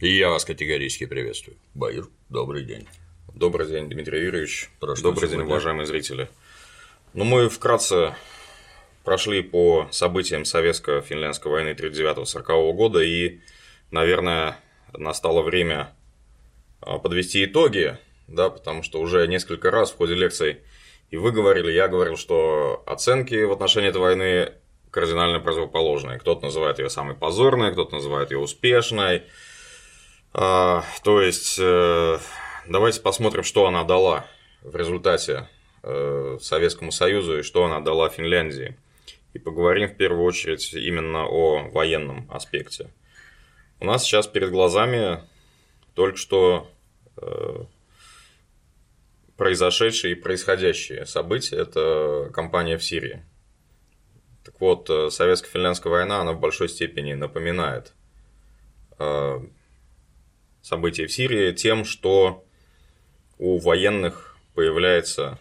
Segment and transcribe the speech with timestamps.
[0.00, 1.56] И я вас категорически приветствую.
[1.74, 2.86] Баир, добрый день.
[3.34, 4.70] Добрый день, Дмитрий Юрьевич.
[4.80, 6.28] Про что Добрый день, уважаемые зрители.
[7.12, 8.14] Ну, мы вкратце
[9.04, 13.40] прошли по событиям советско-финляндской войны 39-40 года, и,
[13.90, 14.58] наверное,
[14.92, 15.94] настало время
[16.80, 20.58] а, подвести итоги, да, потому что уже несколько раз в ходе лекций
[21.10, 24.52] и вы говорили, я говорил, что оценки в отношении этой войны
[24.90, 26.18] кардинально противоположные.
[26.18, 29.22] Кто-то называет ее самой позорной, кто-то называет ее успешной.
[30.36, 32.18] А, то есть, э,
[32.66, 34.26] давайте посмотрим, что она дала
[34.62, 35.48] в результате
[35.84, 38.76] э, Советскому Союзу и что она дала Финляндии.
[39.32, 42.90] И поговорим в первую очередь именно о военном аспекте.
[43.78, 45.20] У нас сейчас перед глазами
[45.94, 46.68] только что
[47.16, 47.64] э,
[49.36, 51.58] произошедшие и происходящие события.
[51.58, 53.24] Это кампания в Сирии.
[54.44, 57.92] Так вот, э, советско-финляндская война, она в большой степени напоминает
[58.98, 59.40] э,
[60.64, 62.42] события в Сирии тем, что
[63.38, 65.38] у военных появляется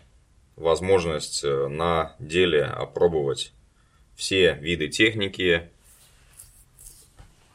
[0.57, 3.53] возможность э, на деле опробовать
[4.15, 5.69] все виды техники,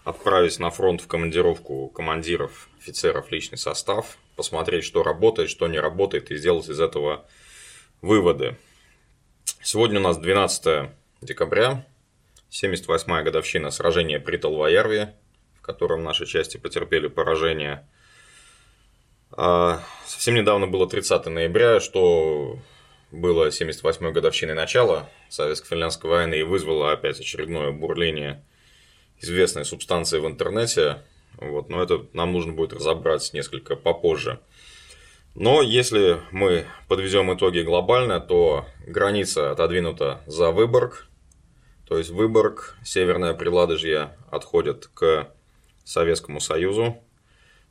[0.02, 6.30] отправить на фронт в командировку командиров, офицеров, личный состав, посмотреть, что работает, что не работает,
[6.30, 7.26] и сделать из этого
[8.00, 8.56] выводы.
[9.62, 11.86] Сегодня у нас 12 декабря,
[12.50, 15.27] 78-я годовщина сражения при Талвоярве, в
[15.68, 17.86] котором наши части потерпели поражение.
[19.32, 22.58] А Совсем недавно было 30 ноября, что
[23.12, 28.42] было 78-й годовщиной начала Советско-финляндской войны и вызвало опять очередное бурление
[29.20, 31.02] известной субстанции в интернете.
[31.36, 34.40] Вот, но это нам нужно будет разобрать несколько попозже.
[35.34, 41.06] Но если мы подведем итоги глобально, то граница отодвинута за Выборг.
[41.86, 45.32] То есть Выборг, Северное Приладожье отходят к
[45.88, 47.02] Советскому Союзу.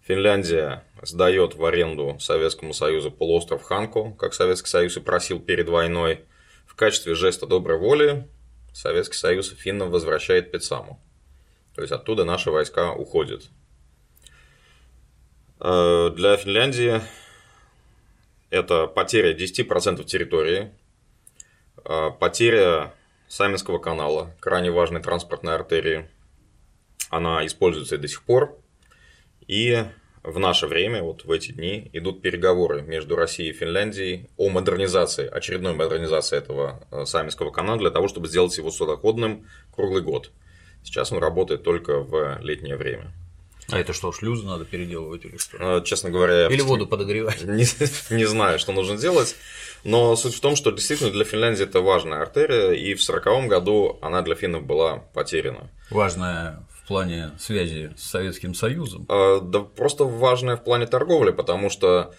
[0.01, 6.25] Финляндия сдает в аренду Советскому Союзу полуостров Ханку, как Советский Союз и просил перед войной.
[6.65, 8.27] В качестве жеста доброй воли
[8.73, 10.99] Советский Союз финнам возвращает Пицаму.
[11.75, 13.43] То есть оттуда наши войска уходят.
[15.59, 17.01] Э, Для Финляндии
[18.49, 20.71] это потеря 10% территории,
[21.85, 22.95] э, потеря
[23.27, 26.09] Саминского канала, крайне важной транспортной артерии.
[27.09, 28.57] Она используется и до сих пор.
[29.47, 29.85] И
[30.23, 35.25] в наше время, вот в эти дни, идут переговоры между Россией и Финляндией о модернизации,
[35.25, 40.31] очередной модернизации этого э, Саминского канала для того, чтобы сделать его судоходным круглый год.
[40.83, 43.13] Сейчас он работает только в летнее время.
[43.69, 45.77] А это что, шлюзы надо переделывать или что?
[45.77, 47.43] Э, Честно говоря, Или воду подогревать?
[47.45, 47.65] не,
[48.15, 49.35] не знаю, что нужно делать.
[49.83, 53.99] Но суть в том, что действительно для Финляндии это важная артерия, и в 1940 году
[54.01, 55.69] она для финнов была потеряна.
[55.89, 59.05] Важное в плане связи с Советским Союзом.
[59.09, 62.13] Э, Да просто важная в плане торговли, потому что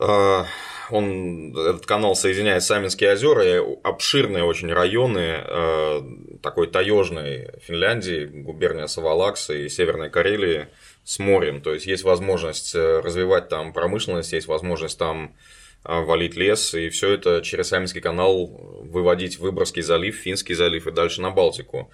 [0.00, 0.44] э,
[0.90, 6.02] он, этот канал соединяет Саминские озера и обширные очень районы э,
[6.42, 10.66] такой таежной Финляндии, губерния Савалакс и Северной Карелии
[11.04, 11.62] с морем.
[11.62, 15.36] То есть есть возможность э, развивать там промышленность, есть возможность там
[15.84, 18.48] э, валить лес, и все это через Саминский канал
[18.82, 21.88] выводить в Выборгский залив, Финский залив и дальше на Балтику.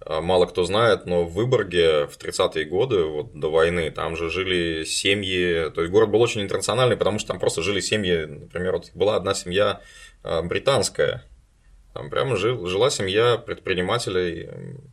[0.00, 4.30] А, Мало кто знает, но в Выборге в 30-е годы, вот до войны, там же
[4.30, 8.74] жили семьи, то есть город был очень интернациональный, потому что там просто жили семьи, например,
[8.74, 9.80] вот была одна семья
[10.22, 11.24] а, британская,
[11.94, 14.50] там прямо жил, жила семья предпринимателей,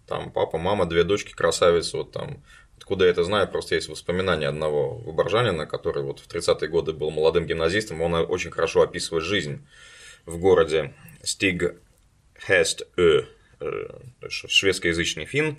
[0.08, 2.44] там папа, мама, две дочки, красавицы, вот там
[2.84, 7.12] Откуда я это знаю, просто есть воспоминания одного выборжанина, который вот в 30-е годы был
[7.12, 9.66] молодым гимназистом, он очень хорошо описывает жизнь
[10.25, 10.94] в городе
[11.24, 11.75] Стиг
[12.46, 12.85] Хест
[14.29, 15.57] шведскоязычный фин.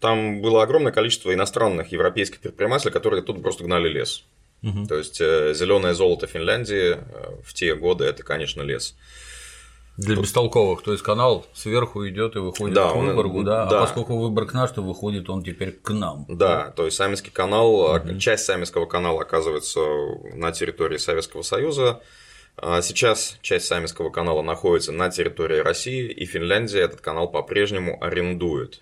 [0.00, 4.24] Там было огромное количество иностранных европейских предпринимателей, которые тут просто гнали лес.
[4.62, 4.86] Мгм.
[4.86, 8.96] То есть зеленое золото Финляндии э, в те годы это, конечно, лес.
[9.98, 13.78] Для бестолковых, то есть канал сверху идет и выходит Да, к он- Выборгу, да, да.
[13.78, 16.26] а поскольку Выборг наш, то выходит он теперь к нам.
[16.28, 19.80] Да, то есть Саминский канал, а, часть Саминского канала оказывается
[20.34, 22.02] на территории Советского Союза.
[22.58, 28.80] А Сейчас часть Саминского канала находится на территории России, и Финляндия этот канал по-прежнему арендует.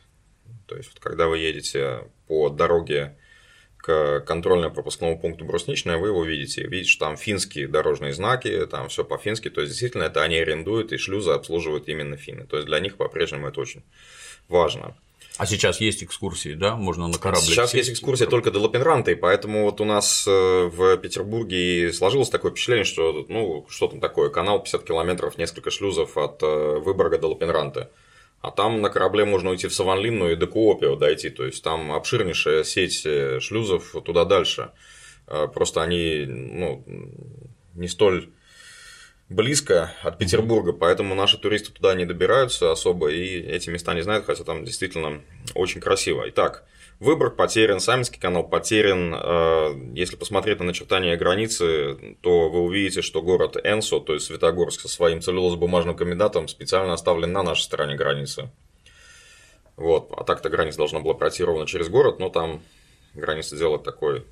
[0.67, 3.19] То есть, вот когда вы едете по дороге
[3.77, 6.63] к контрольно-пропускному пункту Брусничная, вы его видите.
[6.63, 9.51] Видите, что там финские дорожные знаки, там все по-фински.
[9.51, 12.47] То есть, действительно, это они арендуют, и шлюзы обслуживают именно финны.
[12.47, 13.83] То есть, для них по-прежнему это очень
[14.49, 14.97] важно.
[15.37, 16.77] А сейчас есть экскурсии, да?
[16.77, 20.31] Можно на кораблик Сейчас есть экскурсия только до Лапенранта, и поэтому вот у нас э,
[20.31, 26.17] в Петербурге сложилось такое впечатление, что, ну, что там такое, канал 50 километров, несколько шлюзов
[26.17, 27.91] от э, Выборга до Лапенранта.
[28.43, 31.31] А там на корабле можно уйти в Саванлинну и до Куопио дойти.
[31.31, 34.71] То есть там обширнейшая сеть э, шлюзов туда дальше.
[35.55, 36.85] Просто они ну,
[37.73, 38.29] не столь
[39.35, 44.27] близко от Петербурга, поэтому наши туристы туда не добираются особо и эти места не знают,
[44.27, 45.23] хотя там действительно
[45.55, 46.25] очень красиво.
[46.29, 46.65] Итак,
[47.01, 49.15] Выборг потерян, Саминский канал потерян.
[49.15, 54.81] Э, если посмотреть на начертание границы, то вы увидите, что город Энсо, то есть Светогорск,
[54.81, 58.51] со своим целлюлозно-бумажным комбинатом специально оставлен на нашей стороне границы.
[59.77, 60.13] Вот.
[60.17, 62.63] А так-то граница должна была пройти ровно через город, но там
[63.13, 64.25] граница делает такой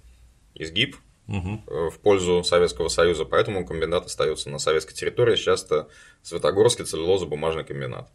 [0.55, 0.97] изгиб
[1.29, 1.91] угу.
[1.91, 5.37] в пользу Советского Союза, поэтому комбинат остается на советской территории.
[5.37, 5.89] Сейчас это
[6.23, 8.09] Светогорский целлюлозо-бумажный комбинат.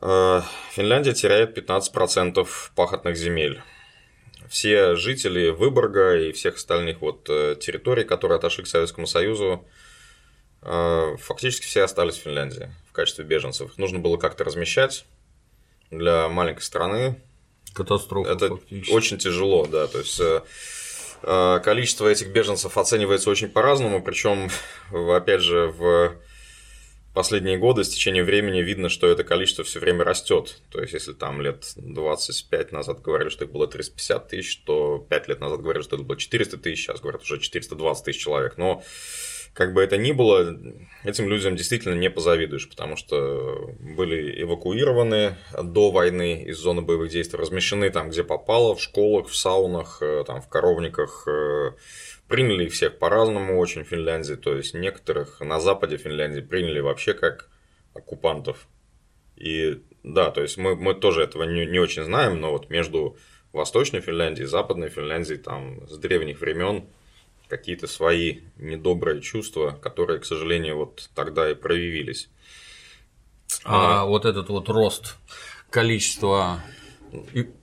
[0.00, 0.42] Э,
[0.72, 3.62] Финляндия теряет 15% пахотных земель.
[4.48, 9.64] Все жители Выборга и всех остальных вот э, территорий, которые отошли к Советскому Союзу,
[10.62, 13.70] э, фактически все остались в Финляндии в качестве беженцев.
[13.70, 15.06] Их нужно было как-то размещать
[15.90, 17.20] для маленькой страны.
[17.72, 18.30] Катастрофа.
[18.30, 18.92] Это фактически.
[18.92, 19.86] очень тяжело, да.
[19.86, 20.20] То есть
[21.24, 24.50] количество этих беженцев оценивается очень по-разному, причем,
[24.92, 26.16] опять же, в
[27.14, 30.60] последние годы с течением времени видно, что это количество все время растет.
[30.70, 35.28] То есть, если там лет 25 назад говорили, что их было 350 тысяч, то 5
[35.28, 38.56] лет назад говорили, что это было 400 тысяч, сейчас говорят уже 420 тысяч человек.
[38.56, 38.82] Но
[39.54, 40.60] как бы это ни было,
[41.04, 47.38] этим людям действительно не позавидуешь, потому что были эвакуированы до войны из зоны боевых действий,
[47.38, 51.70] размещены там, где попало, в школах, в саунах, э, там, в коровниках, э,
[52.28, 57.12] Приняли их всех по-разному очень в Финляндии, то есть некоторых на западе Финляндии приняли вообще
[57.12, 57.50] как
[57.92, 58.66] оккупантов.
[59.36, 63.18] И да, то есть мы, мы тоже этого не, не очень знаем, но вот между
[63.52, 66.86] Восточной Финляндией и Западной Финляндией там с древних времен
[67.56, 72.28] какие-то свои недобрые чувства, которые, к сожалению, вот тогда и проявились.
[73.64, 75.16] А, а вот этот вот рост
[75.70, 76.60] количества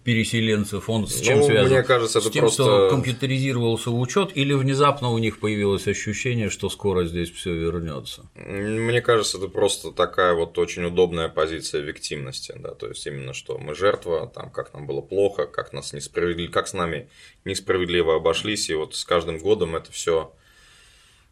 [0.03, 1.71] переселенцев, он с чем ну, связан?
[1.71, 2.63] Мне кажется, это с тем, просто...
[2.63, 8.29] что компьютеризировался учет, или внезапно у них появилось ощущение, что скоро здесь все вернется?
[8.35, 13.57] Мне кажется, это просто такая вот очень удобная позиция виктимности, да, то есть именно что
[13.57, 17.09] мы жертва, там как нам было плохо, как нас несправедливо, как с нами
[17.45, 20.33] несправедливо обошлись, и вот с каждым годом это все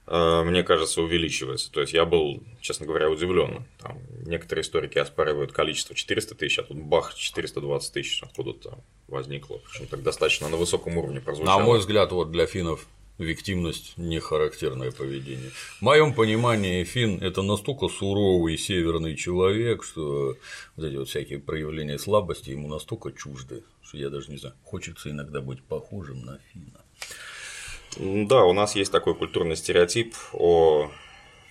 [0.10, 1.72] мне кажется, увеличивается.
[1.72, 3.66] То есть я был, честно говоря, удивлен.
[3.80, 9.62] Там некоторые историки оспаривают количество 400 тысяч, а тут бах, 420 тысяч откуда-то возникло.
[9.70, 11.60] Причем так достаточно на высоком уровне прозвучало.
[11.60, 12.88] На мой взгляд, вот для финнов
[13.20, 15.52] виктимность не характерное поведение.
[15.80, 20.38] В моем понимании фин это настолько суровый северный человек, что
[20.76, 25.12] вот эти вот всякие проявления слабости ему настолько чужды, что я даже не знаю, хочется
[25.12, 26.82] иногда быть похожим на финна.
[28.00, 30.90] Да, у нас есть такой культурный стереотип о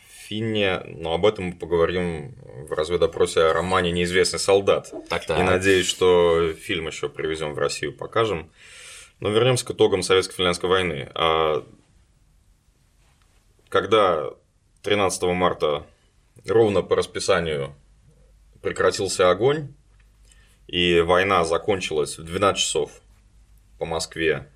[0.08, 2.34] Финне, но об этом мы поговорим
[2.68, 4.92] в разведопросе о романе «Неизвестный солдат».
[5.08, 5.38] Так-так.
[5.38, 8.50] И надеюсь, что фильм еще привезем в Россию, покажем.
[9.20, 11.10] Но вернемся к итогам Советско-финляндской войны.
[11.14, 11.66] А
[13.68, 14.30] когда
[14.82, 15.86] 13 марта
[16.46, 17.74] ровно по расписанию
[18.62, 19.74] прекратился огонь,
[20.66, 23.00] и война закончилась в 12 часов
[23.78, 24.50] по Москве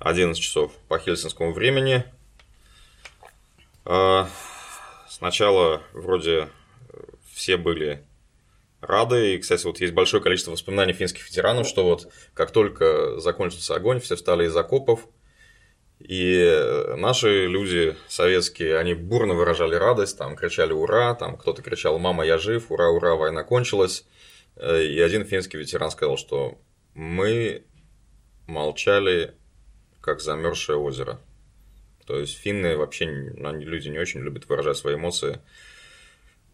[0.00, 2.04] 11 часов по хельсинскому времени.
[3.84, 4.28] А,
[5.08, 6.48] сначала вроде
[7.32, 8.04] все были
[8.80, 9.34] рады.
[9.34, 14.00] И, кстати, вот есть большое количество воспоминаний финских ветеранов, что вот как только закончился огонь,
[14.00, 15.06] все встали из окопов.
[15.98, 22.24] И наши люди советские, они бурно выражали радость, там кричали «Ура!», там кто-то кричал «Мама,
[22.24, 22.70] я жив!
[22.70, 23.16] Ура, ура!
[23.16, 24.06] Война кончилась!».
[24.56, 26.58] И один финский ветеран сказал, что
[26.94, 27.64] мы
[28.46, 29.34] молчали
[30.00, 31.20] как замерзшее озеро.
[32.06, 33.06] То есть финны вообще,
[33.44, 35.40] они люди не очень любят выражать свои эмоции.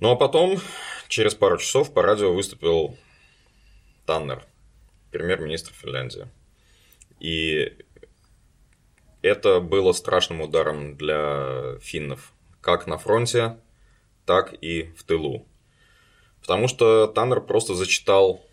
[0.01, 0.61] Ну а потом,
[1.09, 2.99] через пару часов, по радио выступил
[4.05, 4.45] Таннер,
[5.11, 6.29] премьер-министр Финляндии.
[7.21, 7.79] И
[9.23, 13.59] это было страшным ударом для финнов, как на фронте,
[14.27, 15.49] так и в тылу.
[16.41, 18.46] Потому что Таннер просто зачитал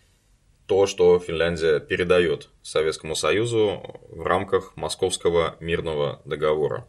[0.66, 6.86] то, что Финляндия передает Советскому Союзу в рамках Московского мирного договора.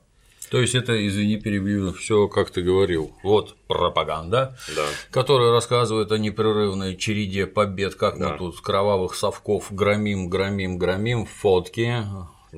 [0.49, 3.11] То есть это, извини, перебью, все, как ты говорил.
[3.23, 4.85] Вот пропаганда, да.
[5.11, 8.29] которая рассказывает о непрерывной череде побед, как да.
[8.29, 12.03] мы тут кровавых совков громим, громим, громим, фотки,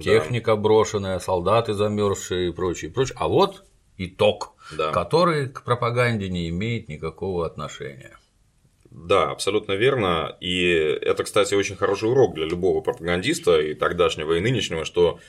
[0.02, 0.58] техника да.
[0.58, 3.16] брошенная, солдаты замерзшие и прочее, прочее.
[3.20, 3.64] А вот
[3.98, 4.92] итог, да.
[4.92, 8.18] который к пропаганде не имеет никакого отношения.
[9.06, 10.36] Да, абсолютно верно.
[10.40, 10.64] И
[11.02, 15.20] это, кстати, очень хороший урок для любого пропагандиста и тогдашнего, и нынешнего, что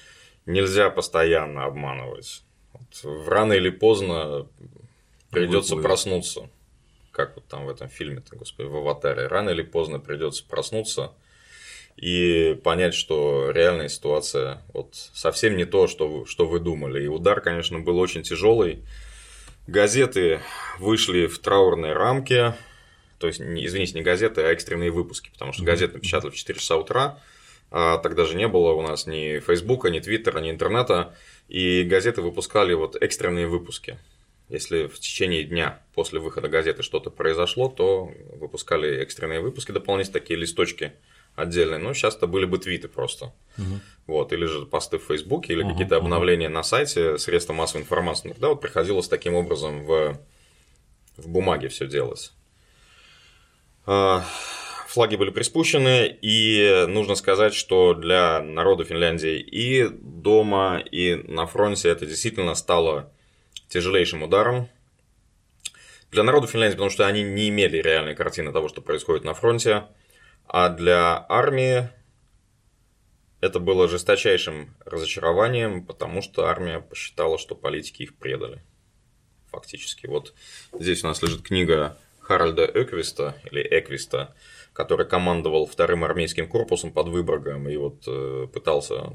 [0.47, 2.43] нельзя постоянно обманывать.
[2.73, 4.47] Вот рано или поздно
[5.31, 6.49] придется проснуться
[7.19, 9.27] как вот там в этом фильме, господи, в «Аватаре».
[9.27, 11.11] Рано или поздно придется проснуться
[11.97, 17.03] и понять, что реальная ситуация вот совсем не то, что вы, что вы думали.
[17.03, 18.85] И удар, конечно, был очень тяжелый.
[19.67, 20.41] Газеты
[20.79, 22.55] вышли в траурной рамке,
[23.19, 26.59] то есть, не, извините, не газеты, а экстренные выпуски, потому что газеты напечатали в 4
[26.59, 27.21] часа утра,
[27.71, 31.15] а тогда же не было у нас ни Фейсбука, ни Твиттера, ни интернета,
[31.49, 33.99] и газеты выпускали вот экстренные выпуски.
[34.49, 40.39] Если в течение дня после выхода газеты что-то произошло, то выпускали экстренные выпуски, дополнительные такие
[40.39, 40.93] листочки
[41.35, 41.79] отдельные.
[41.79, 43.27] Но сейчас это были бы твиты просто.
[43.59, 43.81] Угу.
[44.07, 46.55] Вот, или же посты в Фейсбуке, или угу, какие-то обновления угу.
[46.55, 48.31] на сайте, средства массовой информации.
[48.31, 50.19] Тогда вот приходилось таким образом в,
[51.19, 52.33] в бумаге все делать.
[53.91, 54.23] А,
[54.87, 61.89] флаги были приспущены, и нужно сказать, что для народа Финляндии и дома, и на фронте
[61.89, 63.11] это действительно стало
[63.69, 64.69] тяжелейшим ударом.
[66.11, 69.85] Для народа Финляндии, потому что они не имели реальной картины того, что происходит на фронте,
[70.47, 71.89] а для армии
[73.41, 78.63] это было жесточайшим разочарованием, потому что армия посчитала, что политики их предали.
[79.51, 80.09] Фактически.
[80.09, 80.35] Вот
[80.79, 81.97] здесь у нас лежит книга
[82.29, 84.35] Харальда Эквиста, или Эквиста,
[84.75, 89.15] который командовал вторым армейским корпусом под Выборгом и вот э, пытался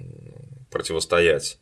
[0.71, 1.59] противостоять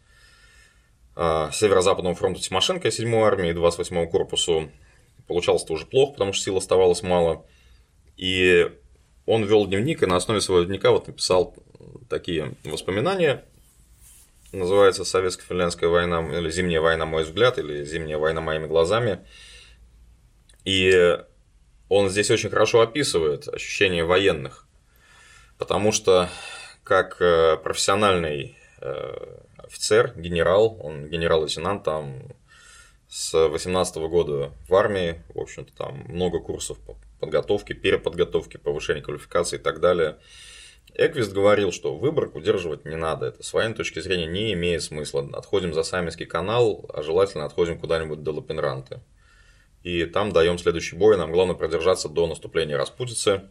[1.17, 4.72] э, Северо-Западному фронту Тимошенко 7-й армии и 28-му корпусу.
[5.27, 7.46] Получалось тоже плохо, потому что сил оставалось мало.
[8.15, 8.72] И
[9.25, 11.53] он вел дневник, и на основе своего дневника вот написал
[12.10, 13.43] такие воспоминания.
[14.53, 19.20] Называется «Советско-финляндская война» или «Зимняя война, мой взгляд» или «Зимняя война моими глазами».
[20.63, 21.20] И
[21.91, 24.65] он здесь очень хорошо описывает ощущения военных,
[25.57, 26.29] потому что
[26.86, 29.13] как э, профессиональный э,
[29.57, 32.29] офицер, генерал, он генерал-лейтенант там
[33.10, 39.57] с 18 года в армии, в общем-то там много курсов по подготовки, переподготовки, повышения квалификации
[39.57, 40.17] и так далее.
[40.93, 43.25] Эквист говорил, что выборку удерживать не надо.
[43.25, 45.29] Это с военной точки зрения не имеет смысла.
[45.33, 49.01] Отходим за Саминский канал, а желательно отходим куда-нибудь до Лапенранты
[49.83, 51.17] и там даем следующий бой.
[51.17, 53.50] Нам главное продержаться до наступления распутицы.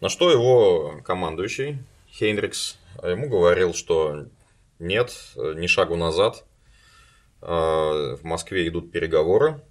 [0.00, 1.78] На что его командующий
[2.12, 4.26] Хейнрикс ему говорил, что
[4.78, 6.44] нет, ни шагу назад.
[7.42, 9.62] А, в Москве идут переговоры,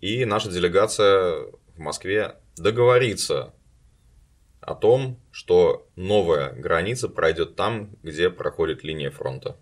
[0.00, 3.54] и наша делегация в Москве договорится
[4.60, 9.56] о том, что новая граница пройдет там, где проходит линия фронта.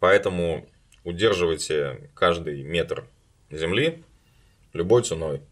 [0.00, 0.68] Поэтому
[1.04, 3.06] удерживайте каждый метр
[3.50, 4.04] земли,
[4.72, 5.42] Любой ценой.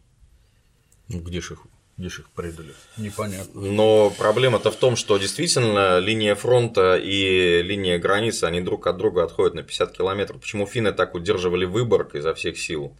[1.08, 1.60] Ну, где же их,
[1.96, 2.74] где же их предали?
[2.96, 3.60] Непонятно.
[3.60, 9.24] Но проблема-то в том, что действительно линия фронта и линия границы, они друг от друга
[9.24, 10.40] отходят на 50 километров.
[10.40, 12.96] Почему финны так удерживали Выборг изо всех сил?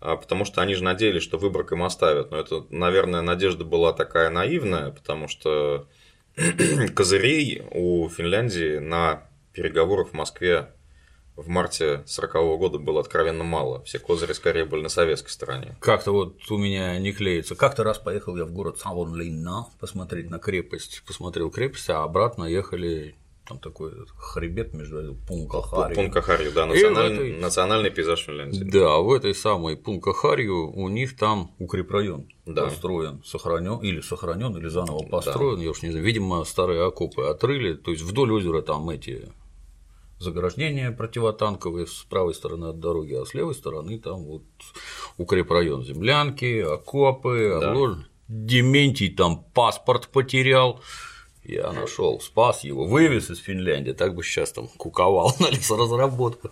[0.00, 2.30] А, потому что они же надеялись, что Выборг им оставят.
[2.30, 5.88] Но это, наверное, надежда была такая наивная, потому что
[6.94, 10.73] козырей у Финляндии на переговорах в Москве
[11.36, 13.82] в марте 40 года было откровенно мало.
[13.84, 15.76] Все козыри скорее были на советской стороне.
[15.80, 17.56] Как-то вот у меня не клеится.
[17.56, 21.02] Как-то раз поехал я в город Савонлинна посмотреть на крепость.
[21.06, 25.94] Посмотрел крепость, а обратно ехали там такой хребет между Пункахарью.
[25.94, 27.40] Пункахарью, да, национальный, этой...
[27.40, 28.64] национальный пейзаж Финляндии.
[28.64, 32.64] Да, в этой самой Пункахарью у них там укрепрайон да.
[32.64, 35.64] построен, сохранен или сохранен, или заново построен, да.
[35.64, 39.30] я уж не знаю, видимо, старые окопы отрыли, то есть вдоль озера там эти
[40.24, 44.42] заграждение противотанковые с правой стороны от дороги, а с левой стороны там вот
[45.18, 47.70] укрепрайон землянки, окопы, да.
[47.70, 47.98] облож...
[48.26, 50.80] Дементий там паспорт потерял.
[51.44, 56.50] Я нашел, спас его, вывез из Финляндии, так бы сейчас там куковал на лесоразработку.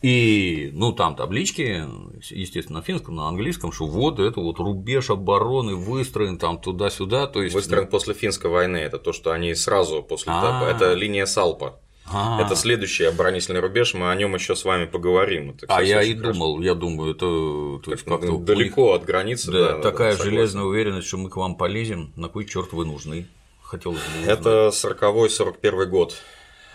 [0.00, 1.84] И, ну, там таблички,
[2.30, 7.26] естественно, на финском, на английском, что вот это вот рубеж обороны выстроен там туда-сюда.
[7.26, 7.54] То есть...
[7.54, 11.78] Выстроен после финской войны, это то, что они сразу после того, это линия Салпа.
[12.06, 12.44] А-а-а.
[12.44, 15.50] Это следующий оборонительный рубеж, мы о нем еще с вами поговорим.
[15.50, 16.32] Это, а я и хорошо.
[16.32, 19.00] думал, я думаю, это то есть как-то далеко них...
[19.00, 19.50] от границы.
[19.50, 22.84] Да, да такая да, железная уверенность, что мы к вам полезем, на кой черт вы
[22.84, 23.26] нужны?
[23.62, 26.14] Хотелось бы Это 40-41 год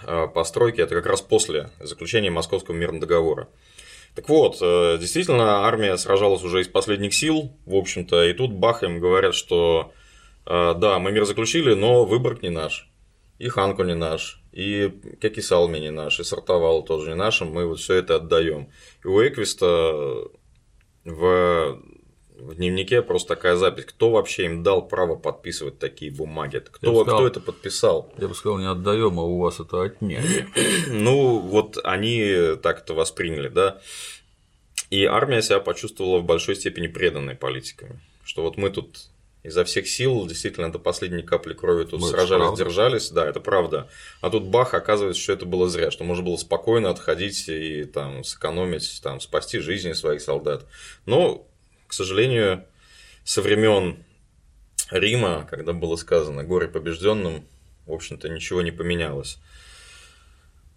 [0.03, 3.47] а, постройки, это как раз после заключения Московского мирного договора.
[4.15, 8.83] Так вот, э, действительно, армия сражалась уже из последних сил, в общем-то, и тут бах
[8.83, 9.93] им говорят, что
[10.45, 12.89] э, да, мы мир заключили, но выбор не наш,
[13.37, 14.91] и Ханку не наш, и
[15.21, 18.69] Кекисалми не наш, и Сартовал тоже не нашим, мы вот все это отдаем.
[19.03, 20.29] И у Эквиста
[21.05, 21.81] в,
[22.35, 27.17] в дневнике просто такая запись, кто вообще им дал право подписывать такие бумаги, кто, сказал,
[27.17, 28.13] кто это подписал?
[28.17, 30.47] Я бы сказал, не отдаем, а у вас это отняли.
[30.87, 33.81] ну, вот они так это восприняли, да.
[34.89, 37.99] И армия себя почувствовала в большой степени преданной политиками.
[38.23, 39.09] Что вот мы тут
[39.43, 42.63] изо всех сил, действительно, до последней капли крови тут Ну, это сражались, правда.
[42.63, 43.89] держались, да, это правда.
[44.21, 48.23] А тут бах, оказывается, что это было зря, что можно было спокойно отходить и там
[48.23, 50.65] сэкономить, там, спасти жизни своих солдат.
[51.05, 51.47] Но,
[51.87, 52.65] к сожалению,
[53.23, 54.03] со времен
[54.91, 57.45] Рима, когда было сказано «горе побежденным»,
[57.85, 59.37] в общем-то, ничего не поменялось.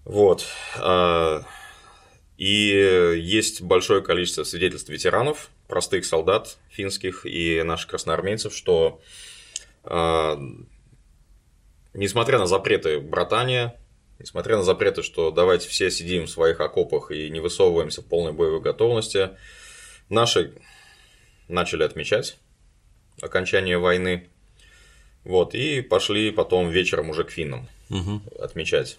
[0.04, 0.44] Вот.
[0.78, 1.44] А,
[2.36, 9.00] И есть большое количество свидетельств ветеранов, простых солдат финских и наших красноармейцев, что
[9.84, 10.38] а,
[11.94, 13.78] несмотря на запреты братания,
[14.18, 18.32] несмотря на запреты, что давайте все сидим в своих окопах и не высовываемся в полной
[18.32, 19.30] боевой готовности,
[20.08, 20.52] наши
[21.48, 22.38] начали отмечать
[23.20, 24.28] окончание войны.
[25.24, 28.22] Вот, и пошли потом вечером уже к финнам Мгм.
[28.40, 28.98] отмечать.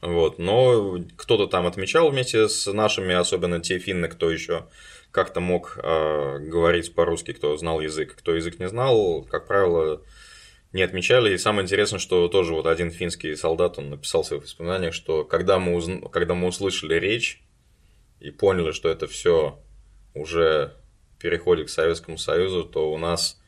[0.00, 4.66] Вот, но кто-то там отмечал вместе с нашими, особенно те финны, кто еще
[5.12, 10.02] как-то мог э, говорить по-русски, кто знал язык, кто язык не знал, как правило,
[10.72, 11.34] не отмечали.
[11.34, 15.24] И самое интересное, что тоже вот один финский солдат, он написал в своих воспоминаниях, что
[15.24, 17.42] когда мы, узн- когда мы услышали речь
[18.20, 19.58] и поняли, что это все
[20.14, 20.76] уже
[21.18, 23.40] переходит к Советскому Союзу, то у нас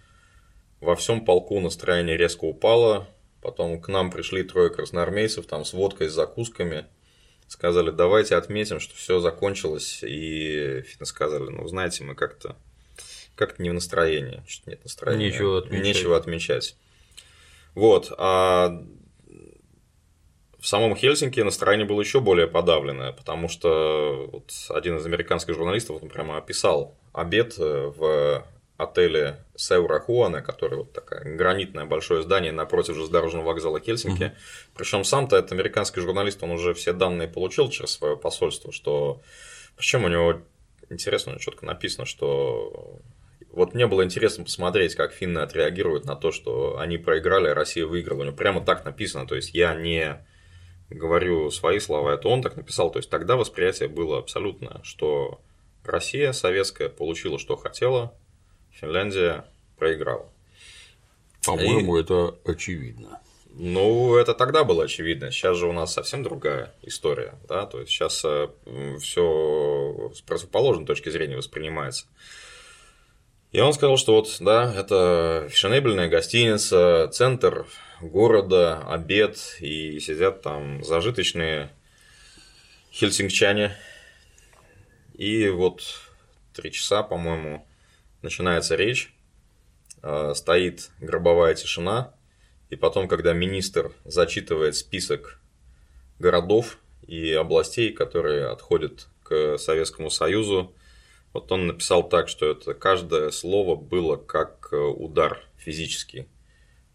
[0.80, 3.08] во всем полку настроение резко упало.
[3.40, 6.86] Потом к нам пришли трое красноармейцев там с водкой, с закусками.
[7.52, 10.00] Сказали, давайте отметим, что все закончилось.
[10.02, 12.56] И финны сказали, ну, знаете, мы как-то
[13.34, 14.42] как не в настроении.
[14.48, 15.26] Что-то нет настроения.
[15.26, 15.84] Нечего отмечать.
[15.84, 16.76] Нечего отмечать.
[17.74, 18.10] Вот.
[18.16, 18.82] А
[20.58, 26.02] в самом Хельсинки настроение было еще более подавленное, потому что вот один из американских журналистов
[26.02, 28.46] он прямо описал обед э, в
[28.82, 34.32] отеле Сеура Хуана, который вот такое гранитное большое здание напротив железнодорожного вокзала Хельсинки.
[34.74, 39.20] Причем сам-то этот американский журналист, он уже все данные получил через свое посольство, что
[39.76, 40.40] причем у него
[40.90, 43.00] интересно, четко написано, что
[43.50, 47.86] вот мне было интересно посмотреть, как финны отреагируют на то, что они проиграли, а Россия
[47.86, 48.20] выиграла.
[48.20, 49.26] У него прямо так написано.
[49.26, 50.24] То есть я не
[50.88, 52.90] говорю свои слова, это он так написал.
[52.90, 55.40] То есть тогда восприятие было абсолютно, что
[55.84, 58.14] Россия советская получила, что хотела,
[58.72, 59.44] Финляндия
[59.78, 60.28] проиграла.
[61.44, 63.20] По-моему, это очевидно.
[63.54, 65.30] Ну, это тогда было очевидно.
[65.30, 68.24] Сейчас же у нас совсем другая история, да, то есть сейчас
[69.00, 72.06] все с противоположной точки зрения воспринимается.
[73.50, 77.66] И он сказал, что вот, да, это фешенебельная гостиница, центр
[78.00, 81.70] города, обед, и сидят там зажиточные
[82.90, 83.76] хельсинкчане.
[85.12, 85.82] И вот
[86.54, 87.66] три часа, по-моему,
[88.22, 89.14] начинается речь,
[90.02, 92.14] э, стоит гробовая тишина,
[92.70, 95.40] и потом, когда министр зачитывает список
[96.18, 100.74] городов и областей, которые отходят к Советскому Союзу,
[101.32, 106.28] вот он написал так, что это каждое слово было как э, удар физический.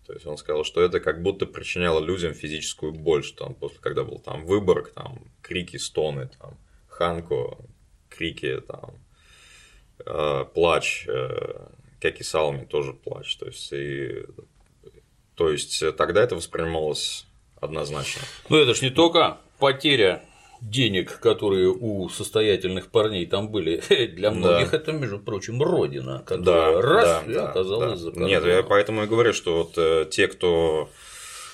[0.06, 3.80] То есть он сказал, что это как будто причиняло людям физическую боль, что там после,
[3.80, 7.58] когда был там Выборг, там крики, стоны, там Ханко,
[8.10, 8.96] крики, там
[10.54, 11.68] плач, э,
[12.00, 13.36] Кеки Салми тоже плач.
[13.38, 14.26] То есть, и,
[15.36, 17.26] то есть тогда это воспринималось
[17.60, 18.22] однозначно.
[18.50, 20.24] Ну, это ж не только потеря
[20.62, 23.82] денег, которые у состоятельных парней там были.
[24.16, 29.08] Для многих это, между прочим, родина, которая раз и оказалась за Нет, я поэтому и
[29.08, 30.90] говорю, что вот э, те, кто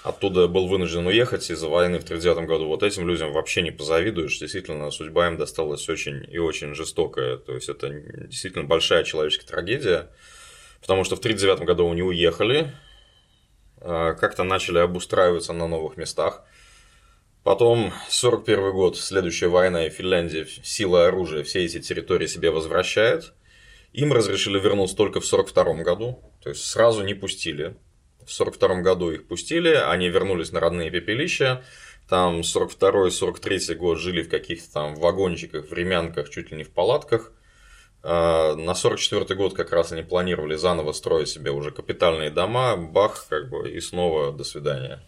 [0.03, 4.37] оттуда был вынужден уехать из-за войны в 1939 году, вот этим людям вообще не позавидуешь.
[4.37, 7.37] Действительно, судьба им досталась очень и очень жестокая.
[7.37, 7.89] То есть, это
[8.27, 10.09] действительно большая человеческая трагедия.
[10.81, 12.73] Потому что в 1939 году они уехали,
[13.79, 16.43] э, как-то начали обустраиваться на новых местах.
[17.43, 23.33] Потом, 41 год, следующая война, и Финляндия сила оружия все эти территории себе возвращает.
[23.93, 27.75] Им разрешили вернуться только в 42 году, то есть сразу не пустили.
[28.25, 31.63] В 42 году их пустили, они вернулись на родные пепелища.
[32.09, 37.31] Там 42-43 год жили в каких-то там вагончиках, времянках, чуть ли не в палатках.
[38.03, 43.49] На 44 год как раз они планировали заново строить себе уже капитальные дома, бах, как
[43.49, 45.01] бы, и снова до свидания.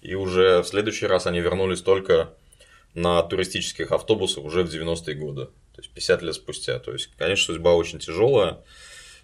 [0.00, 2.34] И уже в следующий раз они вернулись только
[2.94, 6.80] на туристических автобусах уже в 90-е годы, то есть 50 лет спустя.
[6.80, 8.64] То есть, конечно, судьба очень тяжелая,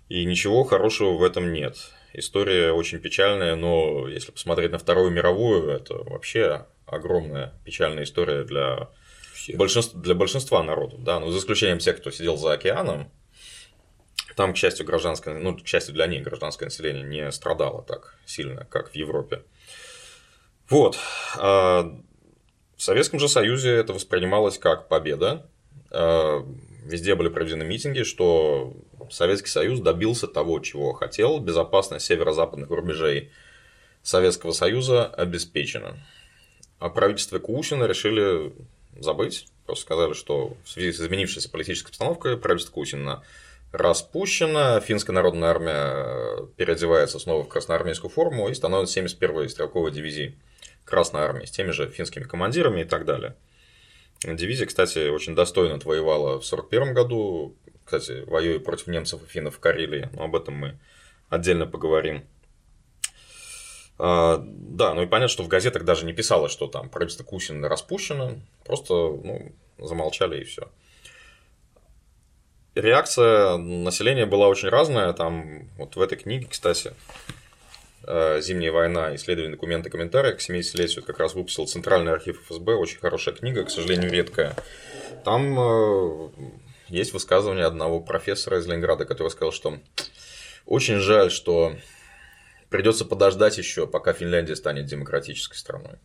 [0.08, 1.76] и ничего хорошего в этом нет.
[2.18, 8.88] История очень печальная, но если посмотреть на Вторую мировую, это вообще огромная печальная история для
[9.54, 13.12] большинства, для большинства народов, да, ну, за исключением тех, кто сидел за океаном.
[14.34, 18.64] Там, к счастью, гражданское, ну, к счастью для них, гражданское население не страдало так сильно,
[18.64, 19.42] как в Европе.
[20.70, 20.98] Вот.
[21.36, 21.92] В
[22.78, 25.46] Советском же Союзе это воспринималось как победа.
[26.86, 28.74] Везде были проведены митинги, что
[29.10, 31.40] Советский Союз добился того, чего хотел.
[31.40, 33.30] Безопасность северо-западных рубежей
[34.02, 35.96] Советского Союза обеспечена.
[36.78, 38.52] А правительство Кусина решили
[38.98, 39.46] забыть.
[39.66, 43.24] Просто сказали, что в связи с изменившейся политической обстановкой правительство Кусина
[43.72, 50.36] распущено, финская народная армия переодевается снова в красноармейскую форму и становится 71-й стрелковой дивизией
[50.84, 53.34] Красной армии с теми же финскими командирами и так далее.
[54.22, 59.60] Дивизия, кстати, очень достойно отвоевала в 1941 году, кстати, воюя против немцев и финнов в
[59.60, 60.78] Карелии, но об этом мы
[61.28, 62.26] отдельно поговорим.
[63.98, 67.68] А, да, ну и понятно, что в газетах даже не писалось, что там правительство Кусина
[67.68, 68.32] распущено,
[68.64, 70.70] просто ну, замолчали и все.
[72.74, 75.14] Реакция населения была очень разная.
[75.14, 76.92] Там вот в этой книге, кстати,
[78.06, 79.14] «Зимняя война.
[79.16, 82.74] Исследования, документы, комментарии» к 70-летию как раз выпустил Центральный архив ФСБ.
[82.74, 84.54] Очень хорошая книга, к сожалению, редкая.
[85.24, 86.28] Там э,
[86.88, 89.78] есть высказывание одного профессора из Ленинграда, который сказал, что
[90.66, 91.74] очень жаль, что
[92.70, 95.98] придется подождать еще, пока Финляндия станет демократической страной.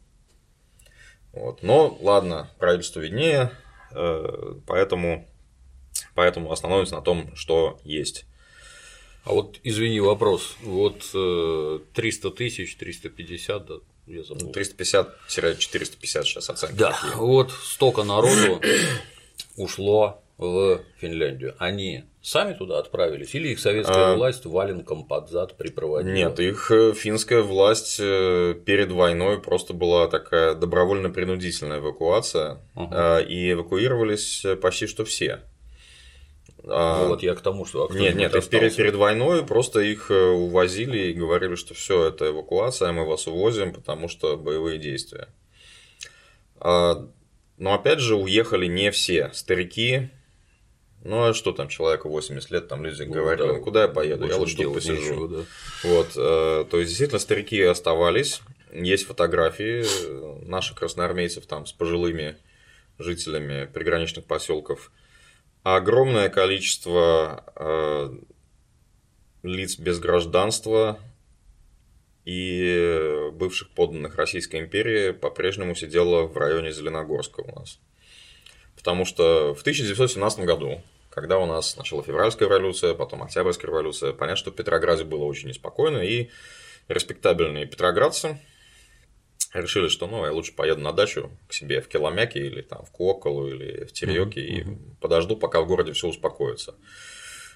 [1.33, 1.63] Вот.
[1.63, 3.51] Но ладно, правительству виднее,
[3.91, 5.27] э, поэтому,
[6.13, 8.25] поэтому остановимся на том, что есть.
[9.23, 10.55] А вот, извини, вопрос.
[10.63, 13.75] Вот 300 э, тысяч, 350, да,
[14.07, 14.51] я забыл.
[14.51, 16.75] 350-450 сейчас оценки.
[16.75, 17.15] Да, такие.
[17.17, 18.61] вот столько народу
[19.57, 21.55] ушло в Финляндию.
[21.59, 24.15] Они сами туда отправились или их советская а...
[24.15, 26.13] власть валенком под зад припроводила?
[26.13, 33.51] Нет, их э, финская власть э, перед войной просто была такая добровольно-принудительная эвакуация, uh и
[33.51, 35.41] эвакуировались почти что все.
[36.65, 37.07] А...
[37.07, 41.13] Вот я к тому, что а нет, нет, перед, перед войной просто их увозили и
[41.13, 45.27] говорили, что все это эвакуация, мы вас увозим, потому что боевые действия.
[47.61, 49.29] Но опять же уехали не все.
[49.33, 50.09] Старики,
[51.03, 54.27] ну а что там человеку 80 лет, там люди ну, говорят, да, куда я поеду,
[54.27, 54.95] я лучше тут посижу.
[54.95, 55.43] Нечего, да.
[55.83, 59.85] Вот, э, то есть действительно старики оставались, есть фотографии
[60.47, 62.37] наших красноармейцев там с пожилыми
[62.97, 64.91] жителями приграничных поселков.
[65.63, 68.13] Огромное количество э,
[69.43, 70.99] лиц без гражданства
[72.25, 77.79] и бывших подданных Российской империи по-прежнему сидело в районе Зеленогорска у нас.
[78.75, 84.37] Потому что в 1917 году когда у нас начала февральская революция, потом октябрьская революция, понятно,
[84.37, 86.29] что в Петрограде было очень неспокойно, и
[86.87, 88.39] респектабельные петроградцы
[89.53, 92.91] решили, что ну, я лучше поеду на дачу к себе в Киломяке или там в
[92.91, 94.73] Куоколу или в Терьёке mm-hmm.
[94.73, 96.75] и подожду, пока в городе все успокоится.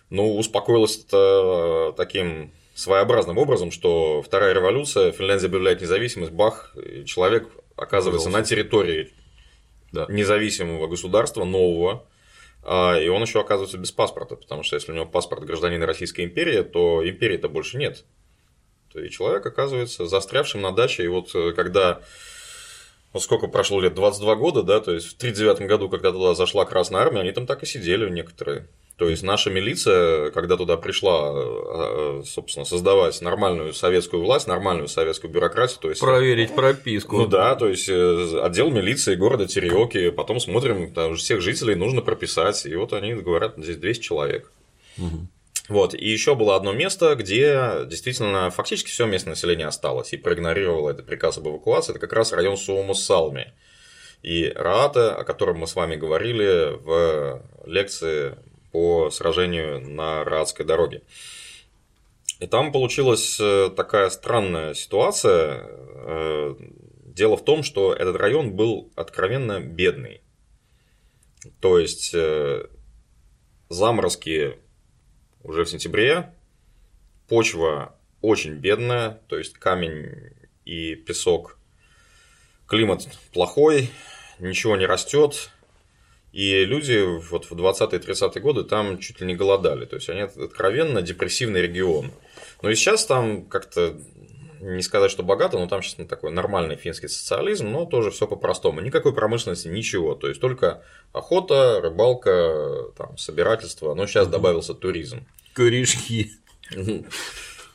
[0.09, 8.27] Ну, успокоилось это таким своеобразным образом, что вторая революция, Финляндия объявляет независимость, бах, человек оказывается
[8.27, 8.39] Пожалуйста.
[8.39, 9.13] на территории
[9.91, 10.05] да.
[10.09, 12.05] независимого государства, нового,
[12.63, 16.25] а, и он еще оказывается без паспорта, потому что если у него паспорт гражданина Российской
[16.25, 18.03] империи, то империи-то больше нет.
[18.99, 21.03] И человек оказывается застрявшим на даче.
[21.03, 22.01] И вот э, когда
[23.15, 26.65] вот сколько прошло лет, 22 года, да, то есть в 1939 году, когда туда зашла
[26.65, 28.67] Красная Армия, они там так и сидели некоторые.
[28.97, 35.31] То есть наша милиция, когда туда пришла, э, собственно, создавать нормальную советскую власть, нормальную советскую
[35.31, 37.17] бюрократию, то есть проверить прописку.
[37.17, 42.01] Ну да, то есть э, отдел милиции города Тереоки, потом смотрим, там всех жителей нужно
[42.01, 44.51] прописать, и вот они говорят, здесь 200 человек.
[44.97, 45.27] Угу.
[45.67, 50.91] Вот, и еще было одно место, где действительно фактически все местное население осталось и проигнорировало
[50.91, 53.53] этот приказ об эвакуации, это как раз район Суомус-Салми.
[54.21, 58.37] И Раата, о котором мы с вами говорили в лекции
[58.71, 61.01] по сражению на Раадской дороге.
[62.39, 65.63] И там получилась э, такая странная ситуация.
[65.67, 66.55] Э,
[67.05, 70.21] дело в том, что этот район был откровенно бедный.
[71.61, 72.67] То есть э,
[73.69, 74.57] заморозки
[75.45, 76.33] уже в сентябре,
[77.27, 80.33] почва очень бедная, то есть камень
[80.65, 81.57] и песок,
[82.67, 83.89] климат плохой,
[84.39, 85.51] ничего не растет,
[86.35, 89.85] и люди вот в 20-30-е годы там чуть ли не голодали.
[89.85, 92.11] То есть они откровенно депрессивный регион.
[92.61, 93.97] Но и сейчас там как-то
[94.65, 98.27] не сказать, что богато, но там сейчас ну, такой нормальный финский социализм, но тоже все
[98.27, 98.81] по-простому.
[98.81, 100.15] Никакой промышленности, ничего.
[100.15, 103.93] То есть только охота, рыбалка, там, собирательство.
[103.93, 105.25] Но сейчас добавился туризм.
[105.53, 106.31] Корешки.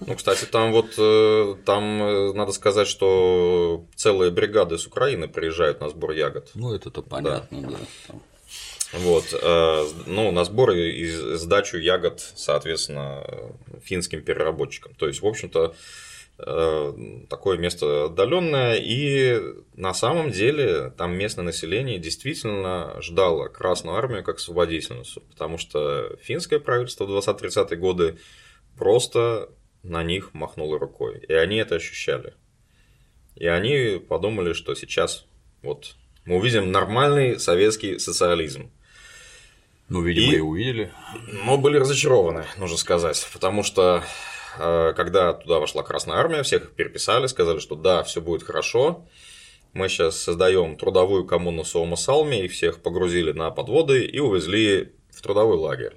[0.06, 5.80] Ну, кстати, там вот э, там э, надо сказать, что целые бригады с Украины приезжают
[5.80, 6.50] на сбор ягод.
[6.54, 7.68] Ну, это-то понятно, да.
[8.08, 8.14] да.
[8.94, 13.26] Вот, э, ну, на сборы и сдачу ягод, соответственно,
[13.84, 14.94] финским переработчикам.
[14.94, 15.74] То есть, в общем-то,
[17.28, 19.40] такое место отдаленное, и
[19.74, 26.58] на самом деле там местное население действительно ждало Красную Армию как освободительницу, потому что финское
[26.58, 28.18] правительство в 20-30-е годы
[28.76, 29.50] просто
[29.82, 32.34] на них махнуло рукой, и они это ощущали.
[33.36, 35.26] И они подумали, что сейчас
[35.62, 38.70] вот мы увидим нормальный советский социализм.
[39.88, 40.92] Ну, видимо, и, и увидели.
[41.44, 47.26] Но были разочарованы, нужно сказать, потому что Э, когда туда вошла Красная Армия, всех переписали,
[47.26, 49.06] сказали, что да, все будет хорошо.
[49.72, 55.56] Мы сейчас создаем трудовую коммуну Суома-Салми, и всех погрузили на подводы и увезли в трудовой
[55.56, 55.96] лагерь.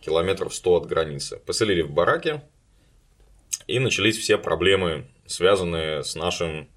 [0.00, 1.38] Километров 100 от границы.
[1.44, 2.42] Поселили в бараке,
[3.66, 6.68] и начались все проблемы, связанные с нашим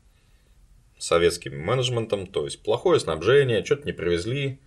[0.98, 4.60] советским менеджментом, то есть плохое снабжение, что-то не привезли,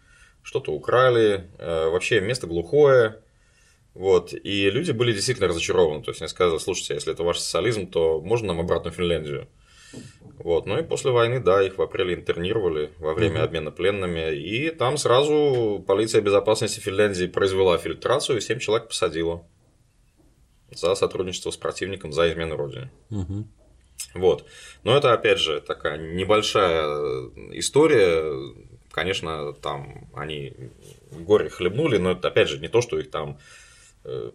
[0.42, 3.21] что-то украли, э, вообще место глухое,
[3.94, 6.02] вот, и люди были действительно разочарованы.
[6.02, 9.48] То есть они сказали, слушайте, если это ваш социализм, то можно нам обратно в Финляндию?
[10.38, 14.35] Вот, ну и после войны, да, их в апреле интернировали во время mm обмена пленными,
[14.35, 19.46] и там сразу полиция безопасности Финляндии произвела фильтрацию и 7 человек посадила
[20.70, 22.90] за сотрудничество с противником, за измену родине.
[23.11, 23.44] mm
[24.14, 24.46] Вот.
[24.83, 26.87] Но это, опять же, такая небольшая
[27.52, 28.55] история.
[28.90, 30.55] Конечно, там они
[31.11, 33.38] горе хлебнули, но это, опять же, не то, что их там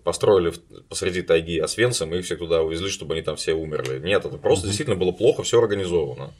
[0.04, 0.54] построили
[0.90, 4.00] посреди тайги Освенцим и их всех туда увезли, чтобы они там все умерли.
[4.00, 4.68] Нет, это просто mm-hmm.
[4.68, 6.34] действительно было плохо все организовано.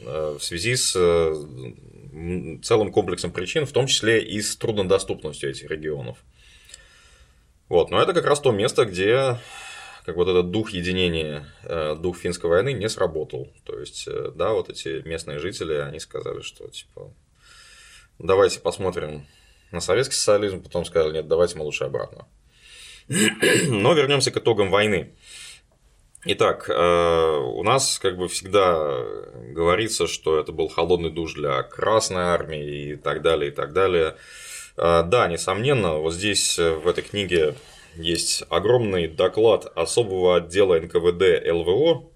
[0.00, 5.70] Э, в связи с э, целым комплексом причин, в том числе и с труднодоступностью этих
[5.70, 6.18] регионов.
[7.68, 9.38] Вот, но это как раз то место, где
[10.04, 11.48] как вот этот дух единения,
[11.96, 13.48] дух финской войны не сработал.
[13.64, 17.10] То есть, да, вот эти местные жители, они сказали, что типа,
[18.18, 19.26] давайте посмотрим
[19.72, 22.26] на советский социализм, потом сказали, нет, давайте мы лучше обратно.
[23.68, 25.14] Но вернемся к итогам войны.
[26.24, 29.04] Итак, э, у нас как бы всегда
[29.50, 34.16] говорится, что это был холодный душ для Красной Армии и так далее, и так далее.
[34.78, 37.54] Э, да, несомненно, вот здесь э, в этой книге
[37.94, 42.08] есть огромный доклад особого отдела НКВД ЛВО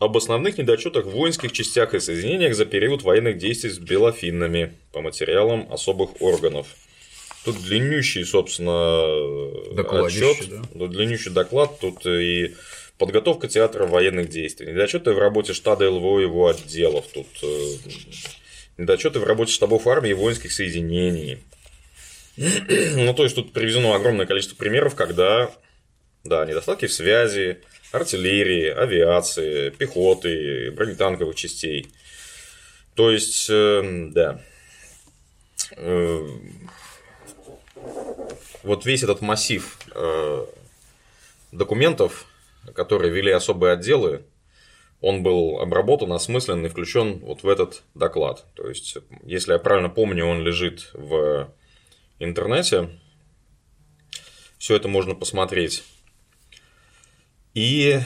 [0.00, 5.00] об основных недочетах в воинских частях и соединениях за период военных действий с белофиннами по
[5.00, 6.66] материалам особых органов–
[7.44, 9.04] Тут длиннющий, собственно,
[10.04, 10.86] отчет, да?
[10.86, 12.54] длиннющий доклад, тут и
[12.98, 17.74] подготовка театра военных действий, недочеты в работе штаба ЛВО и его отделов, тут э,
[18.76, 21.38] недочеты в работе штабов армии и воинских соединений.
[22.36, 25.50] ну, то есть тут приведено огромное количество примеров, когда,
[26.24, 27.58] да, недостатки в связи,
[27.92, 31.88] артиллерии, авиации, пехоты, бронетанковых частей.
[32.94, 34.40] То есть, э, да,
[35.76, 36.28] э,
[38.62, 40.46] вот весь этот массив э,
[41.52, 42.26] документов,
[42.74, 44.24] которые вели особые отделы,
[45.00, 48.46] он был обработан, осмыслен и включен вот в этот доклад.
[48.54, 51.52] То есть, если я правильно помню, он лежит в
[52.18, 52.90] интернете.
[54.58, 55.84] Все это можно посмотреть.
[57.54, 58.00] И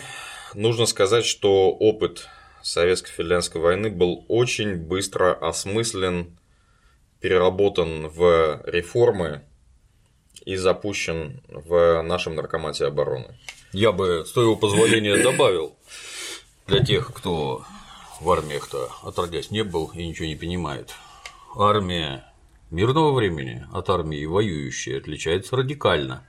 [0.54, 2.28] нужно сказать, что опыт
[2.62, 6.38] советско-финляндской войны был очень быстро осмыслен,
[7.20, 9.42] переработан в реформы
[10.44, 13.38] и запущен в нашем наркомате обороны.
[13.72, 15.76] Я бы, с твоего позволения, добавил
[16.66, 17.64] для тех, кто
[18.20, 20.94] в армиях-то отродясь не был и ничего не понимает.
[21.56, 22.24] Армия
[22.70, 26.26] мирного времени от армии воюющей отличается радикально,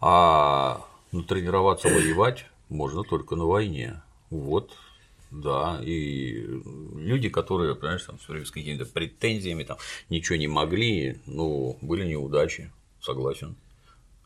[0.00, 4.02] а натренироваться воевать можно только на войне.
[4.30, 4.72] Вот
[5.30, 6.46] да, и
[6.94, 12.70] люди, которые, понимаешь, там, с какими-то претензиями, там, ничего не могли, ну, были неудачи,
[13.04, 13.56] согласен.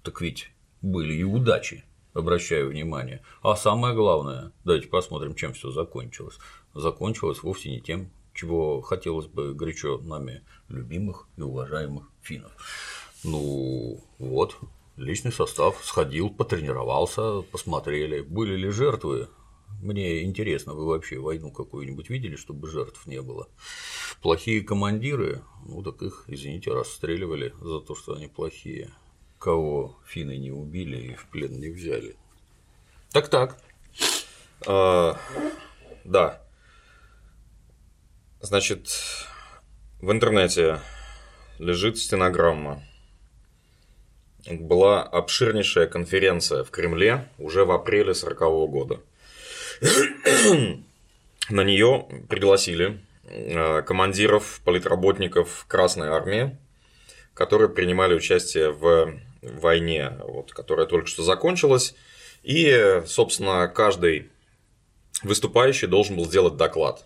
[0.02, 3.22] Так ведь были и удачи, обращаю внимание.
[3.42, 6.38] А самое главное, давайте посмотрим, чем все закончилось.
[6.74, 12.52] Закончилось вовсе не тем, чего хотелось бы горячо нами любимых и уважаемых финнов.
[13.24, 14.56] Ну вот,
[14.96, 19.28] личный состав сходил, потренировался, посмотрели, были ли жертвы.
[19.80, 23.48] Мне интересно, вы вообще войну какую-нибудь видели, чтобы жертв не было?
[24.22, 28.90] Плохие командиры, ну так их, извините, расстреливали за то, что они плохие
[29.38, 32.16] кого финны не убили и в плен не взяли.
[33.12, 33.58] Так-так.
[34.66, 35.16] А,
[36.04, 36.42] да.
[38.40, 38.88] Значит,
[40.00, 40.80] в интернете
[41.58, 42.82] лежит стенограмма.
[44.48, 49.00] Была обширнейшая конференция в Кремле уже в апреле 1940 года.
[51.50, 56.56] На нее пригласили а, командиров, политработников Красной Армии,
[57.34, 61.94] которые принимали участие в войне, вот, которая только что закончилась,
[62.42, 64.30] И, собственно, каждый
[65.22, 67.04] выступающий должен был сделать доклад.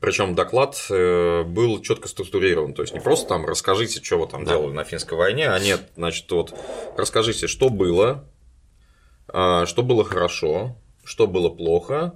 [0.00, 2.72] Причем доклад э, был четко структурирован.
[2.72, 4.52] То есть не просто там расскажите, что вы там да.
[4.52, 6.54] делали на финской войне, а нет, значит, вот
[6.96, 8.24] расскажите, что было,
[9.28, 10.76] а, что было хорошо,
[11.10, 12.14] что было плохо,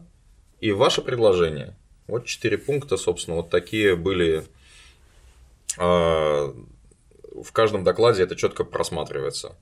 [0.60, 1.74] и ваше предложение.
[2.06, 4.44] Вот четыре пункта, собственно, вот такие были.
[5.76, 6.54] А,
[7.34, 9.56] в каждом докладе это четко просматривается.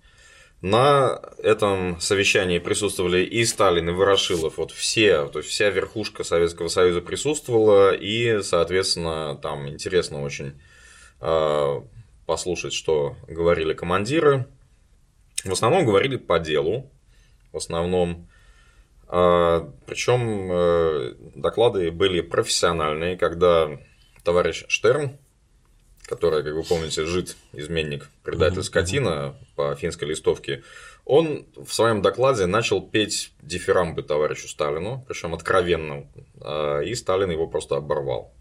[0.61, 6.69] На этом совещании присутствовали и Сталин, и Ворошилов, вот все, то есть вся верхушка Советского
[6.69, 10.61] Союза присутствовала, и, соответственно, там интересно очень
[11.23, 11.81] э,
[12.27, 14.47] послушать, что говорили командиры.
[15.43, 16.91] В основном говорили по делу,
[17.51, 18.29] в основном,
[19.87, 23.79] причем э, доклады были профессиональные, когда
[24.25, 25.19] товарищ Штерн
[26.07, 30.63] который, как вы помните, жид, изменник, предатель, скотина по финской листовке,
[31.05, 36.07] он в своем докладе начал петь дифирамбы товарищу Сталину, причем откровенно,
[36.41, 38.35] а, и Сталин его просто оборвал.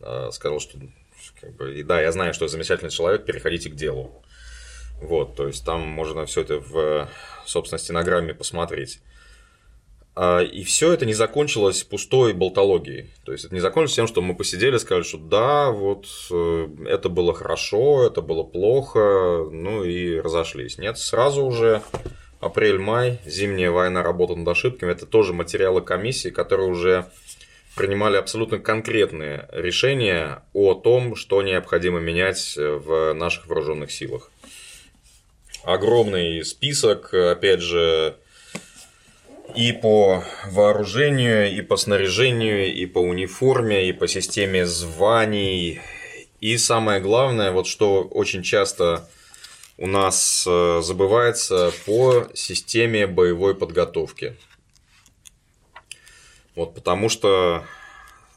[0.00, 0.78] А, сказал, что
[1.40, 4.22] как бы, да, я знаю, что замечательный человек, переходите к делу.
[5.00, 7.08] Вот, то есть там можно все это в,
[7.46, 9.00] собственно, стенограмме посмотреть.
[10.16, 13.10] А, и все это не закончилось пустой болтологией.
[13.24, 17.08] То есть это не закончилось тем, что мы посидели, сказали, что да, вот э, это
[17.08, 20.78] было хорошо, это было плохо, ну и разошлись.
[20.78, 21.82] Нет, сразу уже
[22.40, 27.06] апрель-май, зимняя война, работа над ошибками, это тоже материалы комиссии, которые уже
[27.74, 34.30] принимали абсолютно конкретные решения о том, что необходимо менять в наших вооруженных силах.
[35.64, 38.16] Огромный список, опять же,
[39.54, 45.80] и по вооружению, и по снаряжению, и по униформе, и по системе званий.
[46.40, 49.08] И самое главное, вот что очень часто
[49.78, 54.36] у нас э, забывается по системе боевой подготовки.
[56.54, 57.64] Вот потому что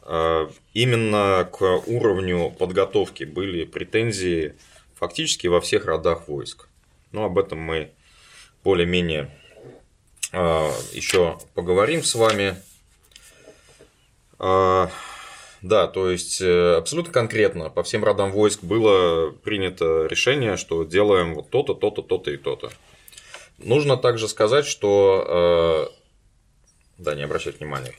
[0.03, 4.56] э, именно к уровню подготовки были претензии
[4.95, 6.69] фактически во всех родах войск.
[7.12, 7.91] Но об этом мы
[8.63, 9.32] более-менее
[10.32, 12.56] еще поговорим с вами.
[14.40, 14.90] А,
[15.62, 21.34] да, то есть э, абсолютно конкретно по всем родам войск было принято решение, что делаем
[21.34, 22.72] вот то-то, то-то, то-то и то-то.
[23.58, 25.90] Нужно также сказать, что...
[25.90, 25.98] Э,
[27.00, 27.94] да, не обращать внимания,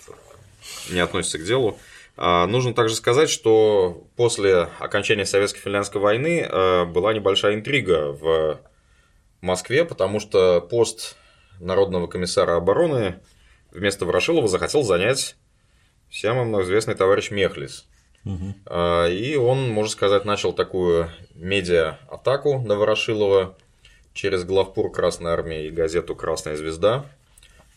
[0.91, 1.79] не относится к делу.
[2.17, 8.61] А, нужно также сказать, что после окончания Советско-финляндской войны э, была небольшая интрига в
[9.41, 11.17] Москве, потому что пост
[11.61, 13.21] народного комиссара обороны
[13.71, 15.37] вместо Ворошилова захотел занять
[16.09, 17.87] всем известный товарищ Мехлис.
[18.25, 18.55] Угу.
[19.11, 23.57] И он, можно сказать, начал такую медиа-атаку на Ворошилова
[24.13, 27.07] через главпур Красной Армии и газету «Красная звезда».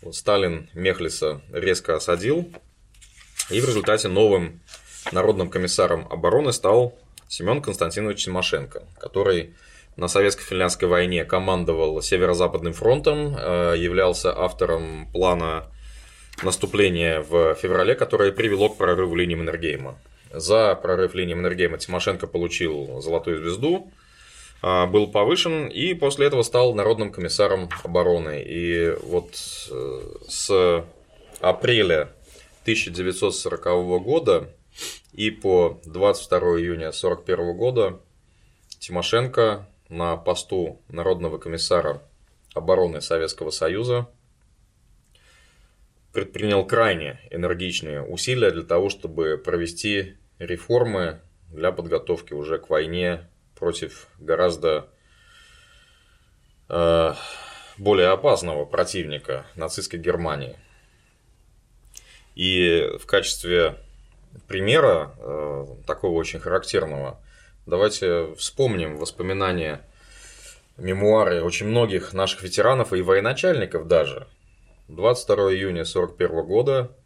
[0.01, 2.51] Вот Сталин Мехлиса резко осадил,
[3.51, 4.61] и в результате новым
[5.11, 9.53] народным комиссаром обороны стал Семен Константинович Тимошенко, который
[9.97, 15.65] на советско-финляндской войне командовал Северо-Западным фронтом, э, являлся автором плана
[16.43, 19.97] наступления в феврале, которое привело к прорыву линии Маннергейма.
[20.31, 23.91] За прорыв линии Маннергейма Тимошенко получил золотую звезду,
[24.63, 28.41] э, был повышен и после этого стал народным комиссаром обороны.
[28.45, 29.35] И вот
[29.69, 30.85] э, с
[31.41, 32.13] апреля
[32.63, 33.63] 1940
[34.03, 34.49] года
[35.11, 37.99] и по 22 июня 1941 года
[38.79, 42.01] Тимошенко на посту Народного комиссара
[42.55, 44.07] обороны Советского Союза
[46.13, 54.07] предпринял крайне энергичные усилия для того, чтобы провести реформы для подготовки уже к войне против
[54.17, 54.87] гораздо
[56.69, 57.13] э,
[57.77, 60.57] более опасного противника нацистской Германии.
[62.35, 63.77] И в качестве
[64.47, 67.19] примера э, такого очень характерного
[67.65, 69.87] Давайте вспомним воспоминания,
[70.77, 74.27] мемуары очень многих наших ветеранов и военачальников даже.
[74.87, 76.97] 22 июня 1941 года,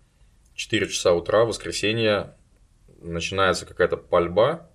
[0.56, 2.36] 4 часа утра, воскресенье,
[3.02, 4.70] начинается какая-то пальба.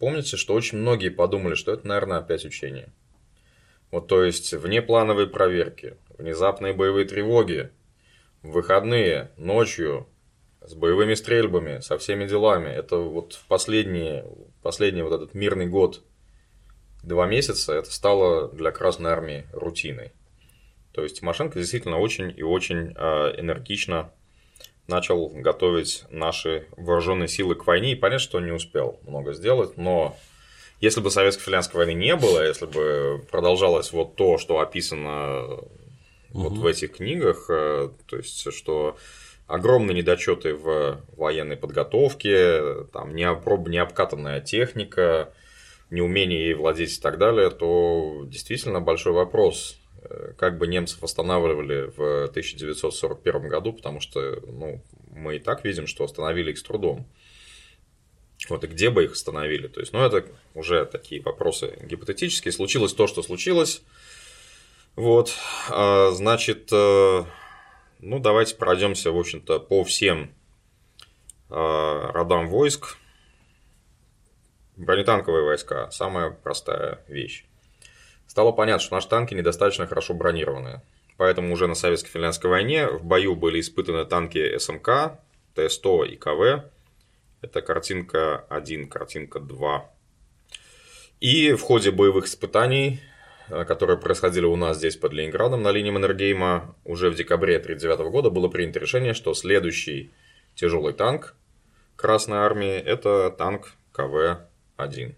[0.00, 2.92] Помните, что очень многие подумали, что это, наверное, опять учение.
[3.92, 7.70] Вот то есть внеплановые проверки, внезапные боевые тревоги,
[8.42, 10.08] выходные, ночью,
[10.60, 12.68] с боевыми стрельбами, со всеми делами.
[12.68, 14.24] Это вот в последние,
[14.62, 16.02] последний вот этот мирный год,
[17.02, 20.12] два месяца, это стало для Красной Армии рутиной.
[20.92, 24.12] То есть Тимошенко действительно очень и очень а, энергично
[24.86, 27.92] начал готовить наши вооруженные силы к войне.
[27.92, 30.16] И понятно, что он не успел много сделать, но
[30.80, 35.68] если бы советско-финляндской войны не было, если бы продолжалось вот то, что описано угу.
[36.30, 38.96] вот в этих книгах, то есть что
[39.52, 45.34] огромные недочеты в военной подготовке, там неопроб, необкатанная техника,
[45.90, 51.92] неумение ей владеть и так далее, то действительно большой вопрос, э, как бы немцев останавливали
[51.94, 54.82] в 1941 году, потому что ну,
[55.14, 57.06] мы и так видим, что остановили их с трудом.
[58.48, 59.68] Вот и где бы их остановили?
[59.68, 60.24] То есть, ну, это
[60.54, 62.52] уже такие вопросы гипотетические.
[62.52, 63.82] Случилось то, что случилось.
[64.96, 65.34] Вот,
[65.70, 67.24] а, значит, э,
[68.02, 70.34] ну, давайте пройдемся, в общем-то, по всем
[71.50, 72.98] э, родам войск.
[74.76, 77.44] Бронетанковые войска– самая простая вещь.
[78.26, 80.82] Стало понятно, что наши танки недостаточно хорошо бронированы.
[81.16, 85.20] Поэтому уже на Советско-финляндской войне в бою были испытаны танки СМК,
[85.54, 86.64] Т-100 и КВ.
[87.40, 89.90] Это картинка 1, картинка 2.
[91.20, 93.00] И в ходе боевых испытаний
[93.66, 98.30] которые происходили у нас здесь под Ленинградом на линии Маннергейма, уже в декабре 1939 года
[98.30, 100.10] было принято решение, что следующий
[100.54, 101.34] тяжелый танк
[101.96, 105.14] Красной Армии– это танк КВ-1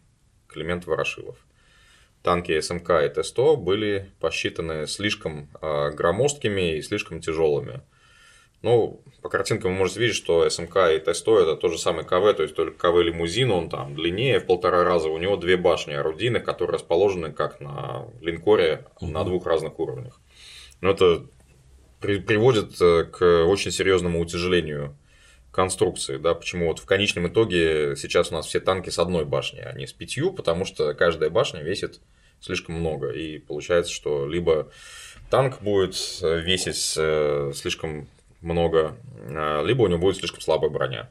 [0.49, 1.37] Климент Ворошилов.
[2.22, 7.82] Танки СМК и Т-100 были посчитаны слишком э, громоздкими и слишком тяжелыми–
[8.65, 12.33] ну, по картинкам вы можете видеть, что СМК и Т-100 это тот же самый КВ,
[12.33, 15.93] то есть только КВ лимузин, он там длиннее в полтора раза, у него две башни
[15.93, 20.19] орудийных, которые расположены как на линкоре на двух разных уровнях.
[20.81, 21.27] Но это
[22.01, 24.97] при, приводит э, к очень серьезному утяжелению
[25.53, 29.62] конструкции, да, почему вот в конечном итоге сейчас у нас все танки с одной башней,
[29.62, 32.01] а не с пятью, потому что каждая башня весит
[32.41, 34.71] слишком много, и получается, что либо
[35.31, 38.09] танк будет весить э, слишком
[38.45, 38.97] много,
[39.28, 41.11] а, либо у него будет слишком слабая броня.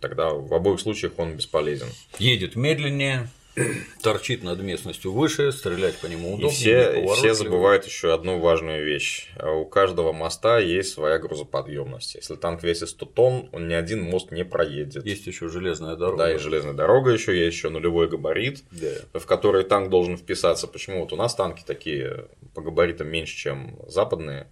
[0.00, 1.88] Тогда в обоих случаях он бесполезен.
[2.18, 3.28] Едет медленнее,
[4.02, 6.50] торчит над местностью выше, стрелять по нему удобнее.
[6.50, 9.28] И все, все забывают еще одну важную вещь.
[9.42, 12.14] У каждого моста есть своя грузоподъемность.
[12.14, 15.04] Если танк весит 100 тонн, он ни один мост не проедет.
[15.04, 16.24] Есть еще железная дорога.
[16.24, 19.18] Да, и железная дорога еще, есть еще нулевой габарит, да.
[19.18, 20.66] в который танк должен вписаться.
[20.66, 24.50] Почему вот у нас танки такие по габаритам меньше, чем западные?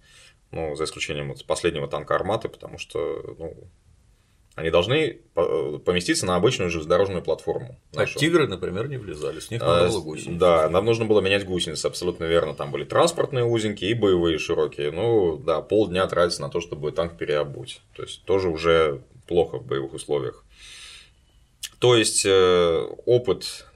[0.51, 3.69] Ну, за исключением вот последнего танка «Арматы», потому что, ну,
[4.57, 5.21] они должны
[5.85, 7.79] поместиться на обычную железнодорожную платформу.
[7.93, 8.17] А нашу.
[8.17, 10.39] тигры, например, не влезали, с них надо а, было гусеницы.
[10.39, 12.55] Да, нам нужно было менять гусеницы, абсолютно верно.
[12.55, 14.89] Там были транспортные узенькие и боевые широкие.
[14.89, 17.81] Ну, да, полдня тратится на то, чтобы танк переобуть.
[17.95, 20.43] То есть, тоже уже плохо в боевых условиях.
[21.77, 23.67] То есть, э, опыт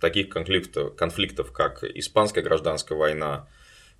[0.00, 3.46] таких конфликтов, конфликтов, как Испанская гражданская война,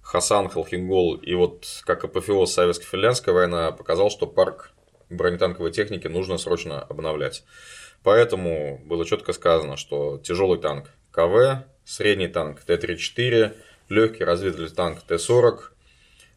[0.04, 4.70] Хасан, Халхингол и вот как апофеоз советско-финляндская война показал, что парк
[5.10, 7.44] бронетанковой техники нужно срочно обновлять.
[8.02, 13.56] Поэтому было четко сказано, что тяжелый танк КВ, средний танк Т-34,
[13.88, 15.60] легкий разведывательный танк Т-40,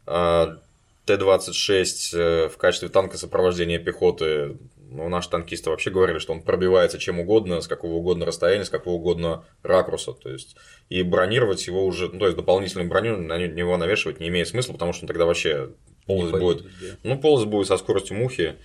[0.06, 0.58] а,
[1.06, 4.58] Т-26 э, в качестве танка сопровождения пехоты
[4.90, 8.70] ну, наши танкисты вообще говорили, что он пробивается чем угодно, с какого угодно расстояния, с
[8.70, 10.14] какого угодно ракурса.
[10.14, 10.56] То есть,
[10.90, 14.74] и бронировать его уже, ну, то есть, дополнительную броню на него навешивать не имеет смысла,
[14.74, 15.72] потому что он тогда вообще
[16.06, 16.66] полностью будет,
[17.04, 18.56] ну, полностью будет со скоростью мухи.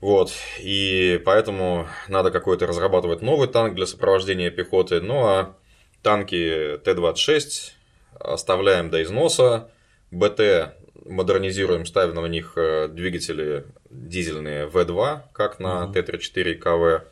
[0.00, 5.00] Вот, и поэтому надо какой-то разрабатывать новый танк для сопровождения пехоты.
[5.00, 5.56] Ну, а
[6.02, 7.72] танки Т-26
[8.18, 9.70] оставляем до износа,
[10.10, 10.74] БТ
[11.04, 15.92] модернизируем, ставим на них э, двигатели дизельные V2, как на uh-huh.
[15.92, 17.04] Т-34 КВ,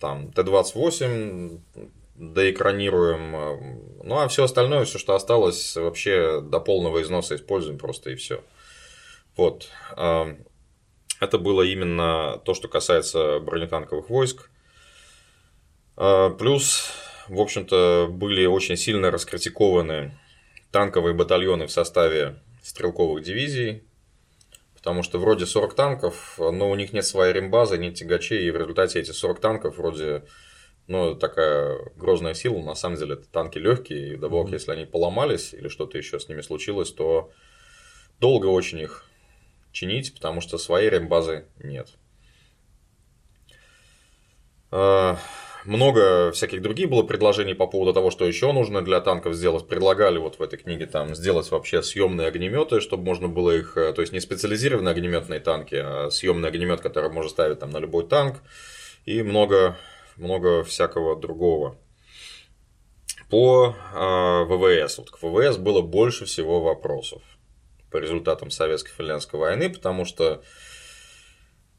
[0.00, 1.60] там Т-28
[2.14, 8.10] доэкранируем, э, ну а все остальное, все, что осталось, вообще до полного износа используем просто
[8.10, 8.42] и все.
[9.36, 9.68] Вот.
[9.96, 10.36] А,
[11.20, 14.50] это было именно то, что касается бронетанковых войск.
[15.96, 16.92] А, плюс,
[17.28, 20.18] в общем-то, были очень сильно раскритикованы
[20.70, 23.84] танковые батальоны в составе стрелковых дивизий,
[24.74, 28.56] потому что вроде 40 танков, но у них нет своей рембазы, нет тягачей, и в
[28.56, 30.24] результате эти 40 танков вроде
[30.86, 34.54] ну, такая грозная сила, на самом деле это танки легкие, и добавок, mm-hmm.
[34.54, 37.30] если они поломались или что-то еще с ними случилось, то
[38.20, 39.06] долго очень их
[39.72, 41.88] чинить, потому что своей рембазы нет.
[45.64, 49.68] Много всяких других было предложений по поводу того, что еще нужно для танков сделать.
[49.68, 53.92] Предлагали вот в этой книге там сделать вообще съемные огнеметы, чтобы можно было их, э,
[53.92, 58.08] то есть не специализированные огнеметные танки, а съемный огнемет, который можно ставить там на любой
[58.08, 58.38] танк,
[59.04, 59.76] и много,
[60.16, 61.76] много всякого другого.
[63.30, 64.98] По э, ВВС.
[64.98, 67.22] Вот к ВВС было больше всего вопросов
[67.90, 70.42] по результатам советско-финляндской войны, потому что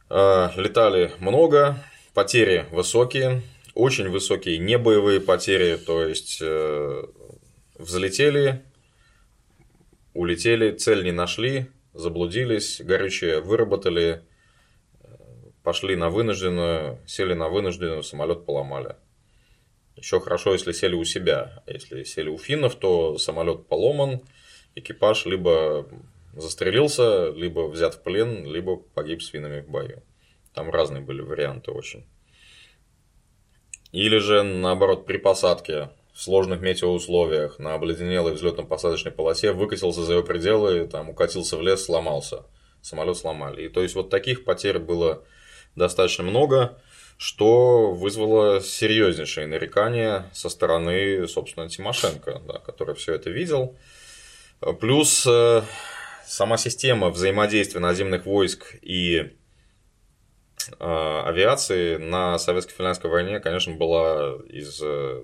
[0.10, 3.42] э, летали много, потери высокие,
[3.74, 7.04] очень высокие небоевые потери, то есть э,
[7.76, 8.64] взлетели,
[10.14, 14.24] улетели, цель не нашли, заблудились, горючее выработали,
[15.64, 18.96] пошли на вынужденную, сели на вынужденную, самолет поломали.
[19.96, 21.64] Еще хорошо, если сели у себя.
[21.66, 24.22] А если сели у финнов, то самолет поломан,
[24.76, 25.88] экипаж либо
[26.34, 30.04] застрелился, либо взят в плен, либо погиб с финами в бою.
[30.54, 32.06] Там разные были варианты очень.
[33.94, 40.24] Или же, наоборот, при посадке в сложных метеоусловиях на обледенелой взлетно-посадочной полосе выкатился за ее
[40.24, 42.44] пределы, там, укатился в лес, сломался.
[42.82, 43.64] Самолет сломали.
[43.64, 45.24] И то есть вот таких потерь было
[45.76, 46.82] достаточно много,
[47.18, 53.78] что вызвало серьезнейшее нарекание со стороны, собственно, Тимошенко, да, который все это видел.
[54.80, 55.62] Плюс э,
[56.26, 59.34] сама система взаимодействия наземных войск и
[60.80, 65.24] авиации на советско-финляндской войне, конечно, была из, э,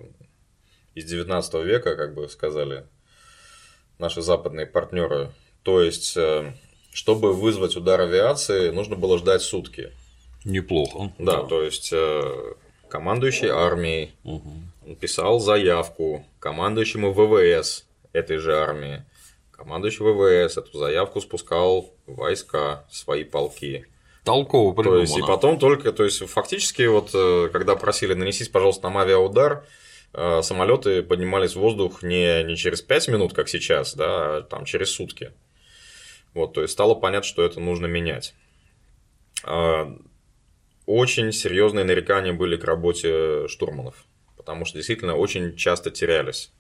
[0.96, 2.86] из 19 века, как бы сказали
[3.98, 5.32] наши западные партнеры.
[5.64, 6.18] То есть,
[6.92, 9.92] чтобы вызвать удар авиации, нужно было ждать сутки.
[10.46, 11.14] Неплохо.
[11.20, 11.48] Да, да.
[11.48, 12.54] то есть э,
[12.90, 14.52] командующий армией угу.
[15.00, 19.04] писал заявку командующему ВВС этой же армии.
[19.52, 23.86] Командующий ВВС эту заявку спускал в войска, свои полки.
[24.30, 24.98] Толково придумано.
[24.98, 28.98] То есть, и потом только, то есть, фактически, вот, э, когда просили нанесись, пожалуйста, нам
[28.98, 29.66] авиаудар,
[30.14, 34.66] э, самолеты поднимались в воздух не, не через 5 минут, как сейчас, да, а там
[34.66, 35.34] через сутки.
[36.34, 38.36] Вот, то есть стало понятно, что это нужно менять.
[39.44, 39.98] А,
[40.86, 44.06] очень серьезные нарекания были к работе штурманов,
[44.38, 46.52] потому что действительно очень часто терялись,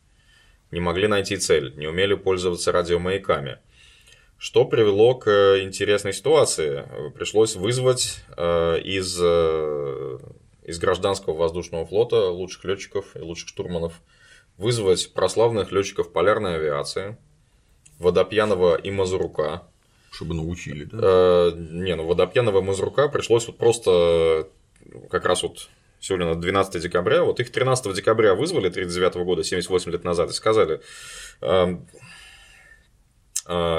[0.71, 3.59] не могли найти цель, не умели пользоваться радиомаяками.
[4.39, 5.29] Что привело к
[5.61, 6.87] интересной ситуации.
[7.13, 10.17] Пришлось вызвать э, из, э,
[10.63, 13.99] из гражданского воздушного флота лучших летчиков и лучших штурманов,
[14.57, 17.17] вызвать прославленных летчиков полярной авиации,
[17.99, 19.63] Водопьянова и Мазурука,
[20.09, 20.97] чтобы научили, да?
[21.01, 24.47] Э, не, ну водопьяного Мазрука пришлось вот просто
[25.09, 25.67] как раз вот
[25.99, 30.33] сегодня на 12 декабря, вот их 13 декабря вызвали 39 года, 78 лет назад, и
[30.33, 30.79] сказали,
[31.41, 31.77] э, э,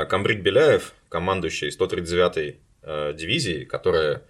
[0.07, 4.23] Камбрик Беляев, командующий 139-й э, дивизией, которая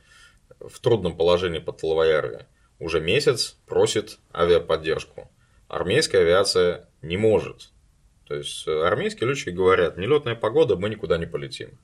[0.60, 2.46] в трудном положении под Талавоярве,
[2.78, 5.30] уже месяц просит авиаподдержку.
[5.68, 7.70] Армейская авиация не может.
[8.26, 11.78] То есть армейские летчики говорят, нелетная погода, мы никуда не полетим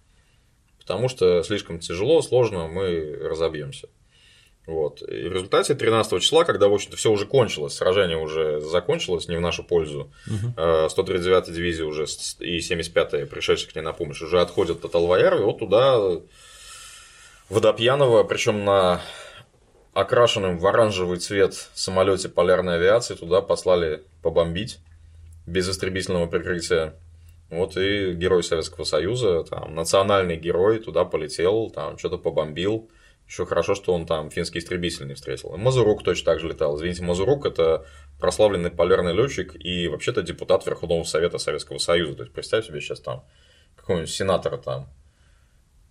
[0.87, 3.89] потому что слишком тяжело, сложно, мы разобьемся.
[4.67, 5.01] Вот.
[5.03, 9.37] И в результате 13 числа, когда, в общем-то, все уже кончилось, сражение уже закончилось не
[9.37, 10.53] в нашу пользу, угу.
[10.57, 12.05] 139-я дивизия уже
[12.41, 16.01] и 75-я, пришедшая к ней на помощь, уже отходят от Алваярви, вот туда
[17.49, 19.01] Водопьянова, причем на
[19.95, 24.79] окрашенном в оранжевый цвет самолете полярной авиации туда послали побомбить
[25.47, 26.95] без истребительного прикрытия.
[27.51, 32.91] Вот и герой Советского Союза, там, национальный герой, туда полетел, там, что-то побомбил.
[33.27, 35.55] Еще хорошо, что он там финский истребитель не встретил.
[35.55, 36.77] И Мазурук точно так же летал.
[36.77, 37.85] Извините, Мазурук– это
[38.21, 42.15] прославленный полярный летчик и вообще-то депутат Верховного Совета Советского Союза.
[42.15, 43.25] То есть, представь себе сейчас там
[43.75, 44.89] какого-нибудь сенатора там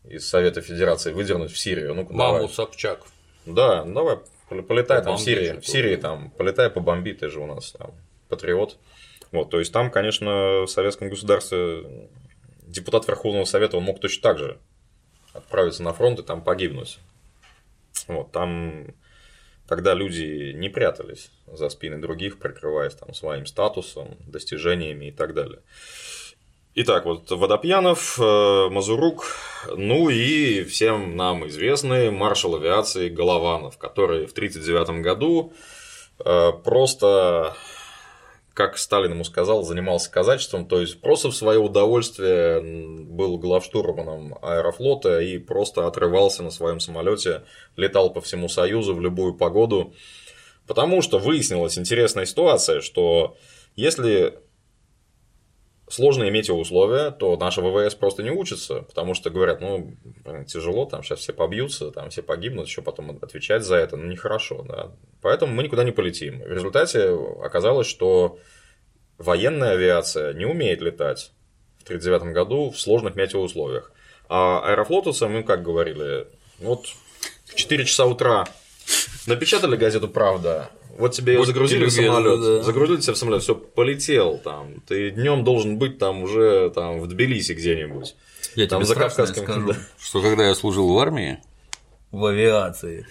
[0.06, 1.94] из Совета Федерации выдернуть в Сирию.
[1.94, 2.50] Ну, Маму давай.
[2.50, 3.02] Собчак.
[3.46, 4.18] Да, ну давай,
[4.64, 5.60] полетай там в Сирии.
[5.60, 7.92] В Сирии там, полетай, побомби, ты же у нас там
[8.30, 8.78] патриот.
[9.32, 12.10] Вот, то есть там, конечно, в советском государстве
[12.62, 14.58] депутат Верховного Совета, он мог точно так же
[15.34, 17.00] отправиться на фронт и там погибнуть.
[18.08, 18.88] Вот, там
[19.68, 25.62] тогда люди не прятались за спины других, прикрываясь там своим статусом, достижениями и так далее.
[26.78, 29.38] Итак, вот Водопьянов, э, Мазурук,
[29.78, 35.54] ну и всем нам известный маршал авиации Голованов, который в 1939 году
[36.20, 37.56] э, просто
[38.56, 42.62] как Сталин ему сказал, занимался казачеством, то есть просто в свое удовольствие
[43.04, 47.44] был главштурманом аэрофлота и просто отрывался на своем самолете,
[47.76, 49.94] летал по всему Союзу в любую погоду.
[50.68, 53.36] Потому что выяснилась интересная ситуация, что
[53.76, 54.40] если
[55.88, 59.96] сложные метеоусловия, то наши ВВС просто не учатся, потому что говорят, ну,
[60.48, 64.64] тяжело, там сейчас все побьются, там все погибнут, еще потом отвечать за это, ну, нехорошо,
[64.68, 64.92] да.
[65.22, 66.40] Поэтому мы никуда не полетим.
[66.40, 68.40] В результате оказалось, что
[69.18, 71.32] военная авиация не умеет летать
[71.80, 73.92] в 1939 году в сложных метеоусловиях.
[74.28, 76.28] А аэрофлотовцы, мы как говорили,
[76.60, 76.88] вот
[77.46, 78.46] в 4 часа утра
[79.28, 82.64] напечатали газету «Правда», вот тебе ее загрузили в самолет, да.
[82.64, 84.82] загрузили тебя в самолет, все полетел там.
[84.88, 88.16] Ты днем должен быть там уже там в Тбилиси где-нибудь.
[88.56, 89.44] Я там тебе за Кавказским...
[89.44, 89.78] скажу, да.
[90.00, 91.40] что когда я служил в армии,
[92.12, 93.06] в авиации,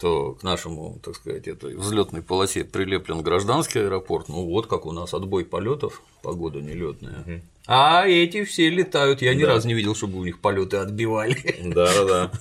[0.00, 4.28] то к нашему, так сказать, этой взлетной полосе прилеплен гражданский аэропорт.
[4.28, 7.20] Ну вот как у нас отбой полетов, погода нелетная.
[7.20, 7.40] Угу.
[7.66, 9.22] А эти все летают.
[9.22, 9.48] Я ни да.
[9.48, 11.36] разу не видел, чтобы у них полеты отбивали.
[11.62, 12.30] Да, да, да.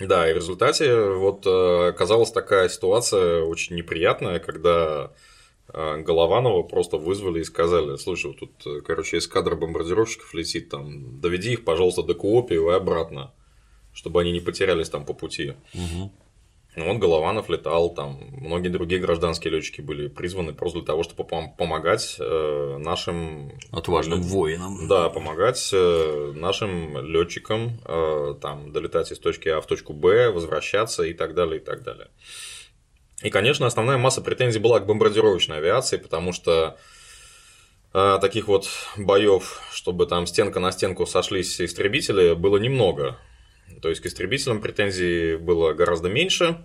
[0.00, 5.12] Да, и в результате вот э, оказалась такая ситуация очень неприятная, когда
[5.72, 11.52] э, Голованова просто вызвали и сказали, слушай, тут, э, короче, эскадра бомбардировщиков летит, там, доведи
[11.52, 13.32] их, пожалуйста, до Куопиева и обратно,
[13.92, 15.54] чтобы они не потерялись там по пути.
[15.74, 16.12] Угу.
[16.78, 21.24] Ну, вот Голованов летал, там многие другие гражданские летчики были призваны просто для того, чтобы
[21.24, 24.86] помогать э, нашим отважным воинам.
[24.86, 31.02] Да, помогать э, нашим летчикам э, там долетать из точки А в точку Б, возвращаться
[31.02, 32.06] и так далее, и так далее.
[33.24, 36.78] И, конечно, основная масса претензий была к бомбардировочной авиации, потому что
[37.90, 43.18] таких вот боев, чтобы там стенка на стенку сошлись истребители, было немного.
[43.80, 46.58] То есть к истребителям претензий было гораздо меньше.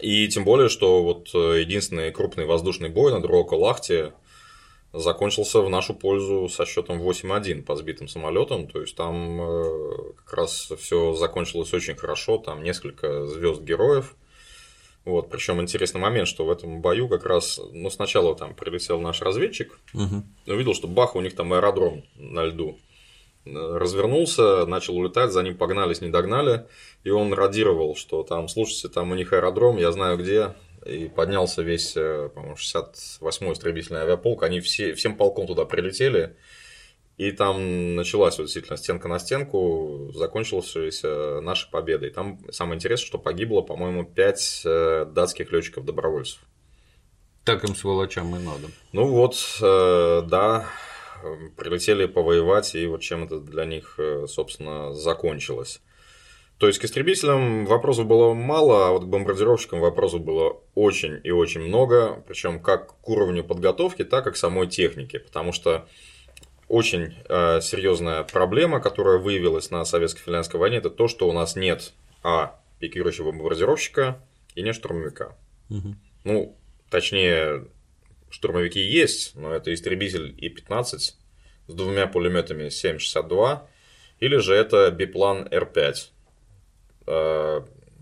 [0.00, 4.12] И тем более, что вот э, единственный крупный воздушный бой на Дроко-Лахте
[4.92, 8.68] закончился в нашу пользу со счетом 8-1 по сбитым самолетам.
[8.68, 14.14] То есть там э, как раз все закончилось очень хорошо, там несколько звезд героев.
[15.04, 19.22] Вот, причем интересный момент, что в этом бою как раз, ну, сначала там прилетел наш
[19.22, 20.22] разведчик, угу.
[20.46, 22.78] увидел, что бах, у них там аэродром на льду
[23.54, 26.66] развернулся, начал улетать, за ним погнались, не догнали,
[27.04, 30.54] и он радировал, что там, слушайте, там у них аэродром, я знаю где,
[30.86, 36.36] и поднялся весь, э, по-моему, 68-й истребительный авиаполк, они все, всем полком туда прилетели,
[37.18, 41.02] и там началась вот действительно стенка на стенку, закончилась
[41.42, 42.10] нашей победой.
[42.10, 46.38] Там самое интересное, что погибло, по-моему, 5 э, датских летчиков-добровольцев.
[47.44, 48.68] Так им сволочам и надо.
[48.92, 50.66] Ну вот, э, да,
[51.56, 55.80] прилетели повоевать, и вот чем это для них, э, собственно, закончилось.
[56.58, 61.30] То есть к истребителям вопросов было мало, а вот к бомбардировщикам вопросов было очень и
[61.30, 65.86] очень много, причем как к уровню подготовки, так и к самой технике, потому что
[66.66, 71.92] очень э, серьезная проблема, которая выявилась на советско-финляндской войне, это то, что у нас нет
[72.22, 74.20] а пикирующего бомбардировщика
[74.54, 75.36] и нет штурмовика.
[75.70, 75.94] Угу.
[76.24, 76.56] Ну,
[76.90, 77.66] точнее,
[78.30, 83.60] штурмовики есть, но это истребитель И-15 с двумя пулеметами 7,62,
[84.20, 85.94] или же это биплан Р-5,
[87.06, 87.60] э,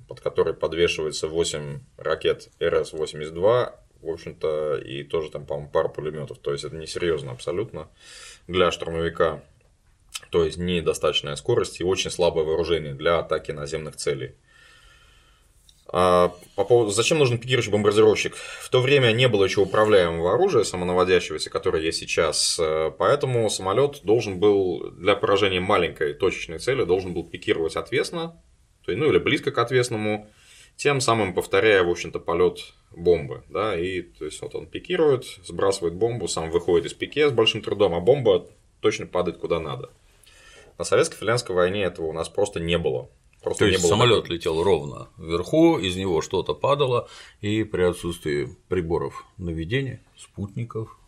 [0.09, 3.73] под который подвешивается 8 ракет РС-82,
[4.03, 6.39] в общем-то, и тоже там, по-моему, пара пулеметов.
[6.39, 7.89] То есть это несерьезно абсолютно
[8.47, 9.43] для штурмовика.
[10.31, 14.35] То есть недостаточная скорость и очень слабое вооружение для атаки наземных целей.
[15.89, 18.35] А, по поводу, зачем нужен пикирующий бомбардировщик?
[18.35, 24.01] В то время не было еще управляемого оружия самонаводящегося, которое есть сейчас, э, поэтому самолет
[24.03, 28.41] должен был для поражения маленькой точечной цели должен был пикировать отвесно,
[28.85, 30.29] то есть, ну или близко к отвесному,
[30.77, 32.59] тем самым повторяя, в общем-то, полет
[32.91, 37.33] бомбы, да, и то есть вот он пикирует, сбрасывает бомбу, сам выходит из пике с
[37.33, 38.47] большим трудом, а бомба
[38.81, 39.91] точно падает куда надо.
[40.79, 43.09] На советско-финляндской войне этого у нас просто не было.
[43.47, 44.37] Просто То есть самолет такой.
[44.39, 47.09] летел ровно вверху, из него что-то падало,
[47.41, 50.99] и при отсутствии приборов наведения, спутников,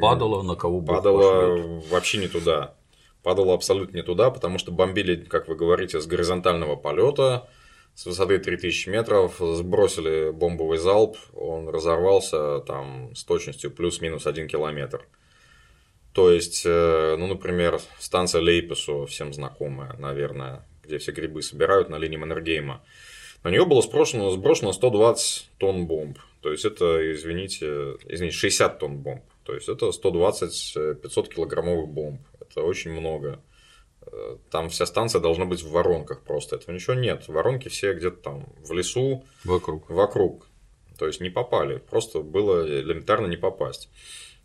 [0.00, 1.90] падало на кого бы Падало пошлет.
[1.92, 2.74] вообще не туда.
[3.22, 7.48] Падало абсолютно не туда, потому что бомбили, как вы говорите, с горизонтального полета,
[7.94, 15.06] с высоты 3000 метров, сбросили бомбовый залп, он разорвался там с точностью плюс-минус 1 километр.
[16.12, 21.96] То есть, э, ну, например, станция Лейпесу, всем знакомая, наверное, где все грибы собирают на
[21.96, 22.82] линии Маннергейма.
[23.42, 26.18] На нее было сброшено, сброшено 120 тонн бомб.
[26.40, 29.22] То есть это, извините, извините, 60 тонн бомб.
[29.44, 32.20] То есть это 120-500 килограммовых бомб.
[32.40, 33.40] Это очень много.
[34.06, 36.56] Э, там вся станция должна быть в воронках просто.
[36.56, 37.28] Этого ничего нет.
[37.28, 39.24] Воронки все где-то там в лесу.
[39.44, 39.90] Вокруг.
[39.90, 40.46] Вокруг.
[40.98, 41.78] То есть не попали.
[41.78, 43.90] Просто было элементарно не попасть.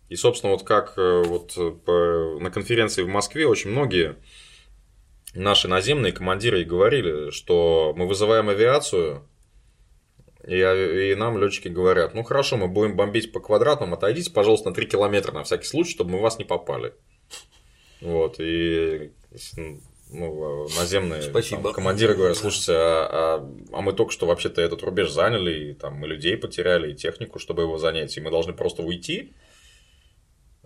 [0.10, 1.54] И, собственно, вот как э, вот
[1.86, 4.16] по, на конференции в Москве очень многие
[5.40, 9.28] наши наземные командиры и говорили, что мы вызываем авиацию,
[10.46, 14.76] и, и нам летчики говорят, ну хорошо, мы будем бомбить по квадратным, отойдите, пожалуйста, на
[14.76, 16.94] 3 километра на всякий случай, чтобы мы вас не попали.
[18.02, 19.12] Вот, и
[20.12, 21.64] ну, наземные Спасибо.
[21.64, 25.74] Там, командиры говорят, слушайте, а, а, а мы только что вообще-то этот рубеж заняли, и
[25.74, 29.34] там мы людей потеряли, и технику, чтобы его занять, и мы должны просто уйти.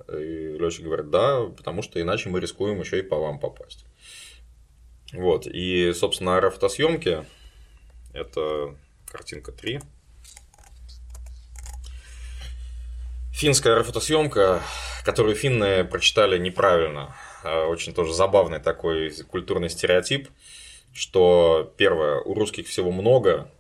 [0.08, 3.86] И летчики говорят, да, потому что иначе мы рискуем еще и по вам попасть.
[5.14, 7.26] Вот, и, собственно, аэрофотосъемки–
[8.14, 9.80] это картинка 3.
[13.32, 14.62] Финская аэрофотосъемка,
[15.06, 17.16] которую финны прочитали неправильно.
[17.44, 20.30] А, очень тоже забавный такой культурный стереотип,
[20.94, 23.52] что первое, у русских всего много,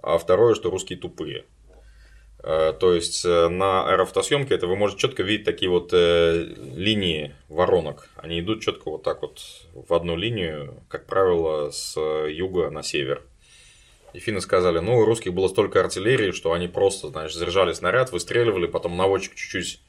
[0.00, 1.44] а второе, что русские тупые.
[2.46, 7.34] Э, то есть э, на аэрофотосъемке это вы можете четко видеть такие вот э, линии
[7.48, 8.10] воронок.
[8.16, 9.40] Они идут четко вот так вот
[9.72, 13.22] в одну линию, как правило, с юга на север.
[14.12, 18.12] И финны сказали, ну, у русских было столько артиллерии, что они просто, значит, заряжали снаряд,
[18.12, 19.80] выстреливали, потом наводчик чуть-чуть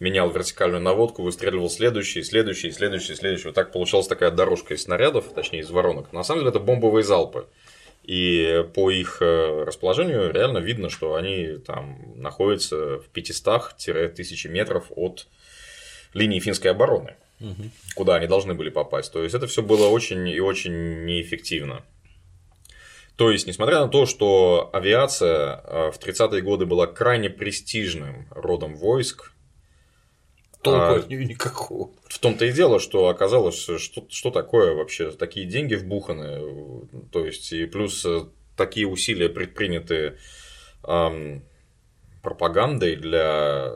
[0.00, 3.46] менял вертикальную наводку, выстреливал следующий, следующий, следующий, следующий.
[3.46, 6.12] Вот так получалась такая дорожка из снарядов, точнее из воронок.
[6.12, 7.46] На самом деле это бомбовые залпы.
[8.02, 15.28] И по их э, расположению реально видно, что они там находятся в 500-1000 метров от
[16.12, 17.70] линии финской обороны, угу.
[17.94, 19.12] куда они должны были попасть.
[19.12, 21.84] То есть это все было очень и очень неэффективно.
[23.16, 28.74] То есть, несмотря на то, что авиация э, в 30-е годы была крайне престижным родом
[28.74, 29.31] войск,
[30.62, 31.90] толку а, от нее никакого.
[32.08, 37.52] В том-то и дело, что оказалось, что, что такое вообще такие деньги вбуханы, то есть
[37.52, 38.22] и плюс э,
[38.56, 40.18] такие усилия предприняты
[40.84, 41.42] эм,
[42.22, 43.72] пропагандой для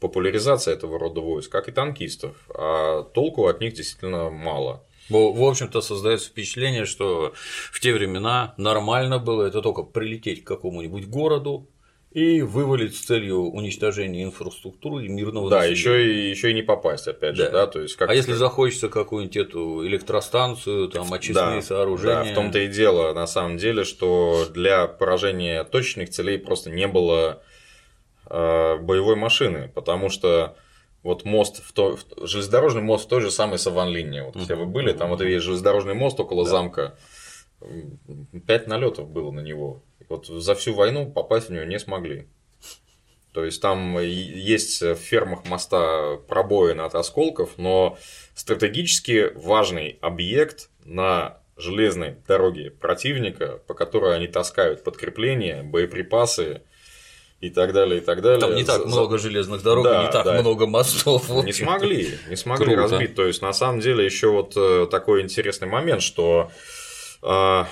[0.00, 4.82] популяризации этого рода войск, как и танкистов, а толку от них действительно мало.
[5.08, 7.32] В общем-то, создается впечатление, что
[7.70, 11.68] в те времена нормально было это только прилететь к какому-нибудь городу,
[12.16, 17.06] и вывалить с целью уничтожения инфраструктуры и мирного да, еще и, еще и не попасть,
[17.06, 17.44] опять да.
[17.44, 18.08] же, да, то есть как.
[18.08, 22.24] А если захочется какую-нибудь эту электростанцию, там очистные да, сооружения.
[22.24, 26.88] Да, в том-то и дело, на самом деле, что для поражения точечных целей просто не
[26.88, 27.42] было
[28.30, 30.56] э, боевой машины, потому что
[31.02, 34.22] вот мост, в то, в, железнодорожный мост в той же самой Саванлине.
[34.22, 36.50] Вот, если вы были, там вот есть железнодорожный мост около да.
[36.50, 36.98] замка.
[38.46, 39.82] Пять налетов было на него.
[40.08, 42.28] Вот за всю войну попасть в нее не смогли.
[43.32, 47.98] То есть там есть в фермах моста пробоины от осколков, но
[48.34, 56.62] стратегически важный объект на железной дороге противника, по которой они таскают подкрепления, боеприпасы
[57.40, 58.40] и так далее, и так далее.
[58.40, 58.86] Там не так За...
[58.86, 60.40] много железных дорог, да, не так да.
[60.40, 61.28] много мостов.
[61.44, 62.82] Не смогли, не смогли Круто.
[62.82, 63.14] разбить.
[63.14, 66.50] То есть, на самом деле, еще вот э, такой интересный момент, что
[67.22, 67.64] э,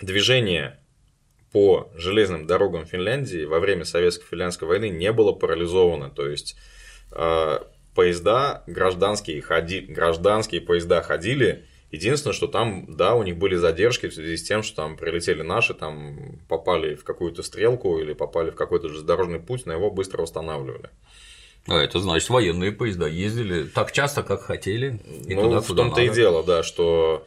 [0.00, 0.79] движение
[1.52, 6.10] по железным дорогам Финляндии во время Советско-финляндской войны не было парализовано.
[6.10, 6.56] То есть
[7.12, 7.58] э,
[7.94, 11.66] поезда гражданские, ходи, гражданские поезда ходили.
[11.90, 15.42] Единственное, что там, да, у них были задержки в связи с тем, что там прилетели
[15.42, 20.22] наши, там попали в какую-то стрелку или попали в какой-то железнодорожный путь, но его быстро
[20.22, 20.90] восстанавливали.
[21.66, 25.00] А это значит, военные поезда ездили так часто, как хотели.
[25.26, 27.26] И ну, туда, в том-то и дело, да, что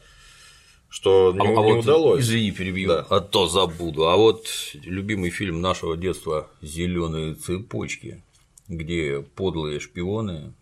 [0.93, 2.21] что не, а, не вот, удалось.
[2.21, 3.07] Извини, перебью, да.
[3.09, 4.09] а то забуду.
[4.09, 8.23] А вот любимый фильм нашего детства Зеленые цепочки,
[8.67, 10.53] где подлые шпионы,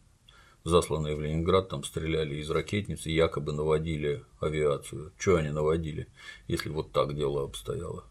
[0.64, 5.12] засланные в Ленинград, там стреляли из ракетницы, якобы наводили авиацию.
[5.18, 6.08] Что они наводили,
[6.48, 8.06] если вот так дело обстояло?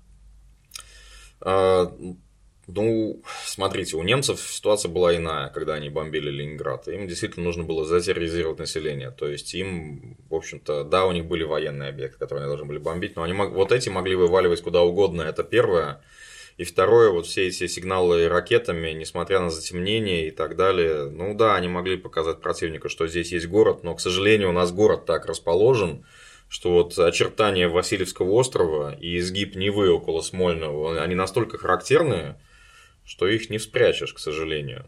[2.74, 6.88] Ну, смотрите, у немцев ситуация была иная, когда они бомбили Ленинград.
[6.88, 9.10] Им действительно нужно было затерроризировать население.
[9.10, 12.78] То есть им, в общем-то, да, у них были военные объекты, которые они должны были
[12.78, 15.22] бомбить, но они вот эти могли вываливать куда угодно.
[15.22, 16.00] Это первое.
[16.60, 21.54] И второе, вот все эти сигналы ракетами, несмотря на затемнение и так далее, ну да,
[21.54, 25.24] они могли показать противнику, что здесь есть город, но, к сожалению, у нас город так
[25.24, 26.04] расположен,
[26.50, 32.38] что вот очертания Васильевского острова и изгиб Невы около Смольного, они настолько характерные,
[33.10, 34.86] что их не спрячешь, к сожалению.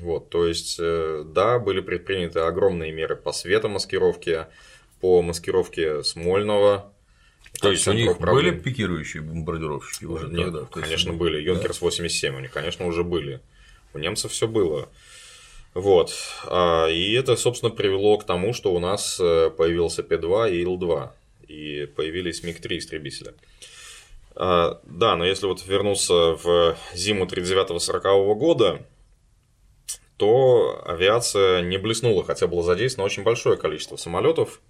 [0.00, 4.48] Вот, то есть, э, да, были предприняты огромные меры по светомаскировке,
[5.02, 6.90] по маскировке Смольного.
[7.60, 8.34] То есть у них проблем.
[8.34, 10.64] были пикирующие бомбардировщики уже Нет, тогда?
[10.72, 11.18] конечно, есть...
[11.18, 11.38] были.
[11.42, 11.84] Юнкерс да?
[11.84, 13.42] 87 у них, конечно, уже были.
[13.92, 14.88] У немцев все было.
[15.74, 16.14] Вот.
[16.46, 21.10] А, и это, собственно, привело к тому, что у нас э, появился П-2 и Ил-2.
[21.46, 23.34] И появились МиГ-3 истребителя.
[24.34, 28.86] А, да, но если вот вернуться в зиму 39-40 года,
[30.16, 34.60] то авиация не блеснула, хотя было задействовано очень большое количество самолетов.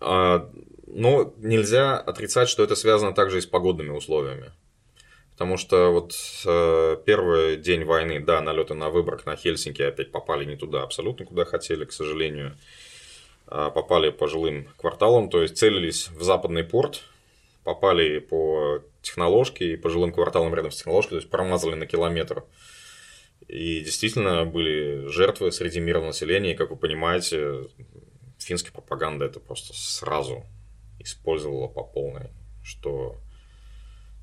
[0.00, 0.50] А,
[0.86, 4.52] но нельзя отрицать, что это связано также и с погодными условиями.
[5.32, 6.14] Потому что вот
[6.46, 11.26] э, первый день войны, да, налеты на Выборг, на Хельсинки опять попали не туда абсолютно,
[11.26, 12.56] куда хотели, к сожалению.
[13.46, 17.02] А, попали по жилым кварталам, то есть целились в западный порт,
[17.64, 22.44] попали по техноложке и по жилым кварталам рядом с техноложкой, то есть промазали на километр.
[23.48, 27.68] И действительно были жертвы среди мирного населения, и, как вы понимаете,
[28.38, 30.44] финская пропаганда это просто сразу
[30.98, 32.30] использовала по полной,
[32.62, 33.16] что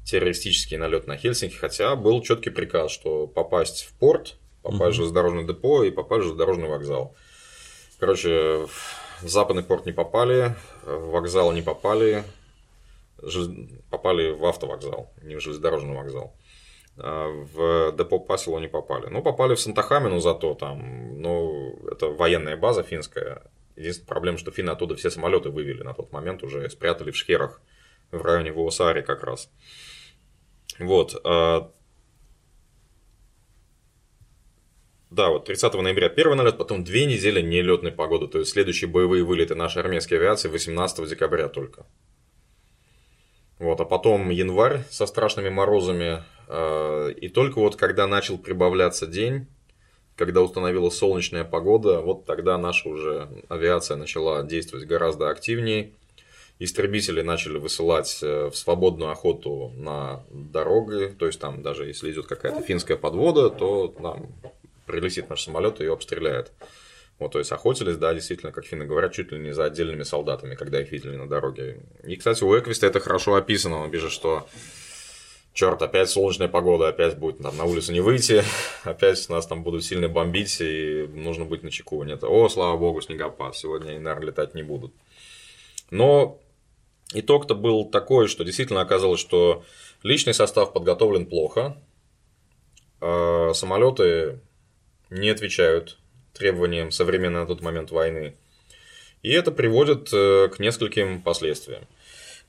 [0.05, 5.43] террористический налет на Хельсинки, хотя был четкий приказ, что попасть в порт, попасть в железнодорожное
[5.43, 7.15] депо и попасть в железнодорожный вокзал.
[7.99, 8.67] Короче,
[9.21, 12.23] в западный порт не попали, в вокзал не попали,
[13.89, 16.35] попали в автовокзал, не в железнодорожный вокзал.
[16.97, 19.07] А, в депо Пасило не попали.
[19.07, 23.43] Ну, попали в Сантахамину зато там, ну, это военная база финская.
[23.75, 27.61] Единственная проблема, что финны оттуда все самолеты вывели на тот момент, уже спрятали в шхерах
[28.11, 29.49] в районе Вуосари как раз.
[30.79, 31.19] Вот.
[31.23, 31.71] А,
[35.09, 38.27] да, вот 30 ноября первый налет, потом две недели нелетной погоды.
[38.27, 41.85] То есть следующие боевые вылеты нашей армейской авиации 18 декабря только.
[43.61, 46.23] Вот, а потом январь со страшными морозами.
[46.47, 49.45] А, и только вот когда начал прибавляться день,
[50.15, 55.91] когда установилась солнечная погода, вот тогда наша уже авиация начала действовать гораздо активнее.
[56.57, 62.25] Истребители начали высылать э, в свободную охоту на дороги, то есть там даже если идет
[62.25, 64.31] какая-то финская подвода, то там
[64.87, 66.51] прилетит наш самолет и ее обстреляет.
[67.21, 70.55] Вот, то есть охотились, да, действительно, как финны говорят, чуть ли не за отдельными солдатами,
[70.55, 71.81] когда их видели на дороге.
[72.03, 73.83] И, кстати, у Эквиста это хорошо описано.
[73.83, 74.47] Он пишет, что
[75.53, 78.43] черт, опять солнечная погода, опять будет там, на улицу не выйти,
[78.85, 82.01] опять нас там будут сильно бомбить, и нужно быть на чеку.
[82.01, 84.91] Нет, о, слава богу, снегопад, сегодня они, наверное, летать не будут.
[85.91, 86.39] Но
[87.13, 89.63] итог-то был такой, что действительно оказалось, что
[90.01, 91.77] личный состав подготовлен плохо,
[92.99, 94.39] а самолеты
[95.11, 95.99] не отвечают
[96.33, 98.35] требованиям современной на тот момент войны.
[99.21, 101.83] И это приводит э, к нескольким последствиям.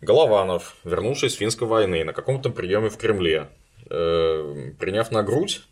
[0.01, 3.49] Голованов, вернувшись с финской войны на каком-то приеме в Кремле,
[3.91, 5.63] э, приняв на грудь,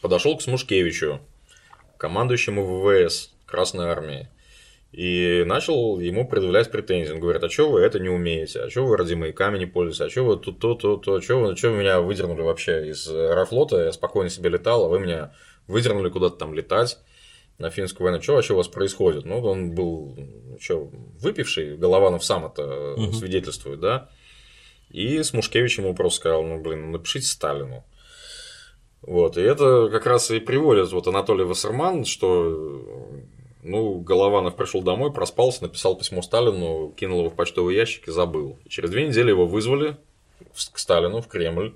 [0.00, 1.20] подошел к Смушкевичу,
[1.98, 4.28] командующему ВВС Красной Армии,
[4.90, 7.12] и начал ему предъявлять претензии.
[7.12, 8.62] Он говорит, а что вы это не умеете?
[8.62, 10.00] А что вы ради маяками не пользуетесь?
[10.00, 11.20] А что вы тут то, то, то?
[11.20, 13.84] Что вы, вы меня выдернули вообще из аэрофлота?
[13.84, 15.34] Я спокойно себе летал, а вы меня
[15.68, 16.98] выдернули куда-то там летать
[17.58, 18.22] на финскую войну.
[18.22, 19.24] Что вообще у вас происходит?
[19.24, 20.16] Ну, он был
[20.60, 20.90] что,
[21.20, 23.12] выпивший, Голованов сам это угу.
[23.12, 24.10] свидетельствует, да?
[24.90, 27.84] И Смушкевич ему просто сказал, ну, блин, напишите Сталину.
[29.02, 33.12] Вот, и это как раз и приводит вот Анатолий Вассерман, что
[33.62, 38.58] ну, Голованов пришел домой, проспался, написал письмо Сталину, кинул его в почтовый ящик и забыл.
[38.68, 39.96] Через две недели его вызвали
[40.72, 41.74] к Сталину в Кремль.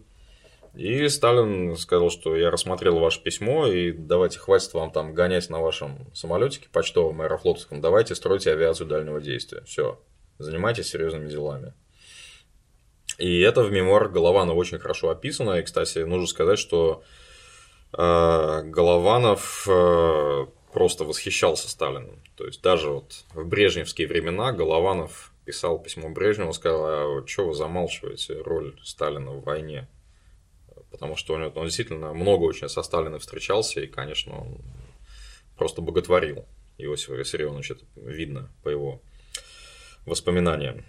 [0.74, 5.60] И Сталин сказал, что я рассмотрел ваше письмо, и давайте хватит вам там гонять на
[5.60, 9.62] вашем самолетике почтовом аэрофлотском, давайте стройте авиацию дальнего действия.
[9.64, 10.00] Все,
[10.38, 11.74] занимайтесь серьезными делами.
[13.18, 15.58] И это в мемуарах Голованова очень хорошо описано.
[15.58, 17.02] И, кстати, нужно сказать, что
[17.92, 22.22] э, Голованов э, просто восхищался Сталиным.
[22.36, 27.54] То есть даже вот в брежневские времена Голованов писал письмо Брежневу, сказал, а что вы
[27.54, 29.88] замалчиваете роль Сталина в войне?
[30.93, 34.59] Потому что он, он действительно много очень со Сталиным встречался, и, конечно, он
[35.57, 36.47] просто боготворил
[36.78, 39.03] Иосифа Виссарионовича, это видно по его
[40.07, 40.84] воспоминаниям.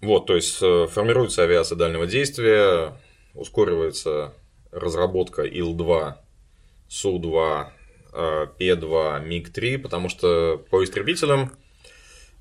[0.00, 2.98] Вот, то есть э, формируется авиация дальнего действия,
[3.34, 4.34] ускоривается
[4.72, 6.14] разработка Ил-2,
[6.88, 7.66] Су-2,
[8.12, 11.52] П-2, МиГ-3, потому что по истребителям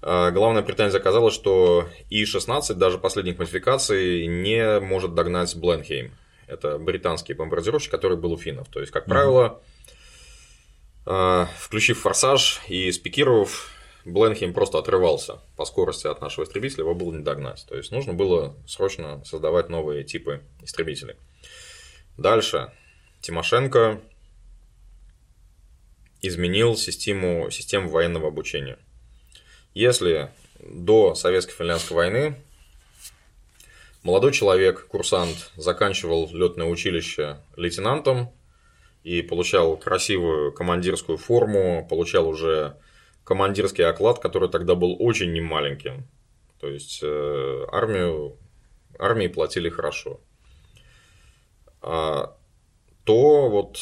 [0.02, 6.12] э, главная претензия оказалась, что И-16, даже последних модификаций, не может догнать Бленхейм.
[6.52, 8.68] Это британский бомбардировщик, который был у финнов.
[8.70, 9.62] То есть, как правило,
[11.06, 13.70] э, включив форсаж и спикировав,
[14.04, 17.66] Бленхейм просто отрывался по скорости от нашего истребителя, его было не догнать.
[17.70, 21.16] То есть нужно было срочно создавать новые типы истребителей.
[22.18, 22.72] Дальше.
[23.22, 24.02] Тимошенко
[26.22, 28.78] изменил систему, систему военного обучения.
[29.74, 32.36] Если до Советско-финляндской войны
[34.04, 38.32] Молодой человек, курсант, заканчивал летное училище лейтенантом
[39.04, 42.78] и получал красивую командирскую форму, получал уже
[43.24, 46.08] командирский оклад, который тогда был очень немаленьким.
[46.60, 48.38] То есть э, армию,
[48.98, 50.20] армии платили хорошо.
[51.82, 52.36] А,
[53.04, 53.78] то вот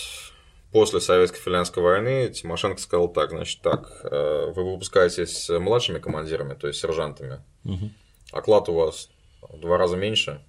[0.71, 6.79] после Советско-финляндской войны Тимошенко сказал так, значит, так, э, вы выпускаетесь младшими командирами, то есть
[6.79, 7.89] сержантами, угу.
[8.31, 9.09] оклад у вас
[9.41, 10.41] в два раза меньше,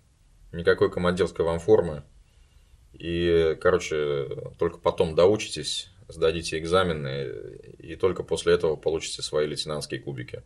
[0.53, 2.03] никакой командирской вам формы.
[2.93, 4.29] И, короче,
[4.59, 7.31] только потом доучитесь, сдадите экзамены,
[7.79, 10.43] и только после этого получите свои лейтенантские кубики.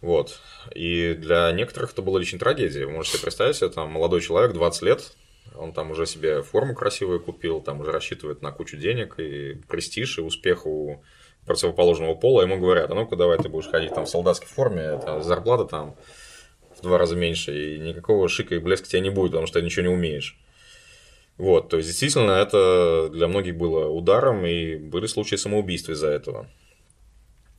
[0.00, 0.40] Вот.
[0.74, 2.86] И для некоторых это была лично трагедия.
[2.86, 5.12] Вы можете представить себе, там молодой человек, 20 лет,
[5.54, 10.18] он там уже себе форму красивую купил, там уже рассчитывает на кучу денег и престиж,
[10.18, 11.02] и успех у
[11.46, 12.42] противоположного пола.
[12.42, 15.96] Ему говорят, а ну-ка давай ты будешь ходить там в солдатской форме, там, зарплата там
[16.82, 19.64] в два раза меньше, и никакого шика и блеска тебя не будет, потому что ты
[19.64, 20.36] ничего не умеешь.
[21.38, 26.48] Вот, то есть, действительно, это для многих было ударом, и были случаи самоубийств из-за этого.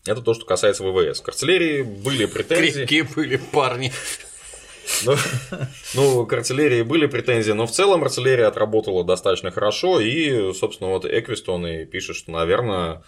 [0.06, 1.22] Это то, что касается ВВС.
[1.22, 2.86] К артиллерии были претензии.
[2.86, 3.92] Крепкие были парни.
[5.06, 5.16] Ну,
[5.96, 10.02] ну, к артиллерии были претензии, но в целом артиллерия отработала достаточно хорошо.
[10.02, 13.02] И, собственно, вот Эквистон и пишет, что, наверное,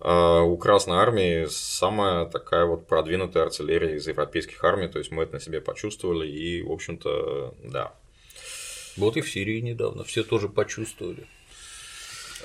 [0.00, 4.88] у Красной Армии самая такая вот продвинутая артиллерия из европейских армий.
[4.88, 6.28] То есть мы это на себе почувствовали.
[6.28, 7.94] И, в общем-то, да.
[8.96, 11.26] Вот и в Сирии недавно все тоже почувствовали.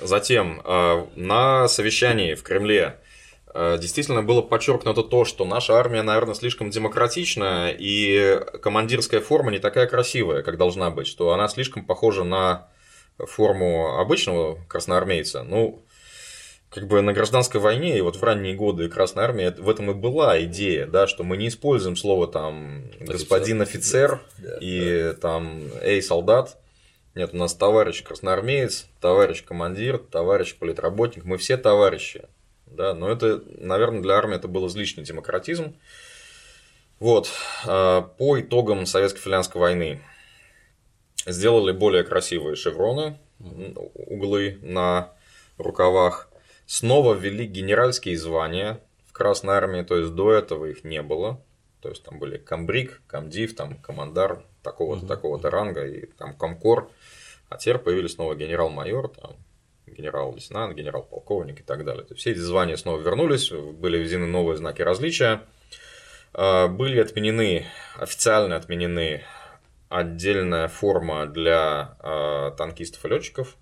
[0.00, 2.98] Затем а, на совещании в Кремле
[3.46, 9.58] а, действительно было подчеркнуто то, что наша армия, наверное, слишком демократичная, и командирская форма не
[9.58, 12.68] такая красивая, как должна быть, что она слишком похожа на
[13.18, 15.42] форму обычного красноармейца.
[15.42, 15.84] Ну,
[16.70, 19.94] как бы на гражданской войне и вот в ранние годы Красной Армии в этом и
[19.94, 25.14] была идея, да, что мы не используем слово там господин офицер, да, и да.
[25.14, 26.56] там эй солдат,
[27.14, 32.22] нет, у нас товарищ красноармеец, товарищ командир, товарищ политработник, мы все товарищи.
[32.66, 35.74] Да, но это, наверное, для армии это был излишний демократизм.
[37.00, 37.28] Вот,
[37.66, 40.02] а, по итогам Советско-финляндской войны
[41.26, 45.12] сделали более красивые шевроны, углы на
[45.58, 46.29] рукавах.
[46.70, 51.42] Снова ввели генеральские звания в Красной армии, то есть до этого их не было.
[51.80, 56.88] То есть там были комбриг, комдив, там командар такого-то, такого-то ранга и там комкор.
[57.48, 59.34] А теперь появились снова генерал-майор, там,
[59.88, 62.04] генерал-лейтенант, генерал-полковник и так далее.
[62.04, 65.42] То есть все эти звания снова вернулись, были введены новые знаки различия.
[66.32, 67.66] А, были отменены,
[67.96, 69.24] официально отменены
[69.88, 73.56] отдельная форма для а, танкистов и летчиков,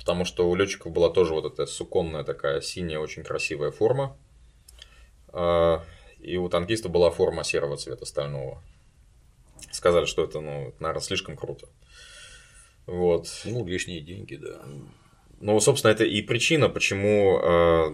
[0.00, 4.16] потому что у летчиков была тоже вот эта суконная такая синяя, очень красивая форма.
[5.28, 5.84] А,
[6.18, 8.62] и у танкиста была форма серого цвета стального.
[9.70, 11.68] Сказали, что это, ну, наверное, слишком круто.
[12.86, 13.28] Вот.
[13.44, 14.62] Ну, лишние деньги, да.
[15.38, 17.90] Ну, собственно, это и причина, почему э,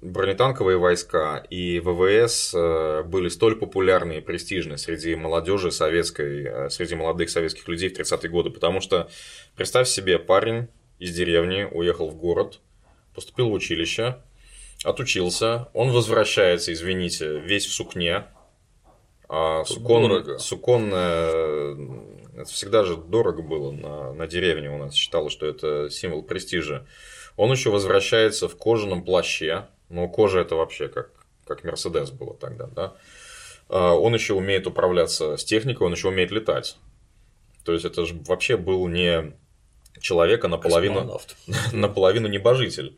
[0.00, 6.94] бронетанковые войска и ВВС э, были столь популярны и престижны среди молодежи советской, э, среди
[6.94, 8.50] молодых советских людей в 30-е годы.
[8.50, 9.10] Потому что,
[9.56, 10.68] представь себе, парень
[11.02, 12.60] из деревни уехал в город,
[13.14, 14.18] поступил в училище,
[14.84, 18.26] отучился, он возвращается, извините, весь в сукне,
[19.28, 21.76] а сукон, суконная
[22.34, 24.94] это всегда же дорого было на, на деревне у нас.
[24.94, 26.86] Считалось, что это символ престижа.
[27.36, 29.66] Он еще возвращается в кожаном плаще.
[29.88, 31.10] Но кожа это вообще как,
[31.46, 32.94] как Мерседес было тогда, да.
[33.68, 36.78] А, он еще умеет управляться с техникой, он еще умеет летать.
[37.64, 39.34] То есть это же вообще был не
[40.02, 41.20] человек, а наполовину,
[41.72, 42.94] наполовину небожитель.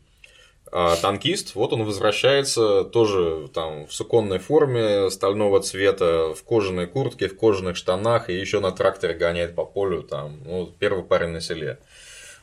[0.71, 7.29] А танкист, вот он возвращается тоже там в суконной форме стального цвета, в кожаной куртке,
[7.29, 11.39] в кожаных штанах и еще на тракторе гоняет по полю, там, ну, первый парень на
[11.39, 11.79] селе.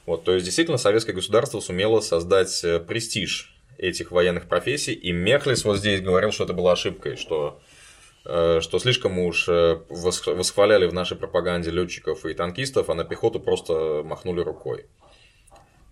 [0.07, 5.65] Вот, то есть, действительно, советское государство сумело создать э, престиж этих военных профессий, и Мехлис
[5.65, 7.61] вот здесь говорил, что это была ошибкой, что
[8.25, 14.03] что слишком уж э, восхваляли в нашей пропаганде летчиков и танкистов, а на пехоту просто
[14.05, 14.87] махнули рукой.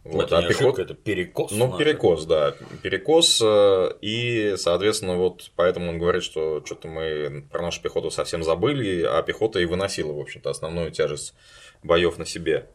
[0.03, 0.79] Вот, это а пехот...
[0.79, 1.51] ошибка, это перекос.
[1.53, 2.55] Ну, перекос, да.
[2.83, 3.41] Перекос.
[3.45, 9.03] Э, и, соответственно, вот поэтому он говорит, что что-то мы про нашу пехоту совсем забыли,
[9.03, 11.35] а пехота и выносила, в общем-то, основную тяжесть
[11.83, 12.69] боев на себе.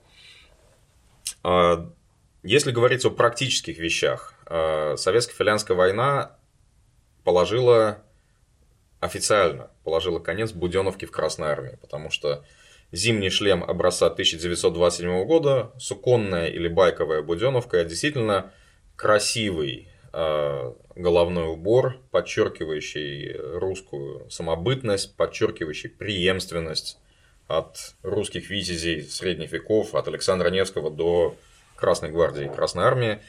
[1.44, 1.90] А,
[2.44, 6.38] если говорить о практических вещах, э, советско-финляндская война
[7.24, 8.04] положила
[9.06, 12.44] официально положила конец Буденовке в Красной Армии, потому что
[12.92, 18.52] зимний шлем образца 1927 года, суконная или байковая буденовка, действительно
[18.96, 27.00] красивый э, головной убор, подчеркивающий русскую самобытность, подчеркивающий преемственность
[27.48, 31.36] от русских витязей средних веков, от Александра Невского до
[31.76, 33.20] Красной гвардии и Красной армии.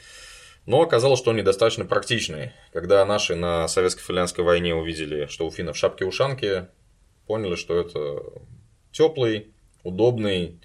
[0.67, 2.51] Но оказалось, что он недостаточно практичный.
[2.73, 6.67] Когда наши на советско-финляндской войне увидели, что у финнов шапки-ушанки,
[7.25, 8.21] поняли, что это
[8.91, 9.53] теплый,
[9.83, 10.59] удобный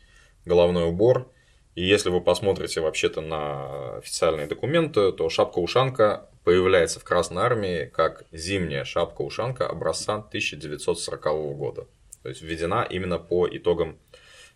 [0.45, 1.31] головной убор.
[1.77, 8.25] И если вы посмотрите вообще-то на официальные документы, то шапка-ушанка появляется в Красной Армии как
[8.33, 11.23] зимняя шапка-ушанка образца 1940
[11.57, 11.87] года.
[12.25, 13.99] То есть введена именно по итогам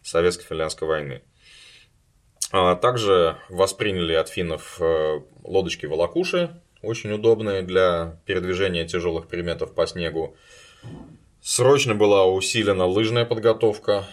[0.02, 1.22] Советско-финляндской войны.
[2.58, 10.34] А также восприняли от финнов э, лодочки-волокуши, очень удобные для передвижения тяжелых предметов по снегу.
[11.42, 14.06] Срочно была усилена лыжная подготовка,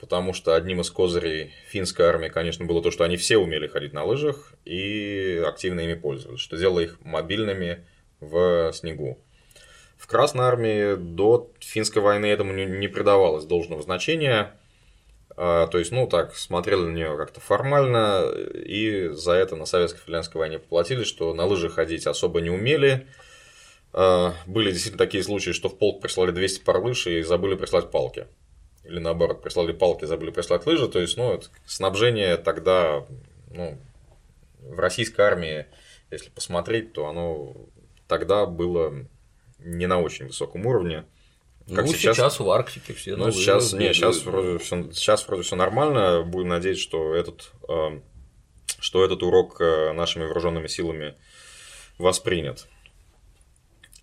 [0.00, 3.92] потому что одним из козырей финской армии, конечно, было то, что они все умели ходить
[3.92, 7.84] на лыжах и активно ими пользовались, что делало их мобильными
[8.18, 9.18] в снегу.
[9.98, 14.58] В Красной армии до финской войны этому не придавалось должного значения.
[15.36, 20.38] А, то есть, ну, так, смотрели на нее как-то формально, и за это на советско-финляндской
[20.38, 23.06] войне поплатились, что на лыжах ходить особо не умели.
[23.92, 27.90] А, были действительно такие случаи, что в полк прислали 200 пар лыж и забыли прислать
[27.90, 28.26] палки.
[28.84, 30.88] Или наоборот, прислали палки, забыли прислать лыжи.
[30.88, 33.04] То есть, ну, снабжение тогда,
[33.50, 33.78] ну,
[34.60, 35.66] в российской армии,
[36.10, 37.56] если посмотреть, то оно
[38.06, 38.94] тогда было
[39.58, 41.04] не на очень высоком уровне.
[41.68, 43.16] Как ну, сейчас, сейчас в Арктике все.
[43.16, 46.22] Ну, сейчас, не, сейчас вроде, все, сейчас вроде все нормально.
[46.22, 48.00] Будем надеяться, что этот, э,
[48.78, 51.14] что этот урок э, нашими вооруженными силами
[51.96, 52.66] воспринят.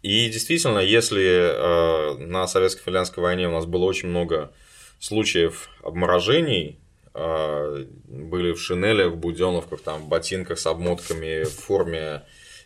[0.02, 4.52] И действительно, если э, на советско-финляндской войне у нас было очень много
[5.00, 6.80] случаев обморожений,
[7.14, 12.24] э, были в шинелях, в буденовках, там, ботинках с обмотками, в форме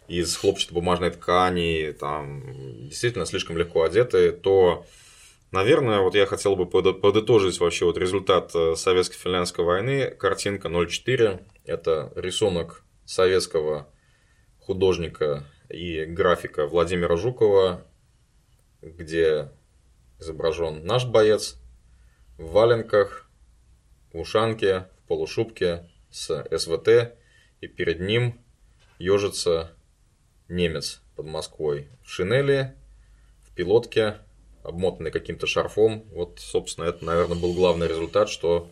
[0.08, 2.43] из хлопчатобумажной ткани, там,
[2.88, 4.86] действительно слишком легко одеты, то,
[5.51, 10.12] наверное, вот я хотел бы подытожить вообще вот результат э, советско-финляндской войны.
[10.12, 13.88] Картинка 04– это рисунок советского
[14.60, 17.86] художника и графика Владимира Жукова,
[18.82, 19.51] где
[20.20, 21.58] изображен наш боец
[22.38, 23.30] в валенках,
[24.14, 27.16] в ушанке, в полушубке с СВТ,
[27.62, 28.39] и перед ним
[28.97, 29.76] ежится
[30.50, 32.76] немец под Москвой в шинели,
[33.43, 34.18] в пилотке,
[34.64, 36.04] обмотанный каким-то шарфом.
[36.12, 38.70] Вот, собственно, это, наверное, был главный результат, что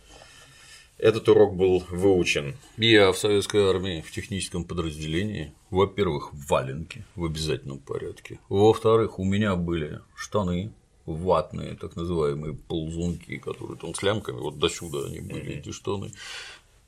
[0.98, 2.56] этот урок был выучен.
[2.78, 8.40] Я в советской армии в техническом подразделении, во-первых, валенки в обязательном порядке.
[8.50, 10.74] Во-вторых, у меня были штаны
[11.06, 16.12] ватные, так называемые ползунки, которые там с лямками, вот до сюда они были, эти штаны.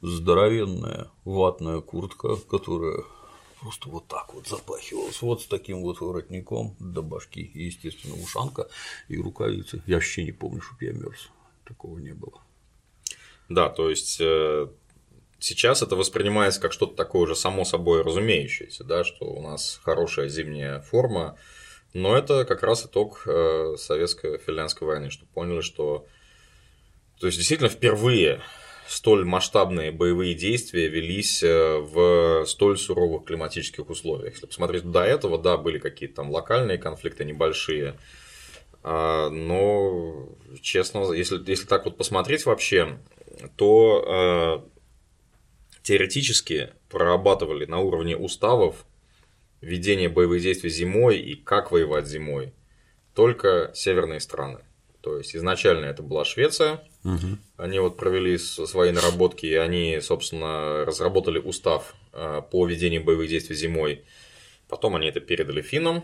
[0.02, 3.04] Здоровенная ватная куртка, которая
[3.66, 8.70] просто вот так вот запахивалась, вот с таким вот воротником до башки, и, естественно, ушанка
[9.08, 9.82] и рукавицы.
[9.88, 11.30] Я вообще не помню, чтобы я мерз.
[11.68, 12.44] Такого не было.
[13.50, 14.68] Да, то есть э,
[15.40, 20.28] сейчас это воспринимается как что-то такое уже само собой разумеющееся, да, что у нас хорошая
[20.30, 21.36] зимняя форма,
[21.94, 26.06] но это как раз итог э, советско-финляндской войны, что поняли, что
[27.20, 28.44] то есть действительно впервые
[28.88, 34.34] столь масштабные боевые действия велись э, в столь суровых климатических условиях.
[34.34, 37.96] Если посмотреть до этого, да, были какие-то там локальные конфликты небольшие,
[38.88, 40.30] а, но,
[40.62, 43.00] честно, если, если так вот посмотреть вообще,
[43.56, 48.86] то э, теоретически прорабатывали на уровне уставов
[49.62, 52.54] ведение боевых действий зимой и как воевать зимой
[53.16, 54.60] только северные страны.
[55.02, 57.38] То есть изначально это была Швеция, угу.
[57.58, 63.56] они вот провели свои наработки, и они, собственно, разработали устав э, по ведению боевых действий
[63.56, 64.04] зимой.
[64.68, 66.04] Потом они это передали финнам,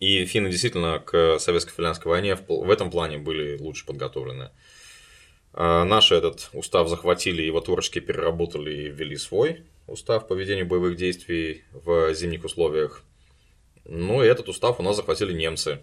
[0.00, 4.50] и финны действительно к советско-финляндской войне в этом плане были лучше подготовлены.
[5.52, 10.96] Э, наши этот устав захватили, его творчески переработали и ввели свой устав по ведению боевых
[10.96, 13.02] действий в зимних условиях.
[13.84, 15.80] Ну и этот устав у нас захватили немцы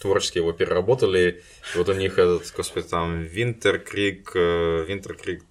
[0.00, 1.42] творчески его переработали.
[1.74, 5.44] И вот у них этот, господи, там Винтеркрик, Винтеркрик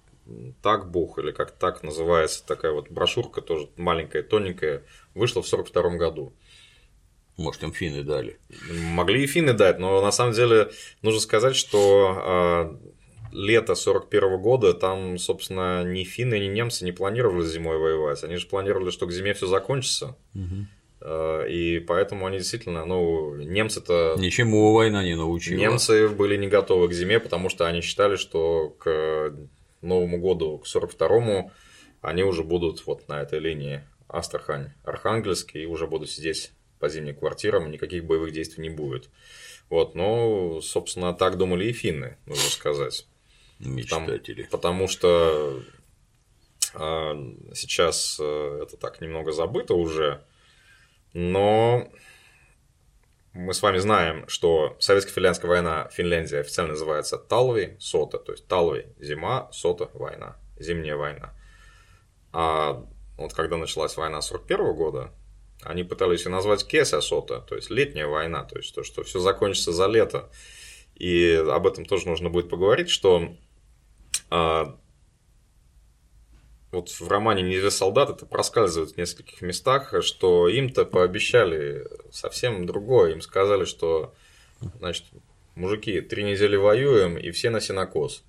[0.62, 4.82] Такбух, или как так называется, такая вот брошюрка тоже маленькая, тоненькая,
[5.14, 6.34] вышла в 42 году.
[7.36, 8.38] Может, им финны дали.
[8.70, 10.70] Могли и финны дать, но на самом деле
[11.02, 17.44] нужно сказать, что э, лето 41 года там, собственно, ни финны, ни немцы не планировали
[17.44, 18.22] зимой воевать.
[18.22, 20.16] Они же планировали, что к зиме все закончится.
[20.34, 20.66] Угу.
[21.04, 24.16] Э, и поэтому они действительно, ну, немцы-то...
[24.18, 25.58] Ничему война не научила.
[25.58, 29.34] Немцы были не готовы к зиме, потому что они считали, что к
[29.82, 31.52] Новому году, к 42-му,
[32.00, 37.16] они уже будут вот на этой линии Астрахань, Архангельск, и уже будут сидеть по зимним
[37.16, 39.10] квартирам, никаких боевых действий не будет.
[39.68, 43.06] Вот, но, собственно, так думали и финны, нужно сказать.
[43.58, 44.42] Мечтатели.
[44.42, 45.62] Там, потому что
[46.74, 47.14] а,
[47.54, 50.22] сейчас э, это так немного забыто уже,
[51.14, 51.88] но
[53.32, 58.46] мы с вами знаем, что советско-финляндская война в Финляндии официально называется Талви Сота, то есть
[58.46, 61.34] Талви– зима, Сота– война, зимняя война.
[62.32, 62.84] А
[63.16, 65.12] вот когда началась война 41 года,
[65.62, 69.20] они пытались ее назвать Кеса Сота, то есть летняя война, то есть то, что все
[69.20, 70.30] закончится за лето.
[70.94, 73.34] И об этом тоже нужно будет поговорить, что
[74.30, 74.76] а,
[76.74, 83.12] вот в романе «Неизвестный солдат» это проскальзывает в нескольких местах, что им-то пообещали совсем другое.
[83.12, 84.14] Им сказали, что,
[84.78, 85.04] значит,
[85.54, 88.24] мужики, три недели воюем, и все на синокос.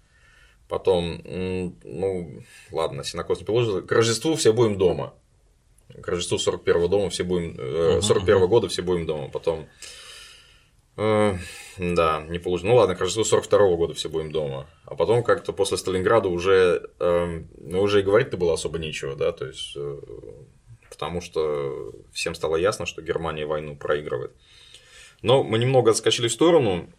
[0.67, 2.41] Потом, ну,
[2.71, 3.81] ладно, синокос не положили.
[3.81, 5.13] К Рождеству все будем дома.
[6.01, 9.29] К Рождеству 41-го дома все будем, 41 -го года все будем дома.
[9.29, 10.04] Потом Э,
[10.97, 12.63] да, не получилось.
[12.63, 14.67] Ну ладно, к Рождеству 42 года все будем дома.
[14.85, 19.31] А потом как-то после Сталинграда уже, э, ну, уже и говорить-то было особо нечего, да,
[19.31, 19.99] то есть, э,
[20.89, 24.31] потому что всем стало ясно, что Германия войну проигрывает.
[25.21, 26.89] Но мы немного отскочили в сторону.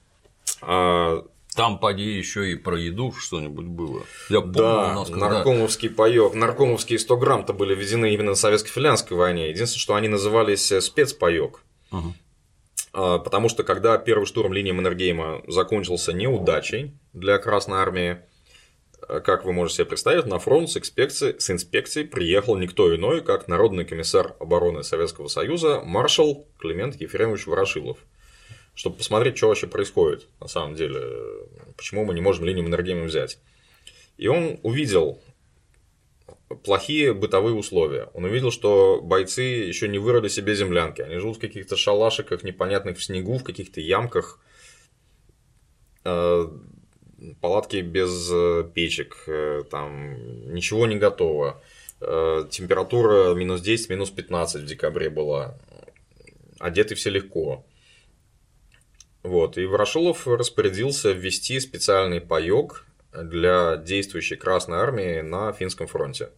[0.63, 1.25] А,
[1.55, 4.03] Там, поди, еще и про еду что-нибудь было.
[4.29, 6.35] Я помню, да, у нас когда- наркомовский паёк.
[6.35, 9.49] Наркомовские 100 грамм-то были введены именно на советско-финляндской войне.
[9.49, 11.63] Единственное, что они назывались э, спецпаёк.
[11.91, 12.13] Ага.
[12.99, 18.23] А, Потому что когда первый штурм линии Маннергейма закончился неудачей для Красной Армии,
[19.07, 23.23] э, как вы можете себе представить, на фронт с инспекцией, с инспекцией приехал никто иной,
[23.23, 27.99] как Народный комиссар обороны Советского Союза маршал Климент Ефремович Ворошилов.
[28.75, 31.03] Чтобы посмотреть, что вообще происходит на самом деле,
[31.77, 33.39] почему мы не можем линию Маннергейма взять.
[34.17, 35.21] И он увидел
[36.49, 38.09] плохие бытовые условия.
[38.15, 41.03] Он увидел, что бойцы еще не вырыли себе землянки.
[41.03, 44.41] Они живут в каких-то шалашиках, непонятных в снегу, в каких-то ямках.
[46.05, 46.47] Э,
[47.41, 51.63] Палатки без э, печек, э, там ничего не готово.
[51.99, 55.59] Температура минус 10, минус 15 в декабре была.
[56.61, 57.65] Одеты все легко.
[59.23, 59.57] Вот.
[59.57, 62.86] И Ворошилов распорядился ввести специальный паёк
[63.17, 66.31] для действующей Красной Армии на Финском фронте.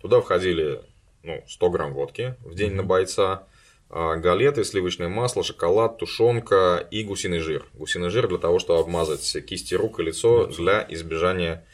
[0.00, 0.80] Туда входили
[1.22, 3.46] ну, 100 грамм водки в день на бойца,
[3.88, 7.66] а, галеты, сливочное масло, шоколад, тушенка и гусиный жир.
[7.74, 11.64] Гусиный жир для того, чтобы обмазать кисти рук и лицо для избежания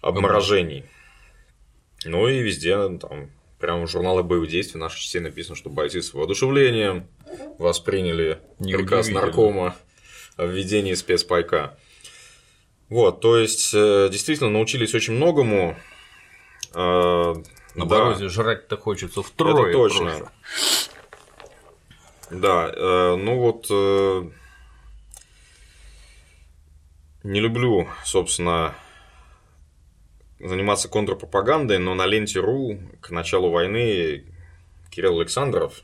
[0.00, 0.84] обморожений.
[2.04, 6.14] Ну и везде там прямо в журналах боевых действий нашей частей написано, что бойцы с
[6.14, 7.08] воодушевлением
[7.58, 9.76] восприняли приказ наркома
[10.36, 11.76] о введении спецпайка.
[12.88, 15.76] Вот, то есть, э, действительно научились очень многому.
[16.74, 17.34] Э,
[17.74, 19.70] На да, морозе жрать-то хочется втрое.
[19.70, 20.04] Это точно.
[20.04, 20.32] просто.
[22.30, 24.30] Да, э, ну вот э,
[27.24, 28.74] не люблю, собственно,
[30.40, 34.24] заниматься контрпропагандой, но на ленте.ру к началу войны
[34.90, 35.82] Кирилл Александров,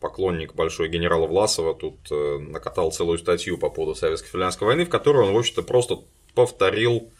[0.00, 5.34] поклонник большой генерала Власова, тут накатал целую статью по поводу Советско-финляндской войны, в которой он,
[5.34, 5.98] в общем-то, просто
[6.34, 7.10] повторил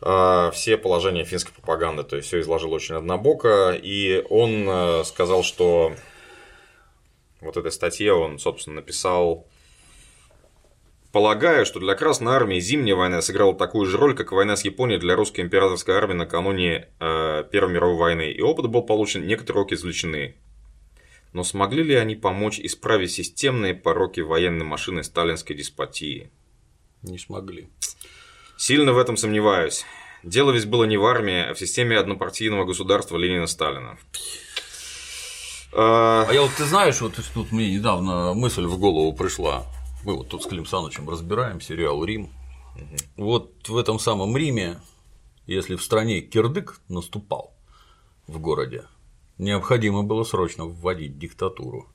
[0.00, 5.42] э, все положения финской пропаганды, то есть все изложил очень однобоко, и он э, сказал,
[5.42, 5.94] что
[7.40, 9.46] вот этой статье он, собственно, написал
[11.14, 14.98] Полагаю, что для Красной Армии Зимняя война сыграла такую же роль, как война с Японией
[14.98, 19.74] для русской императорской армии накануне э, Первой мировой войны, и опыт был получен, некоторые уроки
[19.74, 20.34] извлечены.
[21.32, 26.32] Но смогли ли они помочь исправить системные пороки военной машины сталинской деспотии?
[27.04, 27.68] Не смогли.
[28.56, 29.84] Сильно в этом сомневаюсь.
[30.22, 33.98] Дело ведь было не в армии, а в системе однопартийного государства Ленина-Сталина.
[35.72, 39.66] А я вот, ты знаешь, вот тут мне недавно мысль в голову пришла.
[40.04, 42.30] Мы вот тут с Клим Санычем разбираем сериал «Рим».
[43.16, 44.80] Вот в этом самом Риме,
[45.46, 47.54] если в стране кирдык наступал
[48.26, 48.84] в городе,
[49.36, 51.93] необходимо было срочно вводить диктатуру.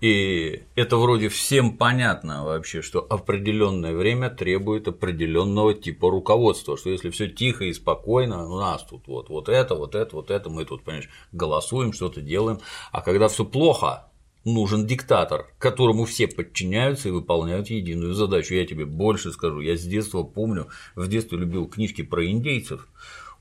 [0.00, 7.10] И это вроде всем понятно вообще, что определенное время требует определенного типа руководства, что если
[7.10, 10.64] все тихо и спокойно, у нас тут вот, вот это, вот это, вот это, мы
[10.64, 12.60] тут, понимаешь, голосуем, что-то делаем,
[12.92, 14.10] а когда все плохо,
[14.44, 18.54] нужен диктатор, которому все подчиняются и выполняют единую задачу.
[18.54, 22.88] Я тебе больше скажу, я с детства помню, в детстве любил книжки про индейцев.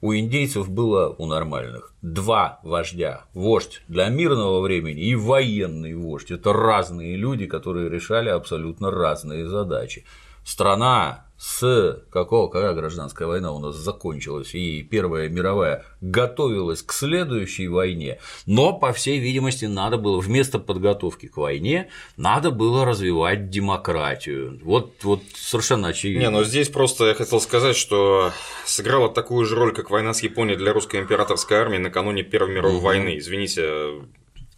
[0.01, 3.25] У индейцев было, у нормальных, два вождя.
[3.33, 6.31] Вождь для мирного времени и военный вождь.
[6.31, 10.05] Это разные люди, которые решали абсолютно разные задачи.
[10.45, 17.69] Страна с какого, когда гражданская война у нас закончилась и Первая мировая готовилась к следующей
[17.69, 24.59] войне, но, по всей видимости, надо было вместо подготовки к войне, надо было развивать демократию.
[24.63, 26.23] Вот, вот совершенно очевидно.
[26.23, 28.33] Не, ну здесь просто я хотел сказать, что
[28.65, 32.75] сыграла такую же роль, как война с Японией для русской императорской армии накануне Первой мировой
[32.75, 32.83] Мгм.
[32.83, 33.17] войны.
[33.17, 34.01] Извините,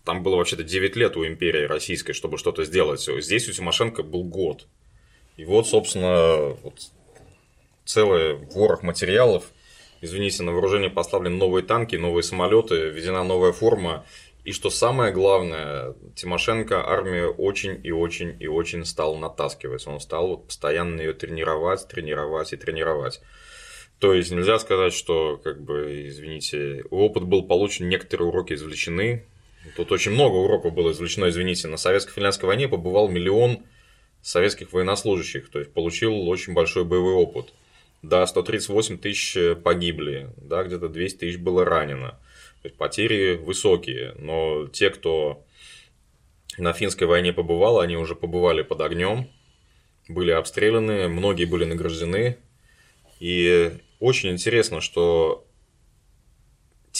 [0.04, 3.08] там было вообще-то 9 лет у империи российской, чтобы что-то сделать.
[3.20, 4.66] Здесь у Тимошенко был год.
[5.42, 6.76] И вот, собственно, вот
[7.84, 9.46] целый ворох материалов.
[10.00, 14.06] Извините, на вооружение поставлены новые танки, новые самолеты, введена новая форма.
[14.44, 19.88] И что самое главное, Тимошенко армию очень и очень и очень стал натаскивать.
[19.88, 23.20] Он стал вот постоянно ее тренировать, тренировать и тренировать.
[23.98, 29.26] То есть нельзя сказать, что, как бы, извините, опыт был получен, некоторые уроки извлечены.
[29.76, 31.68] Тут очень много уроков было извлечено, извините.
[31.68, 33.64] На советско-финляндской войне побывал миллион
[34.22, 37.54] советских военнослужащих, то есть получил очень большой боевой опыт.
[38.02, 42.20] Да, 138 тысяч погибли, да, где-то 200 тысяч было ранено.
[42.62, 45.44] То есть потери высокие, но те, кто
[46.58, 49.28] на финской войне побывало, они уже побывали под огнем,
[50.08, 52.38] были обстреляны, многие были награждены.
[53.20, 55.46] И очень интересно, что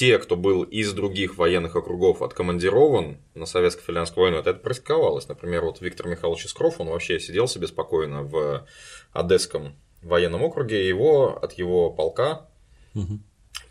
[0.02, 5.28] те, кто был из других военных округов откомандирован на советско-финляндскую войну, это, практиковалось.
[5.28, 8.66] Например, вот Виктор Михайлович Искров, он вообще сидел себе спокойно в
[9.14, 12.48] Одесском военном округе, его от его полка
[12.96, 13.20] угу.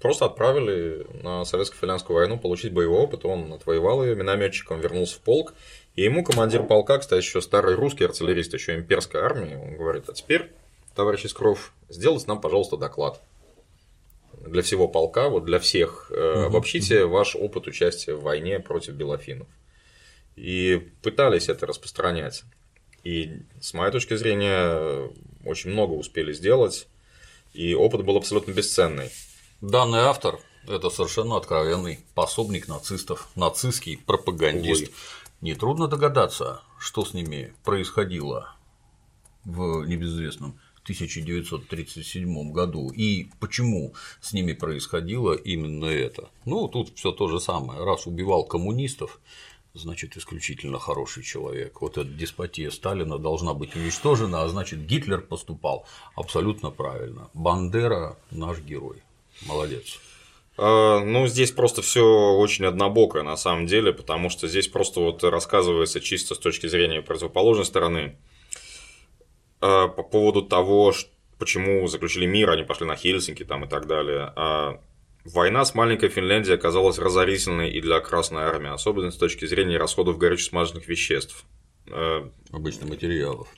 [0.00, 5.54] просто отправили на советско-финляндскую войну получить боевой опыт, он отвоевал ее минометчиком, вернулся в полк,
[5.96, 10.12] и ему командир полка, кстати, еще старый русский артиллерист, еще имперской армии, он говорит, а
[10.12, 10.52] теперь,
[10.94, 13.20] товарищ Искров, сделайте нам, пожалуйста, доклад
[14.40, 16.18] для всего полка, вот для всех, угу.
[16.18, 19.48] обобщите ваш опыт участия в войне против белофинов.
[20.36, 22.44] И пытались это распространять.
[23.04, 25.10] И с моей точки зрения
[25.44, 26.86] очень много успели сделать,
[27.52, 29.10] и опыт был абсолютно бесценный.
[29.60, 30.38] Данный автор–
[30.68, 34.84] это совершенно откровенный пособник нацистов, нацистский пропагандист.
[34.84, 34.94] Ой.
[35.40, 38.54] Нетрудно догадаться, что с ними происходило
[39.44, 46.30] в небезызвестном 1937 году и почему с ними происходило именно это.
[46.44, 47.84] Ну, тут все то же самое.
[47.84, 49.20] Раз убивал коммунистов,
[49.74, 51.80] значит, исключительно хороший человек.
[51.80, 55.86] Вот эта деспотия Сталина должна быть уничтожена, а значит, Гитлер поступал
[56.16, 57.30] абсолютно правильно.
[57.34, 59.02] Бандера– наш герой.
[59.46, 59.98] Молодец.
[60.56, 62.04] А, ну, здесь просто все
[62.34, 67.02] очень однобокое на самом деле, потому что здесь просто вот рассказывается чисто с точки зрения
[67.02, 68.16] противоположной стороны
[69.60, 70.92] а, по поводу того,
[71.38, 74.32] почему заключили мир, они пошли на Хельсинки там и так далее.
[74.36, 74.80] А,
[75.24, 80.18] война с маленькой Финляндией оказалась разорительной и для Красной Армии, особенно с точки зрения расходов
[80.18, 81.44] горюче-смазочных веществ.
[82.52, 83.48] Обычно материалов.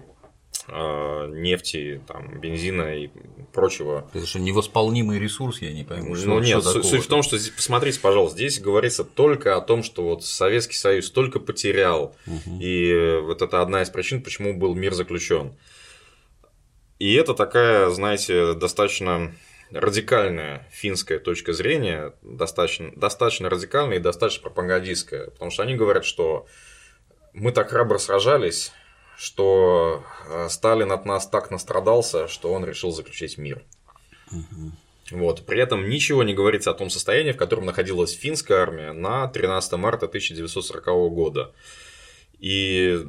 [0.68, 3.10] э, нефти, там, бензина и
[3.52, 4.10] прочего.
[4.14, 6.16] Это что, невосполнимый ресурс, я не пойму.
[6.16, 9.62] Что, ну нет, что суть в том, что здесь, посмотрите, пожалуйста, здесь говорится только о
[9.62, 12.60] том, что вот Советский Союз только потерял, угу.
[12.62, 15.56] и вот это одна из причин, почему был мир заключен.
[17.00, 19.34] И это такая, знаете, достаточно
[19.72, 25.30] радикальная финская точка зрения, достаточно, достаточно радикальная и достаточно пропагандистская.
[25.32, 26.46] Потому что они говорят, что
[27.34, 28.72] мы так храбро сражались,
[29.18, 33.64] что э, Сталин от нас так настрадался, что он решил заключить мир.
[34.32, 34.72] Угу.
[35.12, 35.46] Вот.
[35.46, 39.74] При этом ничего не говорится о том состоянии, в котором находилась финская армия на 13
[39.74, 41.54] марта 1940 года.
[42.40, 43.00] И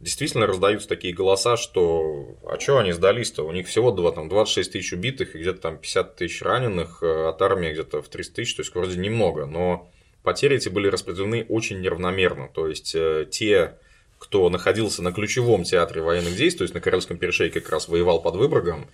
[0.00, 3.42] действительно раздаются такие голоса, что а что они сдались-то?
[3.44, 7.28] У них всего два, там, 26 тысяч убитых и где-то там 50 тысяч раненых, э,
[7.28, 9.90] от армии где-то в 300 тысяч, то есть вроде немного, но
[10.22, 12.48] потери эти были распределены очень неравномерно.
[12.52, 13.78] То есть э, те,
[14.18, 18.22] кто находился на ключевом театре военных действий, то есть на Карельском перешейке как раз воевал
[18.22, 18.88] под Выборгом,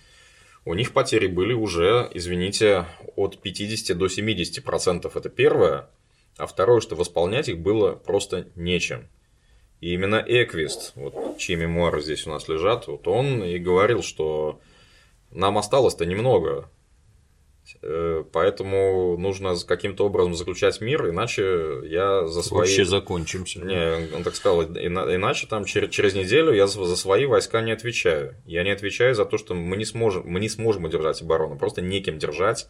[0.66, 2.86] у них потери были уже, извините,
[3.16, 5.16] от 50 до 70 процентов.
[5.16, 5.90] Это первое.
[6.38, 9.08] А второе, что восполнять их было просто нечем.
[9.84, 14.58] И именно Эквист, вот, чьи мемуары здесь у нас лежат, вот он и говорил, что
[15.30, 16.70] нам осталось-то немного,
[17.82, 22.60] э, поэтому нужно каким-то образом заключать мир, иначе я за свои...
[22.60, 23.60] Вообще закончимся.
[23.60, 28.36] Не, он так сказал, иначе там через, через неделю я за свои войска не отвечаю.
[28.46, 31.82] Я не отвечаю за то, что мы не сможем, мы не сможем удержать оборону, просто
[31.82, 32.68] неким держать.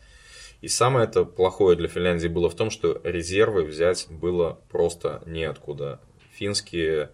[0.63, 6.01] И самое это плохое для Финляндии было в том, что резервы взять было просто неоткуда
[6.37, 7.11] финские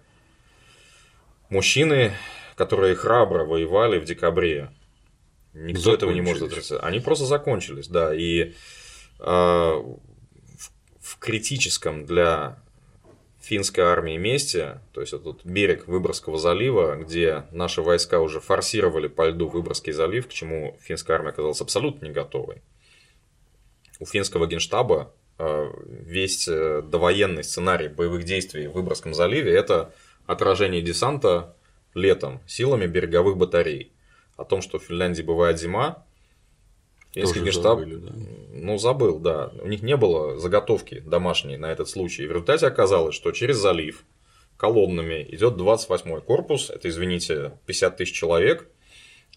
[1.48, 2.12] мужчины,
[2.56, 4.70] которые храбро воевали в декабре.
[5.52, 6.80] Никто этого не может отрицать.
[6.82, 8.14] Они просто закончились, да.
[8.14, 8.52] И
[9.18, 10.70] э, в,
[11.00, 12.62] в критическом для
[13.40, 19.28] финской армии месте, то есть этот берег Выборгского залива, где наши войска уже форсировали по
[19.28, 22.62] льду Выборгский залив, к чему финская армия оказалась абсолютно не готовой.
[23.98, 25.12] У финского генштаба
[25.86, 29.92] весь э, довоенный сценарий боевых действий в Выборгском заливе– это
[30.26, 31.56] отражение десанта
[31.94, 33.92] летом силами береговых батарей.
[34.36, 36.04] О том, что в Финляндии бывает зима,
[37.12, 38.12] финский генштаб, забыли, да?
[38.52, 39.52] Ну, забыл, да.
[39.60, 42.26] У них не было заготовки домашней на этот случай.
[42.26, 44.04] В результате оказалось, что через залив
[44.56, 46.70] колоннами идет 28-й корпус.
[46.70, 48.68] Это, извините, 50 тысяч человек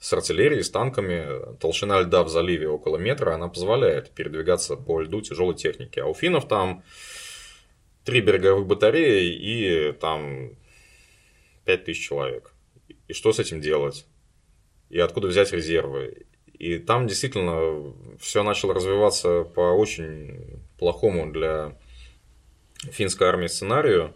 [0.04, 1.56] с артиллерией, с танками.
[1.62, 5.98] Толщина льда в заливе около метра, она позволяет передвигаться по льду тяжелой техники.
[5.98, 6.84] А у финнов там
[8.04, 10.58] три береговых батареи и там
[11.64, 12.52] 5 тысяч человек.
[13.08, 14.06] И что с этим делать?
[14.90, 16.26] И откуда взять резервы?
[16.52, 21.78] И там действительно все начало развиваться по очень плохому для
[22.92, 24.14] финской армии сценарию.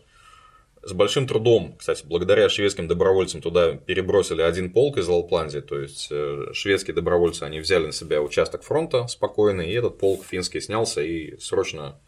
[0.84, 6.08] С большим трудом, кстати, благодаря шведским добровольцам туда перебросили один полк из Лапландии, то есть
[6.12, 11.02] э, шведские добровольцы, они взяли на себя участок фронта спокойно, и этот полк финский снялся
[11.02, 11.99] и срочно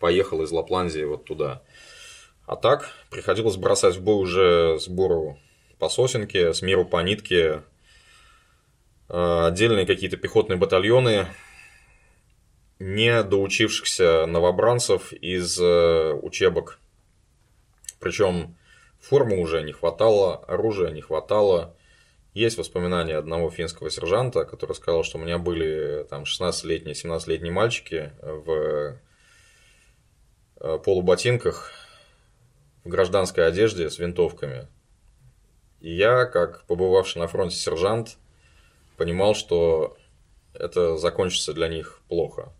[0.00, 1.62] поехал из Лапландии вот туда.
[2.46, 5.38] А так приходилось бросать в бой уже сбору
[5.78, 7.62] по сосенке, с миру по нитке,
[9.08, 11.26] Э, отдельные какие-то пехотные батальоны
[12.78, 16.78] не доучившихся новобранцев из э, учебок.
[18.00, 18.56] Причем
[19.00, 21.74] формы уже не хватало, оружия не хватало.
[22.34, 28.12] Есть воспоминания одного финского сержанта, который сказал, что у меня были там 16-летние, 17-летние мальчики
[28.20, 28.98] в
[30.60, 31.72] э, полуботинках,
[32.84, 34.68] в гражданской одежде с винтовками.
[35.80, 38.18] И я, как побывавший на фронте сержант,
[38.96, 39.96] понимал, что
[40.54, 42.52] это закончится для них плохо.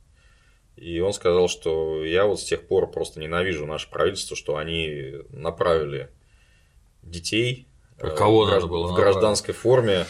[0.77, 5.15] И он сказал, что я вот с тех пор просто ненавижу наше правительство, что они
[5.31, 6.11] направили
[7.03, 7.67] детей
[7.99, 10.07] а кого в, надо было в гражданской форме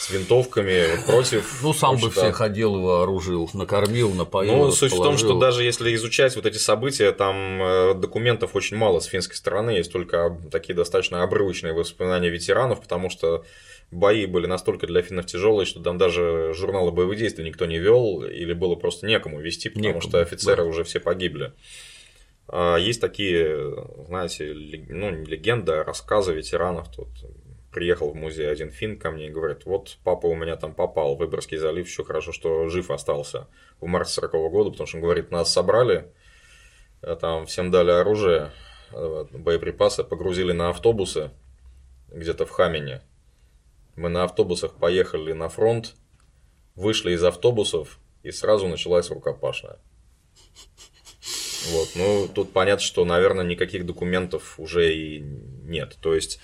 [0.00, 1.62] с винтовками против...
[1.62, 5.62] Ну, сам бы всех одел и вооружил, накормил, напоил, Ну, суть в том, что даже
[5.62, 10.38] если изучать вот эти события, там э, документов очень мало с финской стороны, есть только
[10.50, 13.44] такие достаточно обрывочные воспоминания ветеранов, потому что
[13.90, 18.22] бои были настолько для финнов тяжелые, что там даже журналы боевых действий никто не вел,
[18.22, 20.70] или было просто некому вести, потому некому, что офицеры да.
[20.70, 21.52] уже все погибли.
[22.48, 24.54] А есть такие, знаете,
[24.88, 26.88] ну, легенда, рассказы ветеранов.
[26.90, 27.08] Тут
[27.72, 31.14] приехал в музей один фин ко мне и говорит, вот папа у меня там попал
[31.14, 33.46] в Выборгский залив, еще хорошо, что жив остался
[33.80, 36.12] в марте 40 -го года, потому что он говорит, нас собрали,
[37.02, 38.50] а там всем дали оружие,
[38.92, 41.30] боеприпасы, погрузили на автобусы
[42.08, 43.02] где-то в Хамине,
[43.96, 45.94] мы на автобусах поехали на фронт,
[46.74, 49.78] вышли из автобусов, и сразу началась рукопашная.
[51.68, 55.98] Вот, ну, тут понятно, что, наверное, никаких документов уже и нет.
[56.00, 56.40] То есть,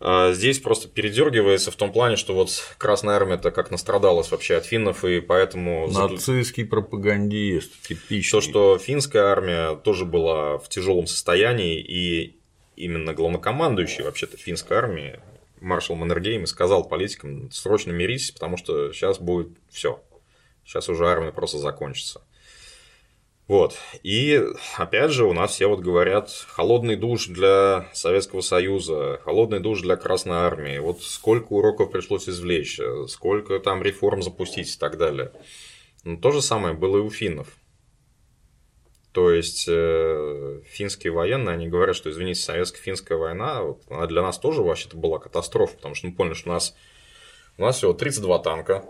[0.00, 5.04] здесь просто передергивается в том плане, что вот Красная Армия-то как настрадалась вообще от финнов,
[5.04, 5.88] и поэтому...
[5.88, 8.40] Нацистский пропагандист, типичный.
[8.40, 12.36] То, что финская армия тоже была в тяжелом состоянии, и
[12.76, 15.20] именно главнокомандующий вообще-то финской армии
[15.60, 20.00] маршал Маннергейм сказал политикам, срочно миритесь, потому что сейчас будет все.
[20.64, 22.22] Сейчас уже армия просто закончится.
[23.48, 23.78] Вот.
[24.02, 24.44] И
[24.76, 29.96] опять же у нас все вот говорят, холодный душ для Советского Союза, холодный душ для
[29.96, 30.78] Красной Армии.
[30.78, 35.32] Вот сколько уроков пришлось извлечь, сколько там реформ запустить и так далее.
[36.04, 37.56] Но то же самое было и у финнов.
[39.12, 44.38] То есть э, финские военные, они говорят, что, извините, советско-финская война, вот, она для нас
[44.38, 46.76] тоже вообще-то была катастрофа, потому что мы поняли, что у нас,
[47.56, 48.84] у нас всего 32 танка,